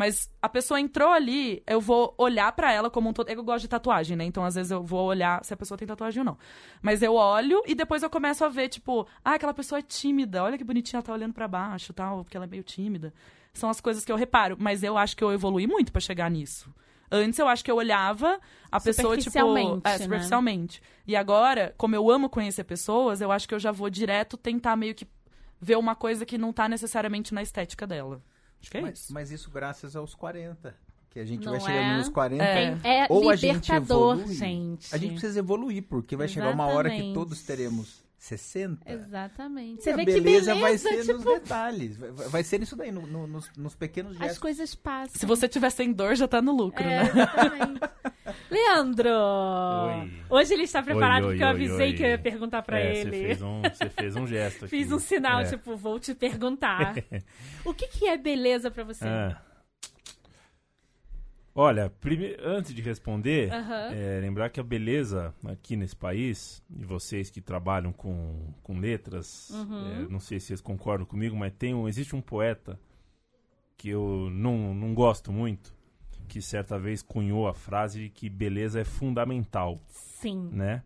[0.00, 3.28] Mas a pessoa entrou ali, eu vou olhar pra ela como um todo.
[3.28, 4.24] Eu gosto de tatuagem, né?
[4.24, 6.38] Então, às vezes, eu vou olhar se a pessoa tem tatuagem ou não.
[6.80, 10.42] Mas eu olho e depois eu começo a ver, tipo, ah, aquela pessoa é tímida.
[10.42, 13.12] Olha que bonitinha, ela tá olhando pra baixo tal, porque ela é meio tímida.
[13.52, 14.56] São as coisas que eu reparo.
[14.58, 16.72] Mas eu acho que eu evolui muito pra chegar nisso.
[17.12, 18.40] Antes eu acho que eu olhava
[18.72, 19.30] a pessoa, tipo.
[19.30, 19.98] Superficialmente, É, né?
[19.98, 20.82] superficialmente.
[21.06, 24.76] E agora, como eu amo conhecer pessoas, eu acho que eu já vou direto tentar
[24.76, 25.06] meio que
[25.60, 28.22] ver uma coisa que não tá necessariamente na estética dela.
[28.60, 29.12] Acho que é Mas, isso.
[29.12, 30.74] mas isso graças aos 40.
[31.10, 31.96] Que a gente Não vai chegando é?
[31.96, 32.44] nos 40.
[32.44, 32.78] É.
[32.84, 34.32] É Ou a gente evolui.
[34.32, 34.94] gente.
[34.94, 37.14] A gente precisa evoluir, porque vai chegar uma hora que Exatamente.
[37.14, 38.92] todos teremos 60.
[38.92, 39.82] Exatamente.
[39.82, 41.96] Você a vê beleza, que beleza, vai ser nos tipo, detalhes.
[41.96, 44.38] Vai, ser isso daí, no- no- nos, nos pequenos as gestos.
[44.38, 45.18] coisas passam.
[45.18, 47.10] Se você tiver sem dor, já tá no lucro, É, né?
[47.10, 47.80] exatamente.
[48.50, 49.08] Leandro!
[49.08, 50.12] Oi.
[50.28, 51.92] Hoje ele está preparado Oi, oi, porque eu avisei oi.
[51.94, 53.10] que eu ia perguntar pra É, ele.
[53.10, 54.68] Você fez, um, você fez um gesto aqui.
[54.76, 55.44] Fiz um sinal, É.
[55.44, 56.94] tipo, vou te perguntar.
[57.64, 59.06] o que, que é beleza pra você?
[59.06, 59.40] Ah.
[61.54, 62.36] Olha, prime...
[62.42, 63.50] antes de responder,
[63.92, 69.50] é, lembrar que a beleza aqui nesse país, e vocês que trabalham com, com letras,
[69.50, 69.90] Uhum.
[69.90, 72.78] é, não sei se vocês concordam comigo, mas tem um, existe um poeta
[73.76, 75.74] que eu não, não gosto muito,
[76.28, 79.80] que certa vez cunhou a frase de que beleza é fundamental.
[79.88, 80.50] Sim.
[80.52, 80.82] né?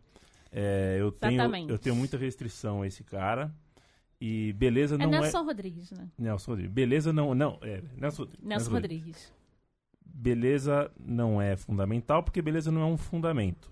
[0.51, 3.53] É, eu, tenho, eu tenho muita restrição a esse cara.
[4.21, 5.21] E beleza É não é.
[5.21, 6.09] Nelson Rodrigues, né?
[6.17, 6.73] Nelson Rodrigues.
[6.73, 7.35] Beleza não.
[7.35, 7.83] Não, é.
[7.97, 9.33] Nelson, Nelson Rodrigues.
[10.17, 13.69] Beleza não é fundamental, porque beleza não é um fundamento.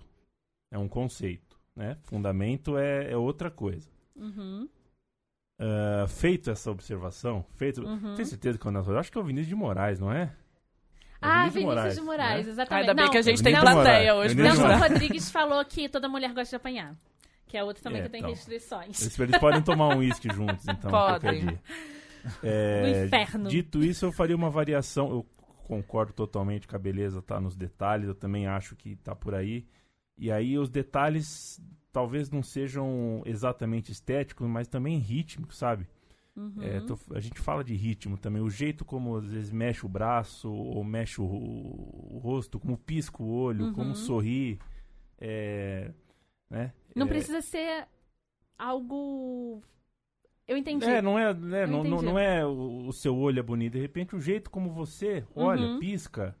[0.69, 1.57] É um conceito.
[1.75, 1.97] Né?
[2.03, 3.89] Fundamento é, é outra coisa.
[4.15, 4.67] Uhum.
[5.57, 7.81] Ah, feito essa observação, feito.
[7.81, 8.15] Uhum.
[8.15, 8.91] Tem certeza que é o Nelson?
[8.91, 10.23] Eu acho que é o Vinícius de Moraes, não é?
[10.23, 10.29] É
[11.21, 12.05] Ah, Vinícius de né?
[12.05, 12.81] Moraes, exatamente.
[12.81, 14.25] Ainda bem Não, que a gente tem de plateia Moraes.
[14.27, 14.35] hoje.
[14.35, 14.87] De Nelson ajudar.
[14.89, 16.95] Rodrigues falou que toda mulher gosta de apanhar.
[17.47, 18.31] Que é outro também É, que tem então.
[18.31, 19.01] restrições.
[19.01, 20.91] Eles, eles podem tomar um uísque juntos, então.
[20.91, 21.57] Podem.
[22.41, 23.49] É, No inferno.
[23.49, 25.09] Dito isso, eu faria uma variação.
[25.09, 25.25] Eu
[25.63, 28.07] concordo totalmente que a beleza tá nos detalhes.
[28.07, 29.65] Eu também acho que tá por aí.
[30.17, 31.61] E aí os detalhes
[31.91, 35.87] talvez não sejam exatamente estéticos, mas também rítmicos, sabe?
[36.35, 36.63] Uhum.
[36.63, 38.41] É, tô- a gente fala de ritmo também.
[38.41, 43.21] O jeito como às vezes mexe o braço ou mexe o, o rosto, como pisca
[43.21, 43.73] o olho, Uhum.
[43.73, 44.59] como sorri.
[45.19, 45.91] É,
[46.49, 46.73] né?
[46.95, 47.87] Não É, precisa ser
[48.57, 49.63] algo.
[50.47, 50.85] Eu entendi.
[50.85, 53.73] É, não é, né, não, não, é o, o seu olho é bonito.
[53.73, 55.79] De repente, o jeito como você olha, Uhum.
[55.79, 56.35] pisca.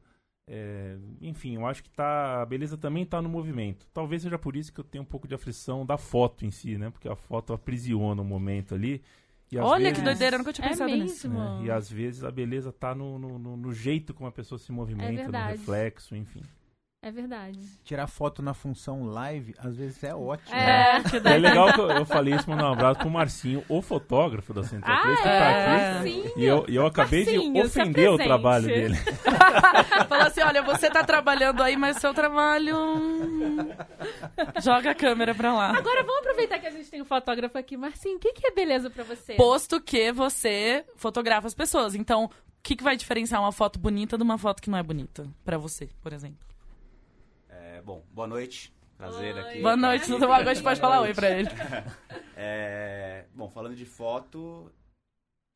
[0.49, 3.87] é, enfim, eu acho que tá, a beleza também tá no movimento.
[3.93, 6.77] Talvez seja por isso que eu tenho um pouco de aflição da foto em si,
[6.77, 6.89] né?
[6.89, 9.01] Porque a foto aprisiona o momento ali.
[9.49, 11.29] E às Olha vezes, que doideira, eu nunca tinha É pensado nisso.
[11.29, 11.39] mesmo?
[11.59, 14.59] né, E às vezes a beleza tá no, no, no- no jeito como a pessoa
[14.59, 15.57] se movimenta, no verdade.
[15.59, 16.41] reflexo, enfim.
[17.03, 17.59] É verdade.
[17.83, 20.55] Tirar foto na função live, às vezes é ótimo.
[20.55, 21.03] É.
[21.03, 24.53] que É legal que eu, eu falei isso, mandar um abraço pro Marcinho, o fotógrafo
[24.53, 25.97] da Central 3, que tá é.
[25.97, 26.09] aqui.
[26.09, 26.31] Sim.
[26.37, 28.95] E eu, e eu acabei de Marcinho, se ofender o trabalho dele.
[30.07, 32.73] Fala assim, olha, você tá trabalhando aí, mas seu trabalho...
[34.63, 35.77] Joga a câmera pra lá.
[35.77, 37.75] Agora vamos aproveitar que a gente tem um fotógrafo aqui.
[37.75, 39.33] Marcinho, o que, que é beleza pra você?
[39.33, 41.95] Posto que você fotografa as pessoas.
[41.95, 42.29] Então, o
[42.63, 45.27] que, que vai diferenciar uma foto bonita de uma foto que não é bonita?
[45.43, 46.52] Pra você, por exemplo.
[47.83, 48.73] Bom, boa noite.
[48.97, 49.41] Prazer Oi.
[49.41, 49.61] aqui.
[49.61, 50.33] Boa noite, tudo bom?
[50.33, 51.49] Agora pode falar oi pra ele.
[52.35, 54.71] É, bom, falando de foto,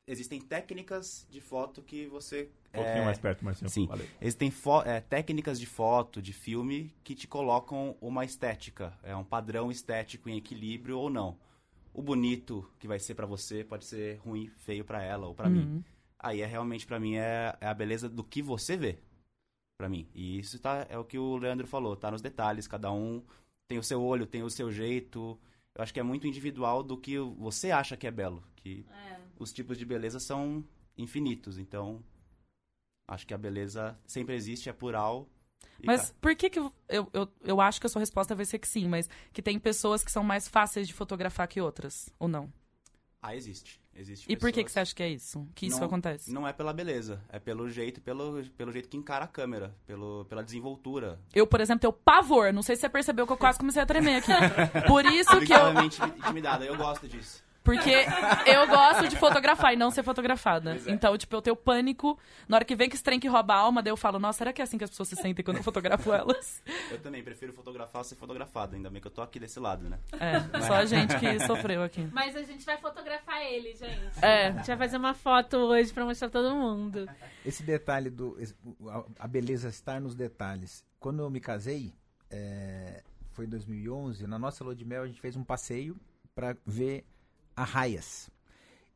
[0.06, 2.48] existem técnicas de foto que você.
[2.68, 3.68] Um pouquinho é, mais perto, Marcinho.
[3.68, 3.86] sim.
[3.86, 4.06] Valeu.
[4.20, 9.24] Existem fo- é, técnicas de foto, de filme, que te colocam uma estética, é um
[9.24, 11.36] padrão estético em equilíbrio ou não.
[11.92, 15.48] O bonito que vai ser pra você pode ser ruim, feio pra ela ou pra
[15.50, 15.62] mim.
[15.64, 15.84] Uhum.
[16.16, 18.98] Aí é realmente pra mim é, é a beleza do que você vê.
[19.78, 20.08] Pra mim.
[20.12, 23.22] E isso tá, é o que o Leandro falou, tá nos detalhes, cada um
[23.68, 25.38] tem o seu olho, tem o seu jeito.
[25.72, 28.84] Eu acho que é muito individual do que você acha que é belo, que
[29.38, 30.64] os tipos de beleza são
[30.96, 32.02] infinitos, então
[33.06, 35.28] acho que a beleza sempre existe, é plural.
[35.84, 36.58] Mas ca- por que que...
[36.58, 39.40] eu- Eu, eu, eu acho que a sua resposta vai ser que sim, mas que
[39.40, 42.52] tem pessoas que são mais fáceis de fotografar que outras, ou não?
[43.22, 43.80] Ah, existe.
[43.98, 45.46] Existe E por que, que você acha que é isso?
[45.54, 46.32] Que isso Não- acontece?
[46.32, 50.24] Não é pela beleza, é pelo jeito, pelo, pelo jeito que encara a câmera, pelo,
[50.26, 51.20] pela desenvoltura.
[51.34, 52.52] Eu, por exemplo, tenho pavor.
[52.52, 54.32] Não sei se você percebeu que eu quase comecei a tremer aqui.
[54.86, 55.68] Por isso que eu...
[56.18, 57.42] Intimidada, eu gosto disso.
[57.68, 57.90] Porque
[58.50, 60.76] eu gosto de fotografar e não ser fotografada.
[60.86, 60.90] É.
[60.90, 62.18] Então, tipo, eu tenho pânico.
[62.48, 64.38] Na hora que vem que esse trem que rouba a alma, daí eu falo, nossa,
[64.38, 66.62] será que é assim que as pessoas se sentem quando eu fotografo elas?
[66.90, 69.98] Eu também prefiro fotografar ser fotografado, ainda bem que eu tô aqui desse lado, né?
[70.18, 72.08] É, só a gente que sofreu aqui.
[72.12, 74.24] Mas a gente vai fotografar ele, gente.
[74.24, 74.46] É.
[74.48, 77.06] A gente vai fazer uma foto hoje pra mostrar todo mundo.
[77.44, 78.38] Esse detalhe do.
[79.18, 80.82] A beleza estar nos detalhes.
[80.98, 81.92] Quando eu me casei,
[82.30, 85.96] é, foi em 2011, na nossa lua de mel a gente fez um passeio
[86.34, 87.04] para ver
[87.58, 88.30] arraias.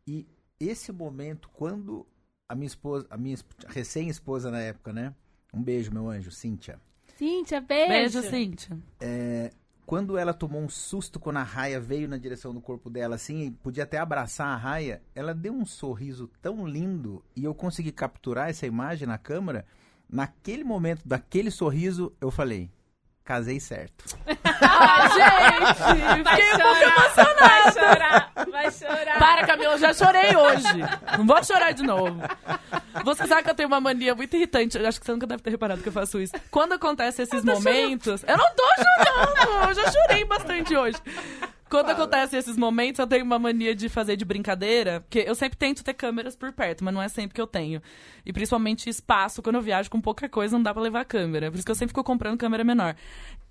[0.07, 0.27] E
[0.61, 2.07] esse momento, quando
[2.49, 5.15] a minha esposa, a minha esp- recém-esposa na época, né?
[5.53, 6.81] Um beijo, meu anjo, Cíntia.
[7.17, 7.89] Cíntia, beijo.
[7.89, 8.79] Beijo, Cíntia.
[9.85, 13.43] Quando ela tomou um susto quando a raia veio na direção do corpo dela, assim,
[13.47, 17.91] e podia até abraçar a raia, ela deu um sorriso tão lindo e eu consegui
[17.93, 19.67] capturar essa imagem na câmera.
[20.09, 22.71] Naquele momento, daquele sorriso, eu falei:
[23.25, 24.05] casei certo.
[24.25, 26.23] Ai, gente!
[26.23, 27.41] Vai Fiquei um pouco chorar, emocionada.
[27.41, 28.32] vai chorar,
[28.73, 29.19] chorar.
[29.19, 30.65] Para, Camila, eu já chorei hoje.
[31.19, 32.21] Não vou chorar de novo.
[33.05, 34.79] Você sabe que eu tenho uma mania muito irritante.
[34.79, 36.33] Eu acho que você nunca deve ter reparado que eu faço isso.
[36.51, 38.25] Quando acontecem esses momentos.
[38.27, 39.69] Eu não tô chorando!
[39.69, 40.97] Eu já chorei bastante hoje.
[41.73, 45.57] Quando acontecem esses momentos, eu tenho uma mania de fazer de brincadeira, porque eu sempre
[45.57, 47.81] tento ter câmeras por perto, mas não é sempre que eu tenho.
[48.27, 51.51] E principalmente espaço, quando eu viajo com pouca coisa, não dá pra levar a câmera.
[51.51, 52.95] Por isso que eu sempre fico comprando câmera menor.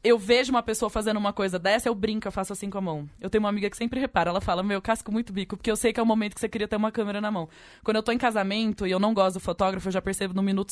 [0.04, 2.82] Eu vejo uma pessoa fazendo uma coisa dessa, eu brinco, eu faço assim com a
[2.82, 3.10] mão.
[3.20, 5.72] Eu tenho uma amiga que sempre repara, ela fala, meu, eu casco muito bico, porque
[5.72, 7.50] eu sei que é o momento que você queria ter uma câmera na mão.
[7.84, 10.44] Quando eu tô em casamento e eu não gosto do fotógrafo, eu já percebo no
[10.44, 10.70] minuto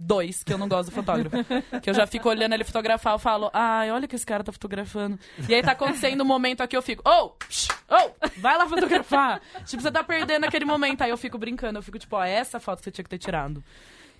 [0.00, 1.36] dois que eu não gosto do fotógrafo.
[1.82, 4.50] que eu já fico olhando ele fotografar, eu falo, ai, olha que esse cara tá
[4.50, 5.18] fotografando.
[5.46, 9.40] E aí tá acontecendo um momento aqui, eu fico, oh, psh, oh, vai lá fotografar.
[9.66, 11.02] tipo, você tá perdendo aquele momento.
[11.02, 13.18] Aí eu fico brincando, eu fico tipo, ó, essa foto que você tinha que ter
[13.18, 13.62] tirado.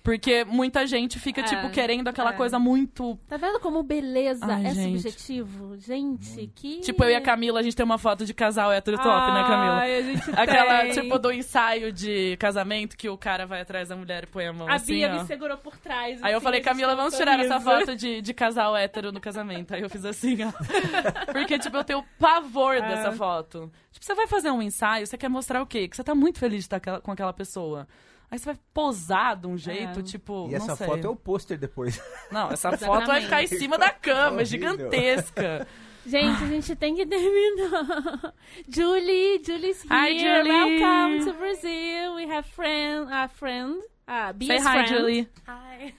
[0.03, 2.33] Porque muita gente fica, É, tipo, querendo aquela é.
[2.33, 3.19] coisa muito.
[3.27, 4.99] Tá vendo como beleza Ai, é gente.
[4.99, 5.77] subjetivo?
[5.77, 6.79] Gente, que...
[6.79, 9.43] Tipo, eu e a Camila, a gente tem uma foto de casal hétero top, né,
[9.43, 9.77] Camila?
[9.77, 10.91] Ai, a gente Aquela, tem.
[10.93, 14.53] tipo, do ensaio de casamento que o cara vai atrás da mulher e põe a
[14.53, 15.21] mão A assim, Bia ó.
[15.21, 16.21] me segurou por trás.
[16.23, 19.11] Aí eu assim, falei, a gente Camila, vamos tirar essa foto de, de casal hétero
[19.11, 19.73] no casamento.
[19.75, 20.51] Aí eu fiz assim, ó.
[21.31, 22.81] Porque, tipo, eu tenho pavor É.
[22.81, 23.71] dessa foto.
[23.91, 25.87] Tipo, você vai fazer um ensaio, você quer mostrar o quê?
[25.87, 27.87] Que você tá muito feliz de estar aquela- com aquela pessoa.
[28.31, 30.03] Aí você vai posar de um jeito, É.
[30.03, 30.87] tipo, E não essa sei.
[30.87, 32.01] foto é o pôster depois.
[32.31, 35.67] Não, essa foto vai ficar em cima da cama, é gigantesca.
[36.07, 38.33] Gente, a gente tem que terminar.
[38.67, 39.93] Julie, Julie's here.
[39.93, 40.49] Hi, Julie.
[40.49, 42.15] Welcome to Brazil.
[42.15, 43.83] We have friend, a friend.
[44.07, 44.87] Uh, Say hi, friend.
[44.87, 45.27] Julie.
[45.45, 45.93] Hi.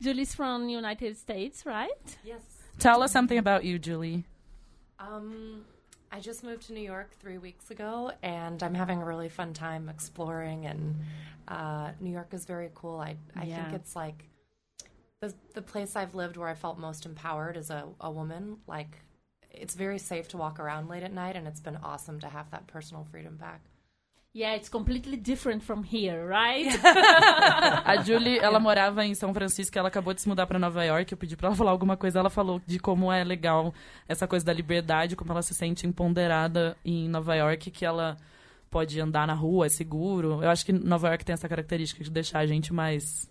[0.00, 1.90] Julie's from United States, right?
[2.24, 2.40] yes.
[2.78, 4.24] Tell us something about you, Julie.
[4.98, 5.64] Um,
[6.12, 9.54] I just moved to New York three weeks ago, and I'm having a really fun
[9.54, 10.66] time exploring.
[10.66, 10.96] And
[11.46, 12.98] uh, New York is very cool.
[13.00, 13.46] I I Yeah.
[13.46, 14.24] think it's like
[15.20, 18.58] the the place I've lived where I felt most empowered as a, a woman.
[18.66, 18.98] Like
[19.50, 22.50] it's very safe to walk around late at night, and it's been awesome to have
[22.52, 23.62] that personal freedom back.
[24.32, 26.70] Yeah, it's completely different from here, right?
[27.84, 31.10] A Julie, ela morava em São Francisco, ela acabou de se mudar pra Nova York.
[31.10, 32.20] Eu pedi pra ela falar alguma coisa.
[32.20, 33.74] Ela falou de como é legal
[34.08, 38.16] essa coisa da liberdade, como ela se sente empoderada em Nova York, que ela
[38.70, 40.40] pode andar na rua, é seguro.
[40.44, 43.28] Eu acho que Nova York tem essa característica de deixar a gente mais,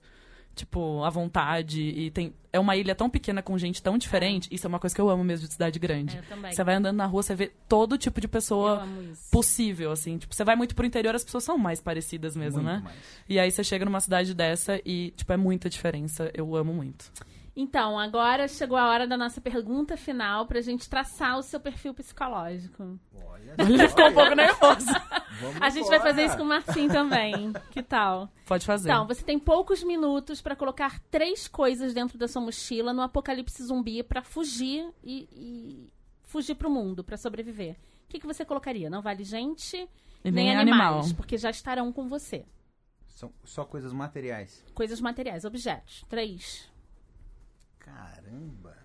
[0.56, 1.82] tipo, à vontade.
[1.82, 2.34] E tem.
[2.52, 4.48] É uma ilha tão pequena com gente tão diferente.
[4.52, 6.18] Isso é uma coisa que eu amo mesmo de cidade grande.
[6.18, 6.52] É, eu também.
[6.52, 8.88] Você vai andando na rua, você vê todo tipo de pessoa
[9.32, 10.18] possível, assim.
[10.18, 12.82] Tipo, você vai muito pro interior, as pessoas são mais parecidas mesmo, Muito né?
[12.84, 12.98] mais.
[13.28, 16.32] E aí você chega numa cidade dessa e, tipo, é muita diferença.
[16.34, 17.12] Eu amo muito.
[17.62, 21.94] Então, agora chegou a hora da nossa pergunta final pra gente traçar o seu perfil
[21.94, 22.98] psicológico.
[23.14, 24.86] Olha Ele ficou um pouco nervoso.
[25.42, 26.10] Vamos A gente vai embora.
[26.10, 27.52] fazer isso com o Martim também.
[27.70, 28.30] Que tal?
[28.46, 28.88] Pode fazer.
[28.88, 33.62] Então, você tem poucos minutos pra colocar três coisas dentro da sua mochila no apocalipse
[33.62, 37.74] zumbi pra fugir e, e fugir pro mundo, pra sobreviver.
[38.06, 38.90] O que, que você colocaria?
[38.90, 39.76] Não vale gente
[40.24, 41.16] e nem, nem animais, animal.
[41.18, 42.46] porque já estarão com você.
[43.10, 44.64] São só coisas materiais.
[44.74, 46.06] Coisas materiais, objetos.
[46.08, 46.69] Três.
[47.94, 48.78] Caramba.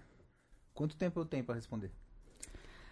[0.72, 1.92] Quanto tempo eu tenho pra responder?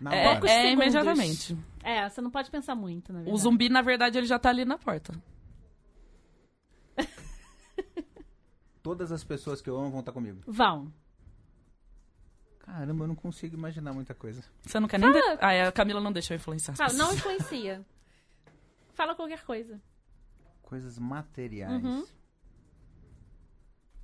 [0.00, 0.50] Na É, hora.
[0.50, 1.56] É imediatamente.
[1.82, 3.34] É, você não pode pensar muito, na verdade.
[3.34, 5.14] O zumbi, na verdade, ele já tá ali na porta.
[8.82, 10.40] Todas as pessoas que eu amo vão estar comigo.
[10.46, 10.92] Vão.
[12.58, 14.42] Caramba, eu não consigo imaginar muita coisa.
[14.62, 15.10] Você não quer nem.
[15.12, 15.18] De...
[15.40, 16.74] Ah, a Camila não deixou eu influenciar.
[16.76, 17.84] Fala, não influencia.
[18.94, 19.80] Fala qualquer coisa.
[20.62, 21.82] Coisas materiais.
[21.82, 22.06] Uhum.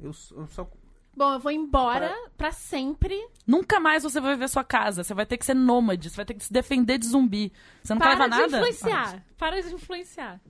[0.01, 0.71] Eu, eu só.
[1.19, 3.19] Bom, eu vou embora pra sempre.
[3.45, 5.03] Nunca mais você vai ver sua casa.
[5.03, 6.09] Você vai ter que ser nômade.
[6.09, 7.53] Você vai ter que se defender de zumbi.
[7.83, 8.57] Você não quer Para levar de nada?
[8.59, 9.25] influenciar.
[9.37, 10.41] Para de influenciar.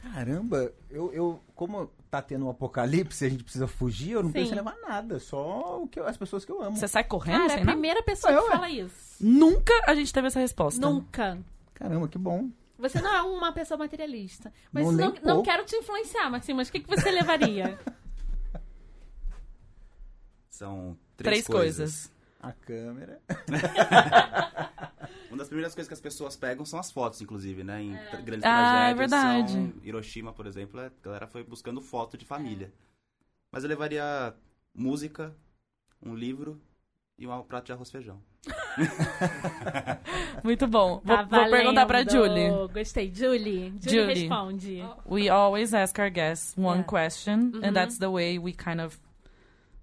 [0.00, 1.40] Caramba, eu, eu.
[1.54, 4.34] Como tá tendo um apocalipse, a gente precisa fugir, eu não Sim.
[4.34, 5.18] penso em levar nada.
[5.18, 6.76] Só o que eu- as pessoas que eu amo.
[6.76, 7.72] Você sai correndo Cara, é a nada?
[7.72, 9.16] primeira pessoa Eu, que fala isso.
[9.20, 10.80] Nunca a gente teve essa resposta.
[10.80, 11.38] Nunca.
[11.74, 12.48] Caramba, que bom.
[12.78, 14.52] Você não é uma pessoa materialista.
[14.72, 17.76] Mas Não, não, não, quero te influenciar, Marcinho, mas o que, que você levaria?
[20.58, 22.12] São Três três, coisas.
[22.42, 23.20] A câmera.
[25.30, 27.80] Uma das primeiras coisas que as pessoas pegam são as fotos, inclusive, né?
[27.82, 28.98] Em tra- grandes Ah, é tragédias.
[28.98, 29.52] verdade.
[29.52, 32.72] São Hiroshima, por exemplo, a galera foi buscando foto de família.
[33.52, 34.34] Mas eu levaria
[34.74, 35.32] música,
[36.04, 36.60] um livro
[37.16, 38.20] e um prato de arroz feijão.
[40.42, 41.00] Muito bom.
[41.04, 42.02] Vou, Tá vou perguntar pra.
[42.08, 42.48] Julie.
[42.72, 43.12] Gostei.
[43.14, 43.72] Julie.
[43.80, 44.14] Julie, Julie.
[44.22, 44.82] responde.
[45.06, 46.88] We always ask our guests one Yeah.
[46.88, 47.64] question, Mm-hmm.
[47.64, 48.98] and that's the way we kind of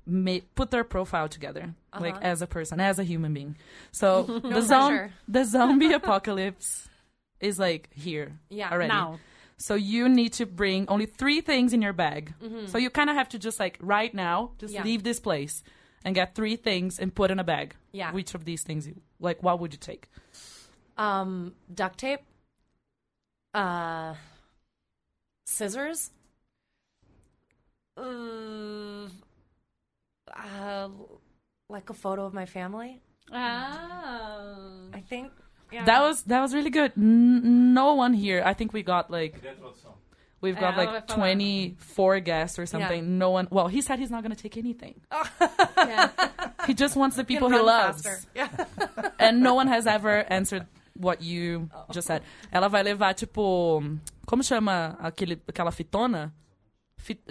[0.05, 2.23] ma- put their profile together, like Uh-huh.
[2.31, 3.55] as a person, as a human being.
[3.91, 6.87] So the zom- the zombie apocalypse
[7.39, 8.71] is like here Yeah.
[8.71, 8.89] already.
[8.93, 9.19] Now.
[9.57, 12.33] So you need to bring only three things in your bag.
[12.67, 14.83] So you kind of have to just like right now, just Mm-hmm.
[14.85, 14.91] Yeah.
[14.91, 15.63] leave this place
[16.03, 17.73] and get three things and put in a bag.
[17.93, 18.11] Yeah.
[18.11, 19.41] Which of these things you like?
[19.41, 20.09] What would you take?
[20.97, 22.19] Um, duct tape.
[23.53, 24.15] Uh,
[25.45, 26.11] scissors.
[27.97, 29.07] Uh,
[30.35, 30.89] uh,
[31.69, 33.01] like a photo of my family.
[33.31, 34.87] Ah.
[34.93, 35.31] I think.
[35.71, 35.85] Yeah.
[35.85, 36.91] That was that was really good.
[36.97, 38.41] N- no one here.
[38.45, 39.41] I think we got like
[40.41, 43.17] we've got É, like twenty four guests or something.
[43.17, 43.47] No one.
[43.49, 45.01] Well, he said he's not going to take anything.
[45.77, 46.09] Yeah.
[46.67, 48.03] He just wants the people he loves.
[48.03, 48.21] faster.
[48.35, 48.49] Yeah.
[49.19, 52.21] And no one has ever answered what you just said.
[52.53, 53.81] Ela vai levar tipo,
[54.25, 56.31] como chama aquele aquela fitona?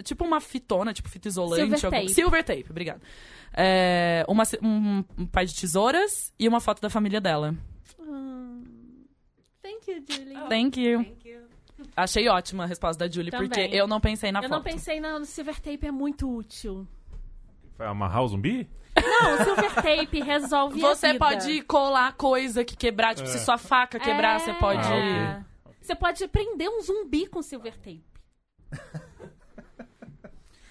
[0.03, 1.61] Tipo uma fitona, tipo fita isolante.
[1.61, 2.13] Silver algum- tape.
[2.13, 3.01] Silver tape, obrigado.
[3.53, 7.55] É, uma, um, um par de tesouras e uma foto da família dela.
[9.61, 10.35] Thank you, Julie.
[10.49, 11.03] Thank you.
[11.03, 11.41] Thank you.
[11.95, 13.49] Achei ótima a resposta da Julie, Também.
[13.49, 14.51] porque eu não pensei na Eu foto.
[14.51, 16.87] não pensei na, no silver tape, é muito útil.
[17.77, 18.69] Vai amarrar o zumbi?
[18.95, 21.19] Não, o silver tape resolve a Você vida.
[21.19, 24.39] pode colar coisa que quebrar, tipo, se sua faca quebrar, É.
[24.39, 24.87] você pode.
[24.87, 25.43] Ah,
[25.81, 28.03] Você pode prender um zumbi com silver tape.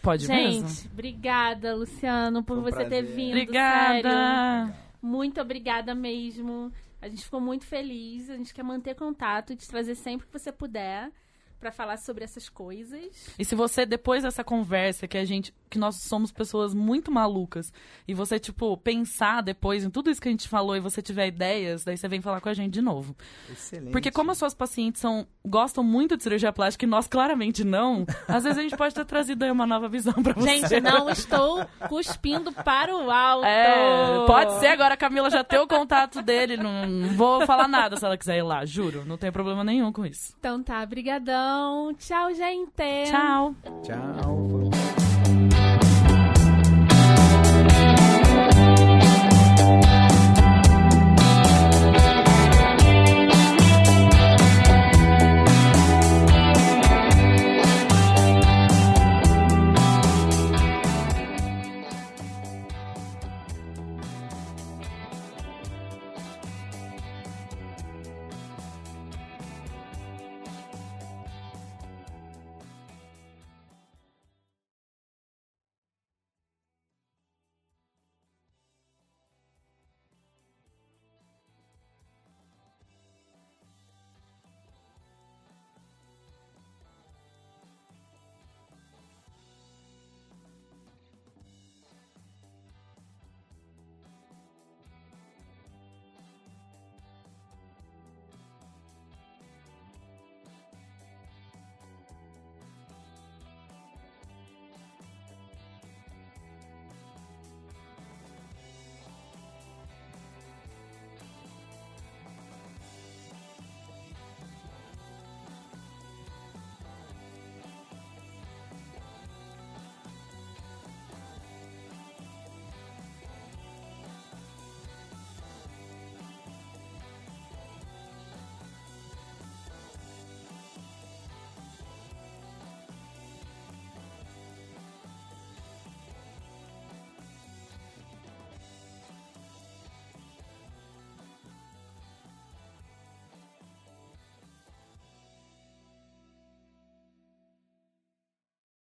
[0.05, 0.91] Pode Gente, mesmo.
[0.93, 3.05] obrigada, Luciano, por um você ter prazer.
[3.17, 3.31] vindo.
[3.31, 4.11] Obrigada.
[4.11, 4.75] sério.
[5.01, 6.71] Muito obrigada mesmo.
[7.01, 8.29] A gente ficou muito feliz.
[8.31, 11.11] A gente quer manter contato e te trazer sempre que você puder
[11.59, 13.33] pra falar sobre essas coisas.
[13.39, 15.55] E se você, depois dessa conversa que a gente.
[15.75, 17.73] Que nós somos pessoas muito malucas.
[18.07, 21.27] E você, tipo, pensar depois em tudo isso que a gente falou e você tiver
[21.27, 23.17] ideias, daí você vem falar com a gente de novo.
[23.51, 23.91] Excelente.
[23.91, 28.07] Porque como as suas pacientes são, gostam muito de cirurgia plástica e nós claramente não,
[28.29, 30.49] às vezes a gente pode ter trazido aí uma nova visão pra você.
[30.49, 33.47] Gente, não estou cuspindo para o alto.
[33.47, 37.97] É, pode ser, agora a Camila já tem o contato dele, não, vou falar nada
[37.97, 40.37] se ela quiser ir lá, juro, não tem problema nenhum com isso.
[40.39, 41.93] Então tá, brigadão.
[41.95, 42.71] Tchau, gente.
[43.11, 43.57] Tchau.
[43.83, 45.04] Tchau.